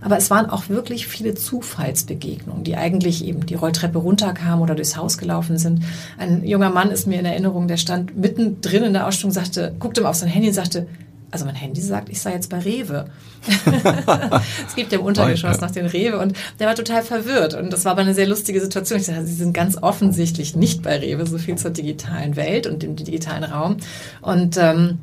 Aber 0.00 0.16
es 0.16 0.30
waren 0.30 0.48
auch 0.48 0.68
wirklich 0.68 1.08
viele 1.08 1.34
Zufallsbegegnungen, 1.34 2.64
die 2.64 2.76
eigentlich 2.76 3.24
eben 3.24 3.46
die 3.46 3.54
Rolltreppe 3.54 3.98
runterkamen 3.98 4.62
oder 4.62 4.74
durchs 4.74 4.96
Haus 4.96 5.18
gelaufen 5.18 5.58
sind. 5.58 5.82
Ein 6.18 6.44
junger 6.44 6.70
Mann 6.70 6.90
ist 6.90 7.06
mir 7.06 7.18
in 7.18 7.26
Erinnerung, 7.26 7.66
der 7.68 7.78
stand 7.78 8.16
mittendrin 8.16 8.84
in 8.84 8.92
der 8.92 9.06
Ausstellung, 9.06 9.32
sagte, 9.32 9.74
guckte 9.78 10.00
mal 10.00 10.10
auf 10.10 10.16
sein 10.16 10.28
Handy 10.28 10.48
und 10.48 10.54
sagte, 10.54 10.86
also 11.30 11.44
mein 11.44 11.54
Handy 11.54 11.80
sagt, 11.80 12.08
ich 12.08 12.20
sei 12.20 12.32
jetzt 12.32 12.48
bei 12.48 12.58
Rewe. 12.58 13.06
es 14.66 14.74
gibt 14.74 14.92
ja 14.92 14.98
im 14.98 15.04
Untergeschoss 15.04 15.60
noch 15.60 15.70
den 15.70 15.86
Rewe 15.86 16.18
und 16.18 16.32
der 16.58 16.66
war 16.66 16.74
total 16.74 17.02
verwirrt 17.02 17.54
und 17.54 17.72
das 17.72 17.84
war 17.84 17.92
aber 17.92 18.00
eine 18.00 18.14
sehr 18.14 18.26
lustige 18.26 18.60
Situation. 18.60 18.98
Ich 19.00 19.06
dachte, 19.06 19.26
sie 19.26 19.34
sind 19.34 19.52
ganz 19.52 19.76
offensichtlich 19.76 20.56
nicht 20.56 20.82
bei 20.82 20.98
Rewe, 20.98 21.26
so 21.26 21.38
viel 21.38 21.56
zur 21.56 21.70
digitalen 21.70 22.36
Welt 22.36 22.66
und 22.66 22.82
dem 22.82 22.96
digitalen 22.96 23.44
Raum 23.44 23.76
und 24.22 24.56
ähm, 24.56 24.98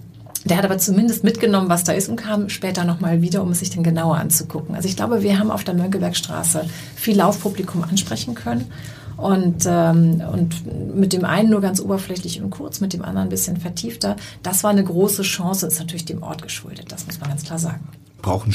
der 0.45 0.57
hat 0.57 0.65
aber 0.65 0.77
zumindest 0.77 1.23
mitgenommen, 1.23 1.69
was 1.69 1.83
da 1.83 1.91
ist 1.91 2.07
und 2.07 2.17
kam 2.17 2.49
später 2.49 2.85
nochmal 2.85 3.21
wieder, 3.21 3.41
um 3.41 3.51
es 3.51 3.59
sich 3.59 3.71
dann 3.71 3.83
genauer 3.83 4.17
anzugucken. 4.17 4.75
Also 4.75 4.87
ich 4.87 4.95
glaube, 4.95 5.23
wir 5.23 5.39
haben 5.39 5.49
auf 5.49 5.63
der 5.63 5.73
Mönckebergstraße 5.73 6.69
viel 6.95 7.17
Laufpublikum 7.17 7.83
ansprechen 7.83 8.35
können. 8.35 8.71
Und, 9.17 9.63
ähm, 9.65 10.21
und 10.31 10.95
mit 10.95 11.13
dem 11.13 11.23
einen 11.23 11.49
nur 11.49 11.61
ganz 11.61 11.79
oberflächlich 11.79 12.41
und 12.41 12.49
kurz, 12.49 12.81
mit 12.81 12.91
dem 12.91 13.01
anderen 13.01 13.27
ein 13.27 13.29
bisschen 13.29 13.57
vertiefter. 13.57 14.17
Das 14.43 14.63
war 14.63 14.71
eine 14.71 14.83
große 14.83 15.21
Chance, 15.21 15.67
ist 15.67 15.79
natürlich 15.79 16.03
dem 16.03 16.21
Ort 16.21 16.41
geschuldet, 16.41 16.91
das 16.91 17.05
muss 17.05 17.19
man 17.21 17.29
ganz 17.29 17.45
klar 17.45 17.57
sagen. 17.57 17.87
Brauchen 18.21 18.53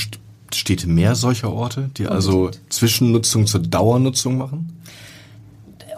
Städte 0.52 0.86
mehr 0.86 1.14
solcher 1.14 1.50
Orte, 1.50 1.90
die 1.96 2.06
also 2.06 2.30
Unbedingt. 2.30 2.56
also 2.56 2.68
Zwischennutzung 2.68 3.46
zur 3.46 3.60
Dauernutzung 3.60 4.36
machen? 4.36 4.76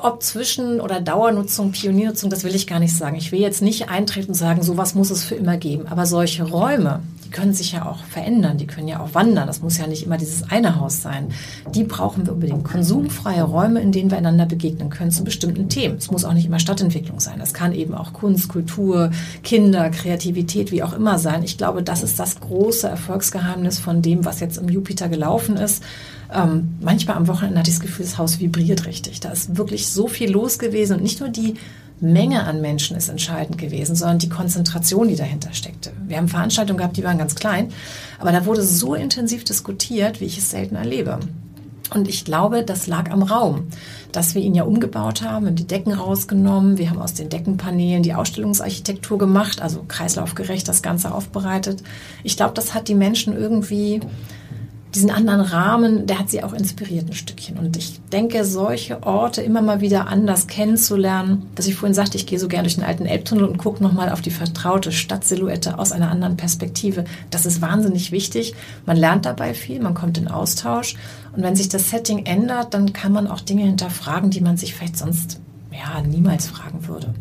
Ob 0.03 0.23
Zwischen- 0.23 0.81
oder 0.81 1.01
Dauernutzung, 1.01 1.73
Pioniernutzung, 1.73 2.31
das 2.31 2.45
will 2.45 2.55
ich 2.55 2.67
gar 2.67 2.81
nicht 2.81 2.97
sagen. 2.97 3.17
Ich 3.17 3.33
will 3.33 3.41
jetzt 3.41 3.63
nicht 3.63 3.89
eintreten 3.89 4.29
und 4.29 4.35
sagen, 4.35 4.63
sowas 4.63 4.95
muss 4.95 5.11
es 5.11 5.25
für 5.25 5.35
immer 5.35 5.57
geben. 5.57 5.87
Aber 5.89 6.07
solche 6.07 6.43
Räume, 6.43 7.01
die 7.25 7.31
können 7.31 7.55
sich 7.55 7.73
ja 7.73 7.87
auch 7.87 8.05
verändern, 8.05 8.59
die 8.59 8.67
können 8.67 8.89
ja 8.89 9.01
auch 9.01 9.15
wandern. 9.15 9.47
Das 9.47 9.63
muss 9.63 9.79
ja 9.79 9.87
nicht 9.87 10.05
immer 10.05 10.19
dieses 10.19 10.51
eine 10.51 10.81
Haus 10.81 11.03
sein. 11.03 11.29
Die 11.75 11.85
brauchen 11.85 12.27
wir 12.27 12.33
unbedingt. 12.33 12.65
Konsumfreie 12.65 13.43
Räume, 13.43 13.81
in 13.81 13.93
denen 13.93 14.11
wir 14.11 14.19
einander 14.19 14.47
begegnen 14.47 14.91
können 14.91 15.11
zu 15.11 15.25
bestimmten 15.25 15.69
Themen. 15.69 15.97
Es 15.99 16.11
muss 16.11 16.25
auch 16.25 16.35
nicht 16.35 16.47
immer 16.47 16.59
Stadtentwicklung 16.59 17.21
sein. 17.21 17.39
Das 17.39 17.55
kann 17.55 17.73
eben 17.73 17.95
auch 17.95 18.13
Kunst, 18.13 18.49
Kultur, 18.49 19.11
Kinder, 19.45 19.91
Kreativität, 19.91 20.73
wie 20.73 20.83
auch 20.83 20.93
immer 20.93 21.19
sein. 21.19 21.43
Ich 21.45 21.59
glaube, 21.59 21.83
das 21.83 22.03
ist 22.03 22.19
das 22.19 22.41
große 22.41 22.89
Erfolgsgeheimnis 22.89 23.79
von 23.79 24.03
dem, 24.03 24.25
was 24.25 24.41
jetzt 24.41 24.59
im 24.59 24.69
Jupiter 24.69 25.09
gelaufen 25.09 25.57
ist. 25.57 25.83
Ähm, 26.35 26.77
manchmal 26.81 27.17
am 27.17 27.29
Wochenende 27.29 27.59
hatte 27.59 27.71
ich 27.71 27.77
das 27.77 27.83
Gefühl, 27.85 28.07
das 28.07 28.19
Haus 28.19 28.41
vibriert 28.41 28.87
richtig. 28.87 29.21
Da 29.21 29.31
ist 29.31 29.57
wirklich 29.57 29.89
so 29.89 30.09
viel 30.09 30.31
los 30.31 30.59
gewesen 30.59 30.97
und 30.97 31.03
nicht 31.03 31.21
nur 31.21 31.29
die 31.29 31.55
Menge 32.01 32.45
an 32.45 32.61
Menschen 32.61 32.97
ist 32.97 33.09
entscheidend 33.09 33.59
gewesen, 33.59 33.95
sondern 33.95 34.19
die 34.19 34.29
Konzentration, 34.29 35.07
die 35.07 35.15
dahinter 35.15 35.53
steckte. 35.53 35.93
Wir 36.07 36.17
haben 36.17 36.29
Veranstaltungen 36.29 36.79
gehabt, 36.79 36.97
die 36.97 37.05
waren 37.05 37.19
ganz 37.19 37.37
klein, 37.37 37.69
aber 38.19 38.33
da 38.33 38.45
wurde 38.45 38.63
so 38.63 38.95
intensiv 38.95 39.45
diskutiert, 39.45 40.21
wie 40.21 40.25
ich 40.25 40.39
es 40.39 40.51
selten 40.51 40.75
erlebe. 40.75 41.21
Und 41.95 42.09
ich 42.09 42.25
glaube, 42.25 42.65
das 42.65 42.87
lag 42.87 43.11
am 43.11 43.23
Raum, 43.23 43.69
dass 44.11 44.35
wir 44.35 44.43
ihn 44.43 44.55
ja 44.55 44.65
umgebaut 44.65 45.23
haben, 45.23 45.47
haben 45.47 45.57
die 45.57 45.67
Decken 45.67 45.93
rausgenommen, 45.93 46.79
wir 46.79 46.91
haben 46.91 47.01
aus 47.01 47.15
den 47.15 47.29
Deckenpaneelen 47.29 48.03
die 48.03 48.15
Ausstellungsarchitektur 48.15 49.19
gemacht, 49.19 49.61
also 49.61 49.85
kreislaufgerecht 49.87 50.67
das 50.67 50.83
Ganze 50.83 51.15
aufbereitet. 51.15 51.83
Ich 52.25 52.37
glaube, 52.37 52.55
das 52.55 52.75
hat 52.75 52.89
die 52.89 52.95
Menschen 52.95 53.37
irgendwie 53.37 54.01
diesen 54.95 55.11
anderen 55.11 55.41
Rahmen, 55.41 56.07
der 56.07 56.19
hat 56.19 56.29
sie 56.29 56.43
auch 56.43 56.53
inspiriert 56.53 57.09
ein 57.09 57.15
Stückchen. 57.15 57.57
Und 57.57 57.77
ich 57.77 58.01
denke, 58.13 58.45
solche 58.45 59.03
Orte 59.03 59.41
immer 59.41 59.63
mal 59.63 59.81
wieder 59.81 60.07
anders 60.07 60.47
kennenzulernen, 60.47 61.49
dass 61.55 61.67
ich 61.67 61.77
vorhin 61.77 61.95
sagte, 61.95 62.19
ich 62.19 62.27
gehe 62.27 62.39
so 62.39 62.47
gern 62.47 62.65
durch 62.65 62.75
den 62.75 62.85
alten 62.85 63.07
Elbtunnel 63.07 63.45
und 63.45 63.57
gucke 63.57 63.83
nochmal 63.83 64.11
auf 64.11 64.21
die 64.21 64.31
vertraute 64.31 64.93
Stadtsilhouette 64.93 65.79
aus 65.79 65.93
einer 65.93 66.11
anderen 66.11 66.37
Perspektive. 66.37 67.05
Das 67.31 67.47
ist 67.47 67.63
wahnsinnig 67.63 68.13
wichtig. 68.13 68.55
Man 68.85 68.99
lernt 68.99 69.25
dabei 69.25 69.55
viel, 69.55 69.81
man 69.81 69.95
kommt 69.95 70.19
in 70.19 70.29
Austausch. 70.29 70.97
Und 71.35 71.43
wenn 71.43 71.57
sich 71.57 71.71
das 71.71 71.89
Setting 71.89 72.27
ändert, 72.27 72.75
dann 72.75 72.93
kann 72.93 73.13
man 73.13 73.27
auch 73.27 73.41
Dinge 73.41 73.65
hinterfragen, 73.65 74.31
die 74.31 74.43
man 74.43 74.59
sich 74.59 74.75
vielleicht 74.75 74.99
sonst 74.99 75.41
ja, 75.73 76.03
niemals 76.03 76.47
fragen 76.47 76.87
würde. 76.87 77.15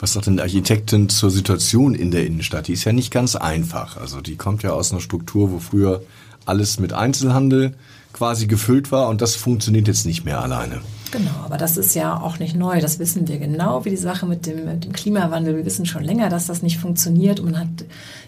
Was 0.00 0.14
sagt 0.14 0.26
denn 0.26 0.36
die 0.36 0.42
Architektin 0.42 1.08
zur 1.08 1.30
Situation 1.30 1.94
in 1.94 2.10
der 2.10 2.26
Innenstadt? 2.26 2.68
Die 2.68 2.72
ist 2.72 2.84
ja 2.84 2.92
nicht 2.92 3.10
ganz 3.10 3.36
einfach. 3.36 3.96
Also 3.98 4.20
die 4.20 4.36
kommt 4.36 4.62
ja 4.62 4.72
aus 4.72 4.90
einer 4.90 5.00
Struktur, 5.00 5.52
wo 5.52 5.58
früher 5.58 6.02
alles 6.46 6.78
mit 6.78 6.92
Einzelhandel 6.92 7.74
quasi 8.12 8.46
gefüllt 8.46 8.92
war 8.92 9.08
und 9.08 9.20
das 9.20 9.34
funktioniert 9.34 9.88
jetzt 9.88 10.06
nicht 10.06 10.24
mehr 10.24 10.40
alleine. 10.40 10.80
Genau, 11.10 11.44
aber 11.44 11.58
das 11.58 11.76
ist 11.76 11.94
ja 11.94 12.20
auch 12.20 12.38
nicht 12.40 12.56
neu. 12.56 12.80
Das 12.80 12.98
wissen 12.98 13.28
wir 13.28 13.38
genau, 13.38 13.84
wie 13.84 13.90
die 13.90 13.96
Sache 13.96 14.26
mit 14.26 14.46
dem, 14.46 14.64
mit 14.64 14.84
dem 14.84 14.92
Klimawandel. 14.92 15.56
Wir 15.56 15.64
wissen 15.64 15.86
schon 15.86 16.02
länger, 16.02 16.28
dass 16.28 16.46
das 16.46 16.62
nicht 16.62 16.78
funktioniert 16.78 17.38
und 17.38 17.52
man 17.52 17.60
hat 17.60 17.84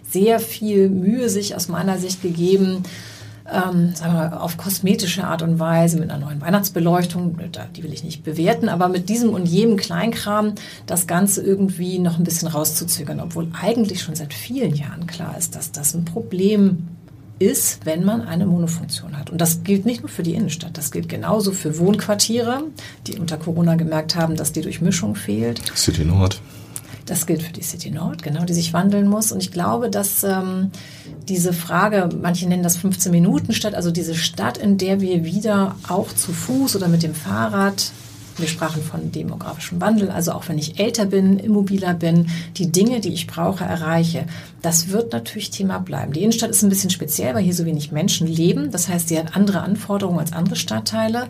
sehr 0.09 0.39
viel 0.39 0.89
Mühe 0.89 1.29
sich 1.29 1.57
aus 1.57 1.69
meiner 1.69 1.99
Sicht 1.99 2.23
gegeben, 2.23 2.85
ähm, 3.53 3.95
sagen 3.95 4.15
wir 4.15 4.31
mal, 4.31 4.39
auf 4.39 4.57
kosmetische 4.57 5.25
Art 5.25 5.43
und 5.43 5.59
Weise 5.59 5.99
mit 5.99 6.11
einer 6.11 6.25
neuen 6.25 6.41
Weihnachtsbeleuchtung, 6.41 7.39
die 7.77 7.83
will 7.83 7.93
ich 7.93 8.05
nicht 8.05 8.25
bewerten, 8.25 8.69
aber 8.69 8.89
mit 8.89 9.09
diesem 9.09 9.31
und 9.31 9.47
jenem 9.47 9.77
Kleinkram 9.77 10.55
das 10.87 11.07
Ganze 11.07 11.43
irgendwie 11.43 11.99
noch 11.99 12.19
ein 12.19 12.25
bisschen 12.25 12.49
rauszuzögern, 12.49 13.21
obwohl 13.21 13.49
eigentlich 13.61 14.03
schon 14.03 14.15
seit 14.15 14.35
vielen 14.35 14.75
Jahren 14.75 15.07
klar 15.07 15.37
ist, 15.39 15.55
dass 15.55 15.73
das 15.73 15.95
ein 15.95 16.05
Problem 16.05 16.89
ist, 17.39 17.85
wenn 17.85 18.05
man 18.05 18.23
eine 18.23 18.47
Monofunktion 18.47 19.19
hat. 19.19 19.31
Und 19.31 19.41
das 19.41 19.63
gilt 19.63 19.87
nicht 19.87 20.01
nur 20.01 20.09
für 20.09 20.23
die 20.23 20.35
Innenstadt, 20.35 20.77
das 20.79 20.91
gilt 20.91 21.09
genauso 21.09 21.53
für 21.53 21.79
Wohnquartiere, 21.79 22.65
die 23.07 23.19
unter 23.19 23.37
Corona 23.37 23.75
gemerkt 23.75 24.17
haben, 24.17 24.37
dass 24.37 24.53
die 24.53 24.63
Durchmischung 24.63 25.15
fehlt. 25.15 25.61
City 25.77 26.05
Nord. 26.05 26.41
Das 27.05 27.27
gilt 27.27 27.43
für 27.43 27.53
die 27.53 27.63
City 27.63 27.91
Nord, 27.91 28.23
genau, 28.23 28.45
die 28.45 28.53
sich 28.53 28.73
wandeln 28.73 29.09
muss. 29.09 29.31
Und 29.31 29.41
ich 29.41 29.53
glaube, 29.53 29.91
dass 29.91 30.25
ähm, 30.25 30.73
diese 31.29 31.53
Frage, 31.53 32.09
manche 32.21 32.49
nennen 32.49 32.65
das 32.65 32.77
15 32.77 33.13
Minuten 33.13 33.53
Stadt, 33.53 33.75
also 33.75 33.93
diese 33.93 34.17
Stadt, 34.17 34.59
in 34.59 34.77
der 34.77 35.01
wir 35.01 35.25
wieder 35.25 35.77
auch 35.89 36.13
zu 36.13 36.33
Fuß 36.33 36.75
oder 36.75 36.89
mit 36.89 37.05
dem 37.05 37.15
Fahrrad 37.15 37.93
wir 38.39 38.49
sprachen 38.49 38.83
von 38.83 39.13
demografischem 39.13 39.81
Wandel, 39.81 40.11
also 40.11 40.33
auch 40.33 40.49
wenn 40.49 40.59
ich 40.59 40.79
älter 40.79 41.07
bin, 41.07 41.39
immobiler 41.39 41.95
bin, 41.95 42.29
die 42.57 42.71
Dinge, 42.71 43.01
die 43.01 43.13
ich 43.13 43.27
brauche, 43.27 43.65
erreiche. 43.65 44.27
Das 44.63 44.89
wird 44.89 45.13
natürlich 45.13 45.51
Thema 45.51 45.79
bleiben. 45.79 46.13
Die 46.13 46.21
Innenstadt 46.21 46.51
ist 46.51 46.63
ein 46.63 46.69
bisschen 46.69 46.91
speziell, 46.91 47.35
weil 47.35 47.43
hier 47.43 47.55
so 47.55 47.65
wenig 47.65 47.93
Menschen 47.93 48.27
leben. 48.27 48.71
Das 48.71 48.89
heißt, 48.89 49.09
sie 49.09 49.19
hat 49.19 49.37
andere 49.37 49.61
Anforderungen 49.61 50.19
als 50.19 50.33
andere 50.33 50.57
Stadtteile. 50.57 51.29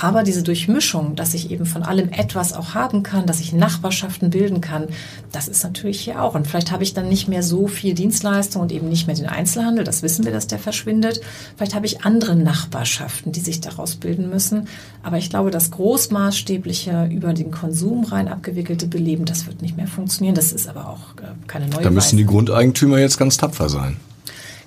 Aber 0.00 0.22
diese 0.22 0.42
Durchmischung, 0.42 1.14
dass 1.14 1.34
ich 1.34 1.50
eben 1.50 1.66
von 1.66 1.82
allem 1.82 2.10
etwas 2.10 2.52
auch 2.52 2.74
haben 2.74 3.02
kann, 3.02 3.26
dass 3.26 3.40
ich 3.40 3.52
Nachbarschaften 3.52 4.30
bilden 4.30 4.60
kann, 4.60 4.88
das 5.32 5.48
ist 5.48 5.62
natürlich 5.62 6.00
hier 6.00 6.22
auch. 6.22 6.34
Und 6.34 6.46
vielleicht 6.46 6.72
habe 6.72 6.82
ich 6.82 6.94
dann 6.94 7.08
nicht 7.08 7.28
mehr 7.28 7.42
so 7.42 7.68
viel 7.68 7.94
Dienstleistung 7.94 8.62
und 8.62 8.72
eben 8.72 8.88
nicht 8.88 9.06
mehr 9.06 9.16
den 9.16 9.26
Einzelhandel. 9.26 9.84
Das 9.84 10.02
wissen 10.02 10.24
wir, 10.24 10.32
dass 10.32 10.46
der 10.46 10.58
verschwindet. 10.58 11.20
Vielleicht 11.56 11.74
habe 11.74 11.86
ich 11.86 12.04
andere 12.04 12.34
Nachbarschaften, 12.34 13.32
die 13.32 13.40
sich 13.40 13.60
daraus 13.60 13.96
bilden 13.96 14.28
müssen. 14.30 14.68
Aber 15.02 15.18
ich 15.18 15.30
glaube, 15.30 15.50
das 15.50 15.70
großmaßstäbliche 15.70 17.08
über 17.12 17.32
den 17.32 17.50
Konsum 17.50 18.04
rein 18.04 18.28
abgewickelte 18.28 18.86
Beleben, 18.86 19.24
das 19.24 19.46
wird 19.46 19.62
nicht 19.62 19.76
mehr 19.76 19.86
funktionieren. 19.86 20.34
Das 20.34 20.52
ist 20.52 20.68
aber 20.68 20.88
auch 20.88 21.16
äh, 21.22 21.28
keine 21.46 21.68
neue 21.68 21.82
Da 21.82 21.90
müssen 21.90 22.06
Weise. 22.06 22.16
die 22.16 22.26
Grundeigentümer 22.26 22.98
jetzt 22.98 23.18
ganz 23.18 23.36
tapfer 23.36 23.68
sein. 23.68 23.96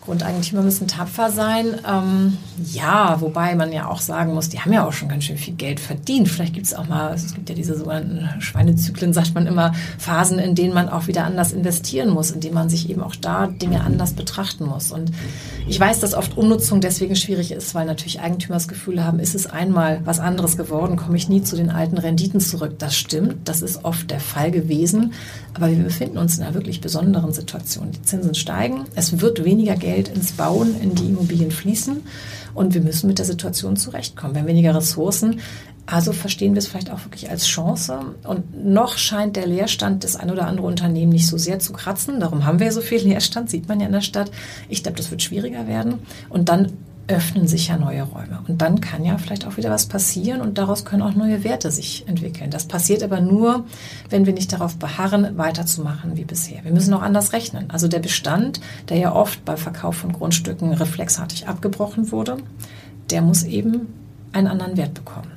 Grundeigentümer 0.07 0.61
müssen 0.61 0.87
tapfer 0.87 1.31
sein. 1.31 1.75
Ähm, 1.85 2.37
ja, 2.71 3.19
wobei 3.19 3.55
man 3.55 3.73
ja 3.73 3.87
auch 3.87 3.99
sagen 3.99 4.33
muss, 4.33 4.47
die 4.47 4.59
haben 4.59 4.71
ja 4.71 4.87
auch 4.87 4.93
schon 4.93 5.09
ganz 5.09 5.25
schön 5.25 5.37
viel 5.37 5.53
Geld 5.53 5.81
verdient. 5.81 6.29
Vielleicht 6.29 6.53
gibt 6.53 6.65
es 6.65 6.73
auch 6.73 6.87
mal, 6.87 7.13
es 7.13 7.35
gibt 7.35 7.49
ja 7.49 7.55
diese 7.55 7.77
sogenannten 7.77 8.41
Schweinezyklen, 8.41 9.11
sagt 9.11 9.35
man 9.35 9.45
immer, 9.47 9.73
Phasen, 9.97 10.39
in 10.39 10.55
denen 10.55 10.73
man 10.73 10.87
auch 10.87 11.07
wieder 11.07 11.25
anders 11.25 11.51
investieren 11.51 12.09
muss, 12.09 12.31
in 12.31 12.39
denen 12.39 12.55
man 12.55 12.69
sich 12.69 12.89
eben 12.89 13.03
auch 13.03 13.17
da 13.17 13.47
Dinge 13.47 13.81
anders 13.81 14.13
betrachten 14.13 14.65
muss. 14.65 14.93
Und 14.93 15.11
ich 15.67 15.77
weiß, 15.77 15.99
dass 15.99 16.13
oft 16.13 16.37
Umnutzung 16.37 16.79
deswegen 16.79 17.17
schwierig 17.17 17.51
ist, 17.51 17.75
weil 17.75 17.85
natürlich 17.85 18.21
Eigentümer 18.21 18.55
das 18.55 18.69
Gefühl 18.69 19.03
haben, 19.03 19.19
ist 19.19 19.35
es 19.35 19.45
einmal 19.45 19.99
was 20.05 20.21
anderes 20.21 20.55
geworden, 20.55 20.95
komme 20.95 21.17
ich 21.17 21.27
nie 21.27 21.43
zu 21.43 21.57
den 21.57 21.69
alten 21.69 21.97
Renditen 21.97 22.39
zurück. 22.39 22.79
Das 22.79 22.95
stimmt, 22.95 23.49
das 23.49 23.61
ist 23.61 23.83
oft 23.83 24.09
der 24.09 24.21
Fall 24.21 24.51
gewesen. 24.51 25.11
Aber 25.53 25.69
wir 25.69 25.83
befinden 25.83 26.17
uns 26.17 26.37
in 26.37 26.43
einer 26.43 26.53
wirklich 26.53 26.81
besonderen 26.81 27.33
Situation. 27.33 27.91
Die 27.91 28.01
Zinsen 28.03 28.35
steigen, 28.35 28.85
es 28.95 29.19
wird 29.19 29.43
weniger 29.43 29.75
Geld 29.75 29.96
Geld 29.97 30.09
ins 30.09 30.33
Bauen, 30.33 30.79
in 30.79 30.93
die 30.93 31.07
Immobilien 31.07 31.49
fließen. 31.49 32.03
Und 32.53 32.75
wir 32.75 32.81
müssen 32.81 33.07
mit 33.07 33.17
der 33.17 33.25
Situation 33.25 33.77
zurechtkommen. 33.77 34.35
Wir 34.35 34.41
haben 34.41 34.47
weniger 34.47 34.75
Ressourcen. 34.75 35.39
Also 35.87 36.13
verstehen 36.13 36.53
wir 36.53 36.59
es 36.59 36.67
vielleicht 36.67 36.91
auch 36.91 37.03
wirklich 37.03 37.31
als 37.31 37.47
Chance. 37.47 37.97
Und 38.23 38.63
noch 38.63 38.97
scheint 38.97 39.35
der 39.35 39.47
Leerstand 39.47 40.03
des 40.03 40.15
ein 40.15 40.29
oder 40.29 40.45
andere 40.45 40.67
Unternehmen 40.67 41.13
nicht 41.13 41.25
so 41.25 41.39
sehr 41.39 41.57
zu 41.57 41.73
kratzen. 41.73 42.19
Darum 42.19 42.45
haben 42.45 42.59
wir 42.59 42.71
so 42.71 42.81
viel 42.81 42.99
Leerstand, 42.99 43.49
sieht 43.49 43.67
man 43.67 43.79
ja 43.79 43.87
in 43.87 43.91
der 43.91 44.01
Stadt. 44.01 44.29
Ich 44.69 44.83
glaube, 44.83 44.97
das 44.97 45.09
wird 45.09 45.23
schwieriger 45.23 45.67
werden. 45.67 45.95
Und 46.29 46.49
dann 46.49 46.73
öffnen 47.07 47.47
sich 47.47 47.69
ja 47.69 47.77
neue 47.77 48.03
Räume. 48.03 48.41
Und 48.47 48.61
dann 48.61 48.81
kann 48.81 49.05
ja 49.05 49.17
vielleicht 49.17 49.47
auch 49.47 49.57
wieder 49.57 49.69
was 49.69 49.85
passieren 49.85 50.41
und 50.41 50.57
daraus 50.57 50.83
können 50.83 51.01
auch 51.01 51.15
neue 51.15 51.43
Werte 51.43 51.71
sich 51.71 52.05
entwickeln. 52.07 52.51
Das 52.51 52.65
passiert 52.65 53.01
aber 53.01 53.21
nur, 53.21 53.65
wenn 54.09 54.25
wir 54.25 54.33
nicht 54.33 54.51
darauf 54.51 54.75
beharren, 54.75 55.37
weiterzumachen 55.37 56.17
wie 56.17 56.25
bisher. 56.25 56.63
Wir 56.63 56.73
müssen 56.73 56.93
auch 56.93 57.01
anders 57.01 57.31
rechnen. 57.31 57.69
Also 57.69 57.87
der 57.87 57.99
Bestand, 57.99 58.59
der 58.89 58.97
ja 58.97 59.15
oft 59.15 59.45
bei 59.45 59.55
Verkauf 59.55 59.95
von 59.95 60.11
Grundstücken 60.11 60.73
reflexartig 60.73 61.47
abgebrochen 61.47 62.11
wurde, 62.11 62.37
der 63.09 63.21
muss 63.21 63.43
eben 63.43 63.87
einen 64.33 64.47
anderen 64.47 64.75
Wert 64.75 64.93
bekommen. 64.93 65.31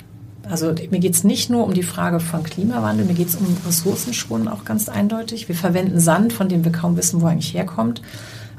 Also 0.49 0.73
mir 0.89 0.99
geht 0.99 1.13
es 1.13 1.23
nicht 1.23 1.49
nur 1.49 1.63
um 1.63 1.73
die 1.73 1.83
Frage 1.83 2.19
von 2.19 2.43
Klimawandel, 2.43 3.05
mir 3.05 3.13
geht 3.13 3.29
es 3.29 3.35
um 3.35 3.45
Ressourcenschonen 3.65 4.49
auch 4.49 4.65
ganz 4.65 4.89
eindeutig. 4.89 5.47
Wir 5.47 5.55
verwenden 5.55 5.99
Sand, 5.99 6.33
von 6.33 6.49
dem 6.49 6.65
wir 6.65 6.73
kaum 6.73 6.97
wissen, 6.97 7.21
wo 7.21 7.27
er 7.27 7.31
eigentlich 7.31 7.53
herkommt. 7.53 8.01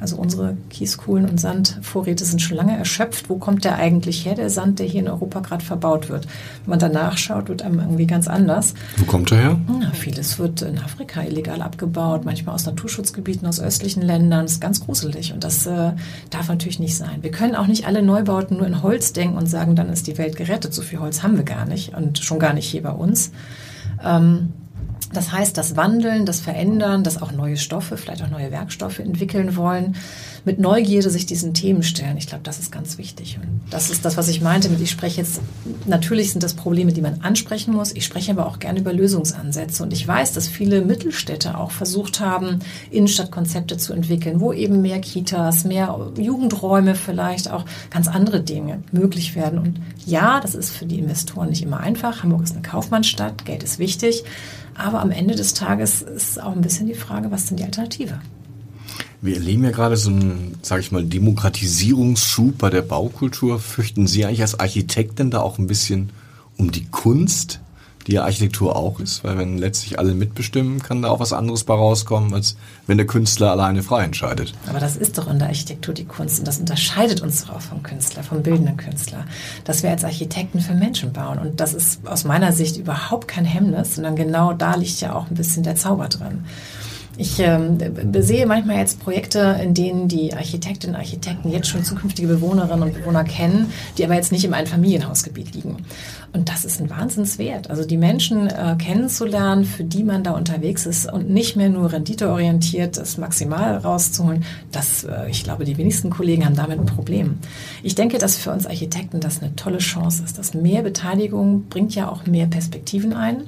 Also 0.03 0.17
unsere 0.17 0.57
Kieskuhlen 0.69 1.29
und 1.31 1.41
Sandvorräte 1.41 2.25
sind 2.25 2.43
schon 2.43 2.57
lange 2.57 2.77
erschöpft. 2.77 3.31
Wo 3.31 3.37
kommt 3.37 3.65
der 3.65 3.77
eigentlich 3.77 4.27
her, 4.27 4.35
der 4.35 4.51
Sand, 4.51 4.81
der 4.81 4.87
hier 4.87 5.01
in 5.01 5.09
Europa 5.09 5.39
gerade 5.39 5.65
verbaut 5.65 6.09
wird? 6.09 6.27
Wenn 6.65 6.71
man 6.71 6.81
danach 6.81 7.17
schaut, 7.17 7.49
wird 7.49 7.63
einem 7.63 7.79
irgendwie 7.79 8.09
ganz 8.09 8.27
anders. 8.27 8.75
Wo 8.97 9.05
kommt 9.05 9.31
er 9.31 9.39
her? 9.39 9.61
Ja, 9.81 9.93
vieles 9.93 10.41
wird 10.41 10.63
in 10.63 10.79
Afrika 10.79 11.23
illegal 11.23 11.63
abgebaut, 11.63 12.25
manchmal 12.25 12.57
aus 12.57 12.67
Naturschutzgebieten, 12.67 13.47
aus 13.47 13.61
östlichen 13.61 14.03
Ländern. 14.03 14.47
Das 14.47 14.55
ist 14.55 14.61
ganz 14.61 14.85
gruselig 14.85 15.33
und 15.33 15.45
das 15.45 15.67
äh, 15.67 15.93
darf 16.31 16.49
natürlich 16.49 16.81
nicht 16.81 16.97
sein. 16.97 17.23
Wir 17.23 17.31
können 17.31 17.55
auch 17.55 17.69
nicht 17.69 17.87
alle 17.87 18.03
Neubauten 18.03 18.57
nur 18.57 18.67
in 18.67 18.83
Holz 18.83 19.13
denken 19.13 19.37
und 19.37 19.47
sagen, 19.47 19.77
dann 19.77 19.89
ist 19.89 20.09
die 20.09 20.19
Welt 20.19 20.35
gerettet. 20.35 20.75
So 20.75 20.83
viel 20.83 20.99
Holz 20.99 21.23
haben 21.23 21.37
wir 21.37 21.45
gar 21.45 21.65
nicht 21.65 21.95
und 21.95 22.19
schon 22.19 22.41
gar 22.41 22.55
nicht 22.55 22.67
hier 22.69 22.83
bei 22.83 22.91
uns. 22.91 23.31
Ähm, 24.05 24.49
Das 25.13 25.33
heißt, 25.33 25.57
das 25.59 25.77
Wandeln, 25.77 26.27
das 26.27 26.41
Verändern, 26.41 27.05
das 27.05 27.21
auch 27.21 27.33
neue 27.33 27.57
Stoffe, 27.57 27.97
vielleicht 27.97 28.23
auch 28.23 28.31
neue 28.31 28.51
Werkstoffe 28.51 28.99
entwickeln 28.99 29.57
wollen, 29.57 29.97
mit 30.45 30.59
Neugierde 30.59 31.11
sich 31.11 31.27
diesen 31.27 31.55
Themen 31.55 31.83
stellen. 31.83 32.17
Ich 32.17 32.27
glaube, 32.27 32.43
das 32.43 32.59
ist 32.59 32.73
ganz 32.73 32.99
wichtig. 32.99 33.39
Und 33.41 33.61
das 33.71 33.91
ist 33.91 34.05
das, 34.05 34.17
was 34.17 34.29
ich 34.29 34.41
meinte 34.41 34.69
mit, 34.69 34.81
ich 34.81 34.91
spreche 34.91 35.21
jetzt, 35.21 35.41
natürlich 35.87 36.33
sind 36.33 36.43
das 36.43 36.55
Probleme, 36.55 36.93
die 36.93 37.01
man 37.01 37.21
ansprechen 37.21 37.75
muss. 37.75 37.93
Ich 37.93 38.05
spreche 38.05 38.33
aber 38.33 38.47
auch 38.47 38.59
gerne 38.59 38.81
über 38.81 38.93
Lösungsansätze. 38.93 39.83
Und 39.83 39.93
ich 39.93 40.07
weiß, 40.07 40.33
dass 40.33 40.49
viele 40.49 40.83
Mittelstädte 40.83 41.59
auch 41.59 41.71
versucht 41.71 42.21
haben, 42.21 42.59
Innenstadtkonzepte 42.91 43.77
zu 43.77 43.93
entwickeln, 43.93 44.41
wo 44.41 44.53
eben 44.53 44.83
mehr 44.83 45.01
Kitas, 45.01 45.65
mehr 45.65 46.13
Jugendräume 46.17 46.95
vielleicht 46.95 47.51
auch 47.51 47.65
ganz 47.91 48.09
andere 48.09 48.41
Dinge 48.41 48.83
möglich 48.91 49.37
werden. 49.37 49.59
Und 49.59 49.81
ja, 50.07 50.41
das 50.41 50.55
ist 50.55 50.71
für 50.71 50.87
die 50.87 50.99
Investoren 50.99 51.51
nicht 51.51 51.63
immer 51.63 51.81
einfach. 51.81 52.23
Hamburg 52.23 52.43
ist 52.43 52.53
eine 52.53 52.63
Kaufmannsstadt, 52.63 53.45
Geld 53.45 53.63
ist 53.63 53.79
wichtig. 53.79 54.25
Aber 54.75 55.01
am 55.01 55.11
Ende 55.11 55.35
des 55.35 55.55
Tages 55.55 56.03
ist 56.03 56.41
auch 56.41 56.53
ein 56.53 56.63
bisschen 56.63 56.87
die 56.87 56.95
Frage, 56.95 57.31
was 57.31 57.49
sind 57.49 57.61
die 57.61 57.65
Alternative? 57.65 58.21
Wir 59.21 59.37
erleben 59.37 59.65
ja 59.65 59.71
gerade 59.71 59.97
so 59.97 60.11
einen, 60.11 60.59
sage 60.63 60.81
ich 60.81 60.91
mal, 60.91 61.05
Demokratisierungsschub 61.05 62.59
bei 62.59 62.71
der 62.71 62.83
Baukultur. 62.83 63.61
Fürchten 63.61 64.07
Sie 64.07 64.25
eigentlich 64.25 64.43
als 64.43 64.59
Architektin 64.59 65.31
da 65.31 65.41
auch 65.41 65.59
ein 65.59 65.69
bisschen 65.69 66.11
um 66.57 66.73
die 66.73 66.87
Kunst, 66.87 67.61
die 68.07 68.13
ja 68.13 68.25
Architektur 68.25 68.77
auch 68.77 69.01
ist? 69.01 69.25
Weil 69.25 69.39
wenn 69.39 69.59
letztlich 69.59 69.99
alle 69.99 70.15
mitbestimmen, 70.15 70.83
kann 70.83 71.03
da 71.03 71.09
auch 71.09 71.21
was 71.21 71.33
anderes 71.33 71.65
bei 71.65 71.75
rauskommen, 71.75 72.35
als 72.35 72.57
wenn 72.87 72.99
der 72.99 73.07
Künstler 73.07 73.51
alleine 73.51 73.83
frei 73.83 74.05
entscheidet. 74.05 74.55
Aber 74.69 74.81
das 74.81 74.97
ist 74.97 75.19
doch 75.19 75.29
in 75.29 75.39
der 75.39 75.49
Architektur 75.49 75.95
die 75.95 76.05
Kunst 76.05 76.39
und 76.39 76.49
das 76.49 76.59
unterscheidet 76.59 77.21
uns 77.21 77.45
doch 77.45 77.57
auch 77.57 77.61
vom 77.61 77.83
Künstler, 77.83 78.23
vom 78.23 78.43
bildenden 78.43 78.77
Künstler, 78.77 79.25
dass 79.65 79.83
wir 79.83 79.91
als 79.91 80.05
Architekten 80.05 80.61
für 80.61 80.75
Menschen 80.75 81.13
bauen. 81.13 81.39
Und 81.39 81.61
das 81.61 81.75
ist 81.75 82.07
aus 82.07 82.25
meiner 82.25 82.53
Sicht 82.53 82.77
überhaupt 82.77 83.29
kein 83.29 83.45
Hemmnis, 83.45 83.95
sondern 83.95 84.17
genau 84.17 84.53
da 84.53 84.75
liegt 84.75 85.01
ja 85.01 85.15
auch 85.15 85.29
ein 85.29 85.37
bisschen 85.37 85.63
der 85.63 85.77
Zauber 85.77 86.09
drin. 86.09 86.45
Ich 87.19 87.39
ähm, 87.41 87.79
sehe 88.21 88.47
manchmal 88.47 88.79
jetzt 88.79 89.01
Projekte, 89.01 89.59
in 89.63 89.75
denen 89.75 90.09
die 90.09 90.33
Architektinnen 90.33 90.97
und 90.97 91.01
Architekten 91.01 91.51
jetzt 91.51 91.69
schon 91.69 91.85
zukünftige 91.85 92.29
Bewohnerinnen 92.29 92.83
und 92.83 92.95
Bewohner 92.95 93.25
kennen, 93.25 93.71
die 93.99 94.05
aber 94.05 94.15
jetzt 94.15 94.33
nicht 94.33 94.45
im 94.45 94.55
Einfamilienhausgebiet 94.55 95.55
liegen. 95.55 95.77
Und 96.33 96.49
das 96.49 96.65
ist 96.65 96.81
ein 96.81 96.89
Wahnsinnswert. 96.89 97.69
Also 97.69 97.85
die 97.85 97.99
Menschen 97.99 98.47
äh, 98.47 98.77
kennenzulernen, 98.79 99.67
für 99.67 99.85
die 99.85 100.05
man 100.05 100.25
da 100.25 100.31
unterwegs 100.31 100.87
ist 100.87 101.13
und 101.13 101.29
nicht 101.29 101.55
mehr 101.57 101.69
nur 101.69 101.93
renditeorientiert 101.93 102.97
das 102.97 103.19
maximal 103.19 103.77
rauszuholen, 103.77 104.45
das, 104.71 105.05
äh, 105.05 105.29
ich 105.29 105.45
glaube, 105.45 105.67
die 105.67 105.77
wenigsten 105.77 106.09
Kollegen 106.09 106.47
haben 106.47 106.57
damit 106.57 106.81
ein 106.81 106.87
Problem. 106.87 107.39
Ich 107.83 107.95
denke, 107.95 108.17
dass 108.17 108.39
für 108.39 108.51
uns 108.51 108.67
Architekten 108.67 109.21
das 109.21 109.43
eine 109.43 109.55
tolle 109.55 109.79
Chance 109.79 110.23
ist. 110.25 110.39
dass 110.39 110.55
mehr 110.55 110.83
Beteiligung 110.83 111.65
bringt 111.69 111.95
ja 111.95 112.09
auch 112.09 112.25
mehr 112.25 112.47
Perspektiven 112.47 113.13
ein. 113.13 113.43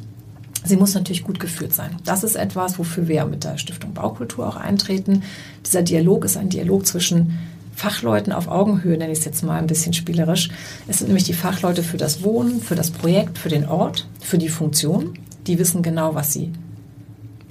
Sie 0.64 0.76
muss 0.76 0.94
natürlich 0.94 1.24
gut 1.24 1.38
geführt 1.38 1.74
sein. 1.74 1.96
Das 2.04 2.24
ist 2.24 2.36
etwas, 2.36 2.78
wofür 2.78 3.06
wir 3.06 3.26
mit 3.26 3.44
der 3.44 3.58
Stiftung 3.58 3.92
Baukultur 3.92 4.48
auch 4.48 4.56
eintreten. 4.56 5.22
Dieser 5.64 5.82
Dialog 5.82 6.24
ist 6.24 6.38
ein 6.38 6.48
Dialog 6.48 6.86
zwischen 6.86 7.38
Fachleuten 7.76 8.32
auf 8.32 8.48
Augenhöhe, 8.48 8.96
nenne 8.96 9.12
ich 9.12 9.18
es 9.18 9.24
jetzt 9.24 9.42
mal 9.42 9.58
ein 9.58 9.66
bisschen 9.66 9.92
spielerisch. 9.92 10.48
Es 10.88 10.98
sind 10.98 11.08
nämlich 11.08 11.24
die 11.24 11.34
Fachleute 11.34 11.82
für 11.82 11.96
das 11.96 12.22
Wohnen, 12.22 12.60
für 12.60 12.76
das 12.76 12.90
Projekt, 12.90 13.36
für 13.36 13.48
den 13.48 13.66
Ort, 13.66 14.08
für 14.20 14.38
die 14.38 14.48
Funktion. 14.48 15.18
Die 15.46 15.58
wissen 15.58 15.82
genau, 15.82 16.14
was 16.14 16.32
sie 16.32 16.52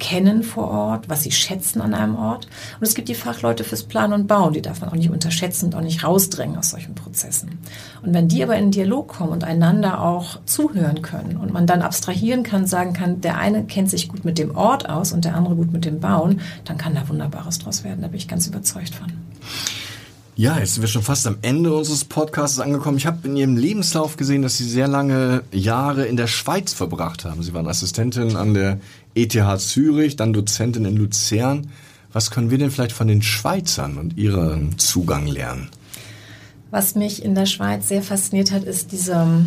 kennen 0.04 0.42
vor 0.42 0.68
Ort, 0.68 1.08
was 1.08 1.22
sie 1.22 1.32
schätzen 1.32 1.80
an 1.80 1.94
einem 1.94 2.14
Ort. 2.14 2.46
Und 2.78 2.86
es 2.86 2.94
gibt 2.94 3.08
die 3.08 3.14
Fachleute 3.14 3.64
fürs 3.64 3.84
Planen 3.84 4.12
und 4.12 4.26
Bauen, 4.26 4.52
die 4.52 4.60
darf 4.60 4.82
man 4.82 4.90
auch 4.90 4.94
nicht 4.94 5.08
unterschätzen 5.08 5.66
und 5.66 5.74
auch 5.74 5.80
nicht 5.80 6.04
rausdrängen 6.04 6.58
aus 6.58 6.68
solchen 6.68 6.94
Prozessen. 6.94 7.58
Und 8.02 8.12
wenn 8.12 8.28
die 8.28 8.42
aber 8.42 8.56
in 8.56 8.70
Dialog 8.70 9.08
kommen 9.08 9.32
und 9.32 9.44
einander 9.44 10.02
auch 10.02 10.40
zuhören 10.44 11.00
können 11.00 11.38
und 11.38 11.54
man 11.54 11.66
dann 11.66 11.80
abstrahieren 11.80 12.42
kann, 12.42 12.66
sagen 12.66 12.92
kann, 12.92 13.22
der 13.22 13.38
eine 13.38 13.64
kennt 13.64 13.88
sich 13.88 14.08
gut 14.08 14.26
mit 14.26 14.36
dem 14.36 14.54
Ort 14.54 14.90
aus 14.90 15.10
und 15.10 15.24
der 15.24 15.36
andere 15.36 15.54
gut 15.54 15.72
mit 15.72 15.86
dem 15.86 16.00
Bauen, 16.00 16.42
dann 16.66 16.76
kann 16.76 16.94
da 16.94 17.08
Wunderbares 17.08 17.58
draus 17.58 17.82
werden. 17.82 18.02
Da 18.02 18.08
bin 18.08 18.18
ich 18.18 18.28
ganz 18.28 18.46
überzeugt 18.46 18.94
von. 18.94 19.10
Ja, 20.36 20.58
jetzt 20.58 20.74
sind 20.74 20.82
wir 20.82 20.88
schon 20.88 21.04
fast 21.04 21.28
am 21.28 21.36
Ende 21.42 21.72
unseres 21.72 22.04
Podcasts 22.04 22.58
angekommen. 22.58 22.96
Ich 22.96 23.06
habe 23.06 23.28
in 23.28 23.36
Ihrem 23.36 23.56
Lebenslauf 23.56 24.16
gesehen, 24.16 24.42
dass 24.42 24.58
Sie 24.58 24.68
sehr 24.68 24.88
lange 24.88 25.44
Jahre 25.52 26.06
in 26.06 26.16
der 26.16 26.26
Schweiz 26.26 26.72
verbracht 26.72 27.24
haben. 27.24 27.44
Sie 27.44 27.54
waren 27.54 27.68
Assistentin 27.68 28.34
an 28.34 28.52
der 28.52 28.80
ETH 29.14 29.60
Zürich, 29.60 30.16
dann 30.16 30.32
Dozentin 30.32 30.86
in 30.86 30.96
Luzern. 30.96 31.68
Was 32.12 32.32
können 32.32 32.50
wir 32.50 32.58
denn 32.58 32.72
vielleicht 32.72 32.90
von 32.90 33.06
den 33.06 33.22
Schweizern 33.22 33.96
und 33.96 34.16
ihrem 34.16 34.76
Zugang 34.76 35.28
lernen? 35.28 35.68
Was 36.72 36.96
mich 36.96 37.24
in 37.24 37.36
der 37.36 37.46
Schweiz 37.46 37.86
sehr 37.86 38.02
fasziniert 38.02 38.50
hat, 38.50 38.64
ist 38.64 38.90
diese, 38.90 39.46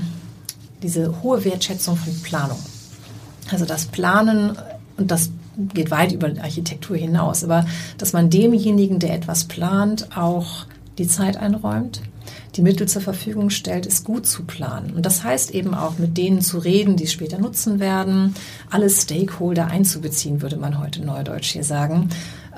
diese 0.82 1.22
hohe 1.22 1.44
Wertschätzung 1.44 1.98
von 1.98 2.14
Planung. 2.22 2.60
Also 3.52 3.66
das 3.66 3.88
Planen 3.88 4.58
und 4.96 5.12
das 5.12 5.32
geht 5.74 5.92
weit 5.92 6.14
über 6.14 6.28
Architektur 6.42 6.96
hinaus, 6.96 7.44
aber 7.44 7.66
dass 7.98 8.14
man 8.14 8.30
demjenigen, 8.30 9.00
der 9.00 9.14
etwas 9.14 9.46
plant, 9.46 10.16
auch 10.16 10.66
die 10.98 11.08
Zeit 11.08 11.38
einräumt, 11.38 12.02
die 12.56 12.62
Mittel 12.62 12.88
zur 12.88 13.02
Verfügung 13.02 13.50
stellt, 13.50 13.86
ist 13.86 14.04
gut 14.04 14.26
zu 14.26 14.44
planen. 14.44 14.94
Und 14.96 15.06
das 15.06 15.24
heißt 15.24 15.52
eben 15.52 15.74
auch, 15.74 15.98
mit 15.98 16.18
denen 16.18 16.42
zu 16.42 16.58
reden, 16.58 16.96
die 16.96 17.06
es 17.06 17.12
später 17.12 17.38
nutzen 17.38 17.80
werden, 17.80 18.36
alle 18.70 18.90
Stakeholder 18.90 19.68
einzubeziehen, 19.68 20.42
würde 20.42 20.58
man 20.58 20.80
heute 20.80 21.06
neudeutsch 21.06 21.52
hier 21.52 21.64
sagen. 21.64 22.10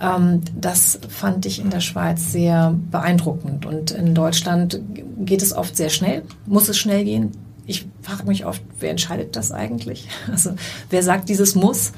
Ähm, 0.02 0.42
das 0.56 1.00
fand 1.10 1.46
ich 1.46 1.60
in 1.60 1.70
der 1.70 1.82
Schweiz 1.82 2.32
sehr 2.32 2.76
beeindruckend. 2.92 3.66
Und 3.66 3.92
in 3.92 4.16
Deutschland 4.16 4.80
geht 5.20 5.42
es 5.42 5.54
oft 5.54 5.76
sehr 5.76 5.90
schnell, 5.90 6.24
muss 6.46 6.70
es 6.70 6.78
schnell 6.78 7.04
gehen. 7.04 7.32
Ich 7.66 7.86
frage 8.02 8.26
mich 8.26 8.46
oft, 8.46 8.64
wer 8.80 8.90
entscheidet 8.90 9.36
das 9.36 9.52
eigentlich? 9.52 10.08
Also 10.32 10.52
wer 10.90 11.04
sagt 11.04 11.30
dieses 11.30 11.56
muss? 11.56 11.92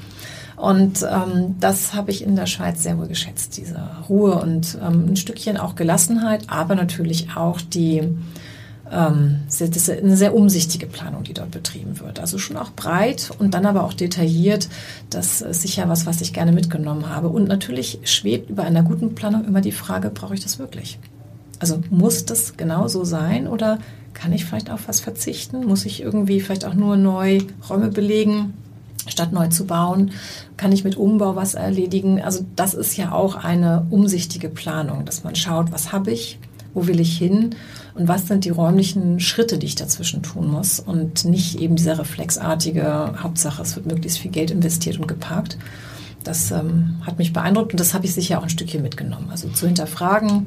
Und 0.62 1.02
ähm, 1.02 1.56
das 1.58 1.92
habe 1.92 2.12
ich 2.12 2.22
in 2.22 2.36
der 2.36 2.46
Schweiz 2.46 2.84
sehr 2.84 2.96
wohl 2.96 3.08
geschätzt, 3.08 3.56
diese 3.56 3.80
Ruhe 4.08 4.36
und 4.36 4.78
ähm, 4.80 5.06
ein 5.08 5.16
Stückchen 5.16 5.56
auch 5.56 5.74
Gelassenheit, 5.74 6.44
aber 6.46 6.76
natürlich 6.76 7.30
auch 7.34 7.60
die 7.60 8.08
ähm, 8.88 9.40
das 9.48 9.60
ist 9.60 9.90
eine 9.90 10.16
sehr 10.16 10.36
umsichtige 10.36 10.86
Planung, 10.86 11.24
die 11.24 11.34
dort 11.34 11.50
betrieben 11.50 11.98
wird. 11.98 12.20
Also 12.20 12.38
schon 12.38 12.56
auch 12.56 12.70
breit 12.70 13.32
und 13.40 13.54
dann 13.54 13.66
aber 13.66 13.82
auch 13.82 13.92
detailliert. 13.92 14.68
Das 15.10 15.40
ist 15.40 15.62
sicher 15.62 15.88
was, 15.88 16.06
was 16.06 16.20
ich 16.20 16.32
gerne 16.32 16.52
mitgenommen 16.52 17.08
habe. 17.08 17.28
Und 17.28 17.48
natürlich 17.48 17.98
schwebt 18.04 18.48
über 18.48 18.62
einer 18.62 18.84
guten 18.84 19.16
Planung 19.16 19.44
immer 19.44 19.62
die 19.62 19.72
Frage, 19.72 20.10
brauche 20.10 20.34
ich 20.34 20.44
das 20.44 20.60
wirklich? 20.60 21.00
Also 21.58 21.80
muss 21.90 22.24
das 22.24 22.56
genau 22.56 22.86
so 22.86 23.02
sein 23.02 23.48
oder 23.48 23.80
kann 24.14 24.32
ich 24.32 24.44
vielleicht 24.44 24.70
auf 24.70 24.86
was 24.86 25.00
verzichten? 25.00 25.64
Muss 25.64 25.86
ich 25.86 26.02
irgendwie 26.02 26.40
vielleicht 26.40 26.64
auch 26.64 26.74
nur 26.74 26.96
neu 26.96 27.40
Räume 27.68 27.88
belegen? 27.88 28.54
Statt 29.06 29.32
neu 29.32 29.48
zu 29.48 29.66
bauen, 29.66 30.12
kann 30.56 30.72
ich 30.72 30.84
mit 30.84 30.96
Umbau 30.96 31.36
was 31.36 31.54
erledigen. 31.54 32.20
Also 32.22 32.44
das 32.56 32.74
ist 32.74 32.96
ja 32.96 33.12
auch 33.12 33.36
eine 33.36 33.86
umsichtige 33.90 34.48
Planung, 34.48 35.04
dass 35.04 35.24
man 35.24 35.34
schaut, 35.34 35.72
was 35.72 35.92
habe 35.92 36.10
ich, 36.10 36.38
wo 36.74 36.86
will 36.86 37.00
ich 37.00 37.16
hin 37.16 37.54
und 37.94 38.08
was 38.08 38.26
sind 38.26 38.44
die 38.44 38.50
räumlichen 38.50 39.20
Schritte, 39.20 39.58
die 39.58 39.66
ich 39.66 39.74
dazwischen 39.74 40.22
tun 40.22 40.50
muss 40.50 40.80
und 40.80 41.24
nicht 41.24 41.60
eben 41.60 41.76
dieser 41.76 41.98
reflexartige 41.98 43.22
Hauptsache, 43.22 43.62
es 43.62 43.76
wird 43.76 43.86
möglichst 43.86 44.18
viel 44.18 44.30
Geld 44.30 44.50
investiert 44.50 44.98
und 44.98 45.08
geparkt. 45.08 45.58
Das 46.24 46.50
ähm, 46.52 47.00
hat 47.04 47.18
mich 47.18 47.32
beeindruckt 47.32 47.72
und 47.72 47.80
das 47.80 47.94
habe 47.94 48.06
ich 48.06 48.14
sicher 48.14 48.38
auch 48.38 48.44
ein 48.44 48.48
Stückchen 48.48 48.82
mitgenommen. 48.82 49.28
Also 49.30 49.48
zu 49.48 49.66
hinterfragen 49.66 50.46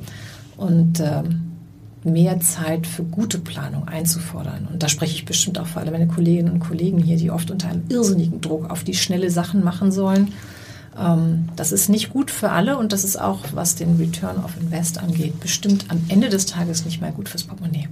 und 0.57 0.99
ähm, 1.01 1.54
mehr 2.05 2.39
Zeit 2.39 2.87
für 2.87 3.03
gute 3.03 3.39
Planung 3.39 3.87
einzufordern. 3.87 4.67
Und 4.71 4.81
da 4.83 4.87
spreche 4.87 5.15
ich 5.15 5.25
bestimmt 5.25 5.59
auch 5.59 5.67
für 5.67 5.79
alle 5.79 5.91
meine 5.91 6.07
Kolleginnen 6.07 6.53
und 6.53 6.59
Kollegen 6.59 6.99
hier, 6.99 7.17
die 7.17 7.31
oft 7.31 7.51
unter 7.51 7.67
einem 7.67 7.83
irrsinnigen 7.89 8.41
Druck 8.41 8.69
auf 8.69 8.83
die 8.83 8.93
schnelle 8.93 9.31
Sachen 9.31 9.63
machen 9.63 9.91
sollen. 9.91 10.33
Ähm, 10.97 11.49
das 11.55 11.71
ist 11.71 11.89
nicht 11.89 12.11
gut 12.11 12.31
für 12.31 12.51
alle 12.51 12.77
und 12.77 12.93
das 12.93 13.03
ist 13.03 13.19
auch, 13.19 13.39
was 13.53 13.75
den 13.75 13.97
Return 13.97 14.37
of 14.43 14.51
Invest 14.61 14.99
angeht, 14.99 15.39
bestimmt 15.39 15.85
am 15.89 16.01
Ende 16.07 16.29
des 16.29 16.45
Tages 16.45 16.85
nicht 16.85 17.01
mehr 17.01 17.11
gut 17.11 17.27
fürs 17.27 17.43
Portemonnaie. 17.43 17.89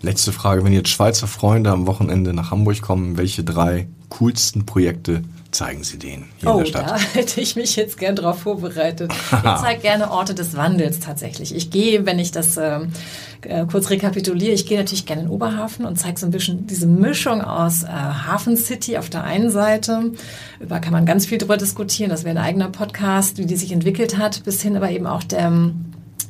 Letzte 0.00 0.32
Frage, 0.32 0.64
wenn 0.64 0.72
jetzt 0.72 0.88
Schweizer 0.88 1.26
Freunde 1.26 1.70
am 1.70 1.86
Wochenende 1.86 2.32
nach 2.32 2.50
Hamburg 2.50 2.80
kommen, 2.80 3.16
welche 3.16 3.44
drei 3.44 3.88
coolsten 4.08 4.64
Projekte 4.64 5.22
zeigen 5.50 5.82
Sie 5.82 5.98
denen 5.98 6.28
hier 6.38 6.50
oh, 6.50 6.58
in 6.58 6.64
der 6.64 6.66
Stadt? 6.66 6.90
Da 6.90 6.98
hätte 7.14 7.40
ich 7.40 7.56
mich 7.56 7.76
jetzt 7.76 7.98
gern 7.98 8.16
darauf 8.16 8.40
vorbereitet. 8.40 9.12
Ich 9.12 9.30
zeige 9.42 9.80
gerne 9.80 10.10
Orte 10.10 10.34
des 10.34 10.56
Wandels 10.56 11.00
tatsächlich. 11.00 11.54
Ich 11.54 11.70
gehe, 11.70 12.04
wenn 12.06 12.18
ich 12.18 12.32
das 12.32 12.56
ähm, 12.56 12.92
äh, 13.42 13.64
kurz 13.64 13.90
rekapituliere, 13.90 14.52
ich 14.52 14.66
gehe 14.66 14.78
natürlich 14.78 15.06
gerne 15.06 15.22
in 15.22 15.28
Oberhafen 15.28 15.86
und 15.86 15.96
zeige 15.98 16.18
so 16.18 16.26
ein 16.26 16.32
bisschen 16.32 16.66
diese 16.66 16.86
Mischung 16.86 17.40
aus 17.40 17.82
äh, 17.82 17.86
Hafen 17.86 18.56
City 18.56 18.98
auf 18.98 19.08
der 19.08 19.24
einen 19.24 19.50
Seite. 19.50 20.12
Über 20.60 20.80
kann 20.80 20.92
man 20.92 21.06
ganz 21.06 21.26
viel 21.26 21.38
drüber 21.38 21.56
diskutieren. 21.56 22.10
Das 22.10 22.24
wäre 22.24 22.38
ein 22.38 22.44
eigener 22.44 22.68
Podcast, 22.68 23.38
wie 23.38 23.46
die 23.46 23.56
sich 23.56 23.72
entwickelt 23.72 24.18
hat, 24.18 24.44
bis 24.44 24.60
hin 24.60 24.76
aber 24.76 24.90
eben 24.90 25.06
auch 25.06 25.22
der 25.22 25.72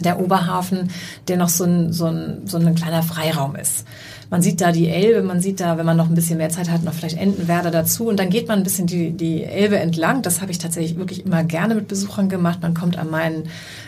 der 0.00 0.20
Oberhafen, 0.20 0.90
der 1.26 1.36
noch 1.36 1.48
so 1.48 1.64
ein, 1.64 1.92
so 1.92 2.06
ein, 2.06 2.42
so 2.46 2.56
ein 2.56 2.74
kleiner 2.74 3.02
Freiraum 3.02 3.56
ist. 3.56 3.84
Man 4.31 4.43
sieht 4.43 4.61
da 4.61 4.72
die 4.72 4.89
Elbe, 4.89 5.22
man 5.22 5.41
sieht 5.41 5.61
da, 5.61 5.79
wenn 5.79 5.87
man 5.87 5.97
noch 5.97 6.09
ein 6.09 6.14
bisschen 6.14 6.37
mehr 6.37 6.51
Zeit 6.51 6.70
hat, 6.70 6.85
noch 6.85 6.93
vielleicht 6.93 7.16
Entenwerder 7.16 7.70
dazu. 7.70 8.09
Und 8.09 8.18
dann 8.18 8.29
geht 8.29 8.47
man 8.47 8.59
ein 8.59 8.62
bisschen 8.62 8.87
die, 8.87 9.11
die 9.11 9.43
Elbe 9.43 9.79
entlang. 9.79 10.20
Das 10.20 10.43
habe 10.43 10.51
ich 10.51 10.59
tatsächlich 10.59 10.99
wirklich 10.99 11.24
immer 11.24 11.45
gerne 11.45 11.74
mit 11.74 11.89
Besuchern 11.89 12.29
gemacht. 12.29 12.59
Man 12.61 12.74
kommt 12.74 12.99
an 12.99 13.11
meinen 13.11 13.45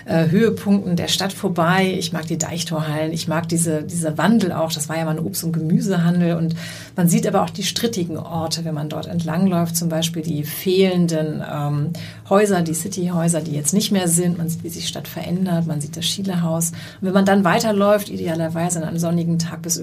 äh, 0.06 0.28
Höhepunkten 0.28 0.96
der 0.96 1.08
Stadt 1.08 1.34
vorbei. 1.34 1.94
Ich 1.98 2.12
mag 2.12 2.26
die 2.26 2.38
Deichtorhallen. 2.38 3.12
Ich 3.12 3.28
mag 3.28 3.48
diese, 3.48 3.82
dieser 3.82 4.16
Wandel 4.16 4.52
auch. 4.52 4.72
Das 4.72 4.88
war 4.88 4.96
ja 4.96 5.04
mal 5.04 5.18
ein 5.18 5.24
Obst- 5.24 5.44
und 5.44 5.52
Gemüsehandel. 5.52 6.36
Und 6.36 6.54
Man 6.96 7.08
sieht 7.08 7.26
aber 7.26 7.42
auch 7.42 7.50
die 7.50 7.62
strittigen 7.62 8.16
Orte, 8.16 8.64
wenn 8.64 8.74
man 8.74 8.88
dort 8.88 9.08
entlangläuft, 9.08 9.76
zum 9.76 9.90
Beispiel 9.90 10.22
die 10.22 10.44
fehlenden 10.44 11.42
ähm, 11.50 11.90
Häuser, 12.30 12.62
die 12.62 12.74
Cityhäuser, 12.74 13.42
die 13.42 13.52
jetzt 13.52 13.74
nicht 13.74 13.92
mehr 13.92 14.08
sind. 14.08 14.38
Man 14.38 14.48
sieht, 14.48 14.64
wie 14.64 14.70
sich 14.70 14.88
Stadt 14.88 15.06
verändert, 15.06 15.66
man 15.66 15.82
sieht 15.82 15.96
das 15.96 16.06
Schielehaus. 16.06 16.70
Und 16.70 17.08
wenn 17.08 17.12
man 17.12 17.26
dann 17.26 17.44
weiterläuft, 17.44 18.08
idealerweise 18.08 18.78
an 18.80 18.88
einem 18.88 18.98
sonnigen 18.98 19.38
Tag 19.38 19.62
bis 19.62 19.76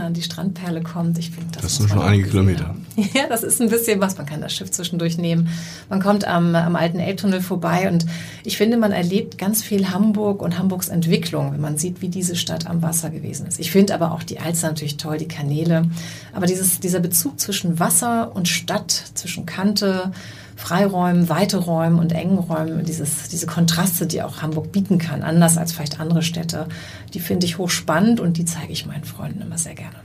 Övelgönne 0.00 0.06
an 0.06 0.14
die 0.14 0.22
Strandperle 0.22 0.82
kommt, 0.82 1.18
ich 1.18 1.30
finde, 1.30 1.50
das, 1.52 1.62
das 1.62 1.76
sind 1.76 1.90
schon 1.90 2.00
einige 2.00 2.28
Kilometer. 2.28 2.74
Ja, 3.14 3.26
das 3.28 3.42
ist 3.42 3.62
ein 3.62 3.70
bisschen 3.70 4.00
was. 4.00 4.18
Man 4.18 4.26
kann 4.26 4.42
das 4.42 4.52
Schiff 4.52 4.70
zwischendurch 4.70 5.16
nehmen. 5.16 5.48
Man 5.88 6.00
kommt 6.00 6.26
am, 6.26 6.54
am 6.54 6.76
alten 6.76 6.98
Elbtunnel 6.98 7.40
vorbei 7.40 7.88
und 7.88 8.04
ich 8.44 8.58
finde, 8.58 8.76
man 8.76 8.92
erlebt 8.92 9.38
ganz 9.38 9.62
viel 9.62 9.90
Hamburg 9.90 10.42
und 10.42 10.58
Hamburgs 10.58 10.88
Entwicklung, 10.88 11.52
wenn 11.52 11.62
man 11.62 11.78
sieht, 11.78 12.02
wie 12.02 12.08
diese 12.08 12.36
Stadt 12.36 12.66
am 12.66 12.82
Wasser 12.82 13.08
gewesen 13.08 13.46
ist. 13.46 13.58
Ich 13.58 13.70
finde 13.70 13.94
aber 13.94 14.12
auch 14.12 14.22
die 14.22 14.38
Alster 14.38 14.68
natürlich 14.68 14.98
toll, 14.98 15.16
die 15.16 15.28
Kanäle. 15.28 15.88
Aber 16.34 16.46
dieses, 16.46 16.80
dieser 16.80 17.00
Bezug 17.00 17.40
zwischen 17.40 17.78
Wasser 17.78 18.34
und 18.34 18.48
Stadt, 18.48 18.90
zwischen 19.14 19.46
Kante, 19.46 20.12
Freiräumen, 20.60 21.28
weite 21.28 21.56
Räumen 21.56 21.98
und 21.98 22.12
engen 22.12 22.38
Räumen, 22.38 22.84
dieses, 22.84 23.28
diese 23.28 23.46
Kontraste, 23.46 24.06
die 24.06 24.22
auch 24.22 24.42
Hamburg 24.42 24.72
bieten 24.72 24.98
kann, 24.98 25.22
anders 25.22 25.56
als 25.56 25.72
vielleicht 25.72 25.98
andere 26.00 26.22
Städte, 26.22 26.66
die 27.14 27.20
finde 27.20 27.46
ich 27.46 27.56
hochspannend 27.56 28.20
und 28.20 28.36
die 28.36 28.44
zeige 28.44 28.72
ich 28.72 28.84
meinen 28.84 29.04
Freunden 29.04 29.40
immer 29.40 29.56
sehr 29.56 29.74
gerne. 29.74 29.96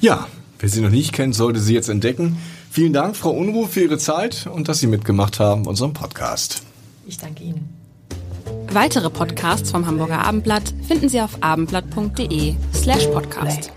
Ja, 0.00 0.26
wer 0.58 0.68
sie 0.68 0.80
noch 0.80 0.90
nicht 0.90 1.12
kennt, 1.12 1.34
sollte 1.36 1.60
sie 1.60 1.74
jetzt 1.74 1.88
entdecken. 1.88 2.36
Vielen 2.70 2.92
Dank, 2.92 3.14
Frau 3.14 3.30
Unruh, 3.30 3.66
für 3.66 3.82
Ihre 3.82 3.98
Zeit 3.98 4.48
und 4.52 4.68
dass 4.68 4.80
Sie 4.80 4.88
mitgemacht 4.88 5.38
haben, 5.38 5.64
unserem 5.66 5.92
Podcast. 5.92 6.62
Ich 7.06 7.18
danke 7.18 7.44
Ihnen. 7.44 7.68
Weitere 8.72 9.10
Podcasts 9.10 9.70
vom 9.70 9.86
Hamburger 9.86 10.18
Abendblatt 10.18 10.74
finden 10.88 11.08
Sie 11.08 11.20
auf 11.20 11.40
abendblatt.de 11.40 12.54
slash 12.74 13.06
podcast. 13.06 13.70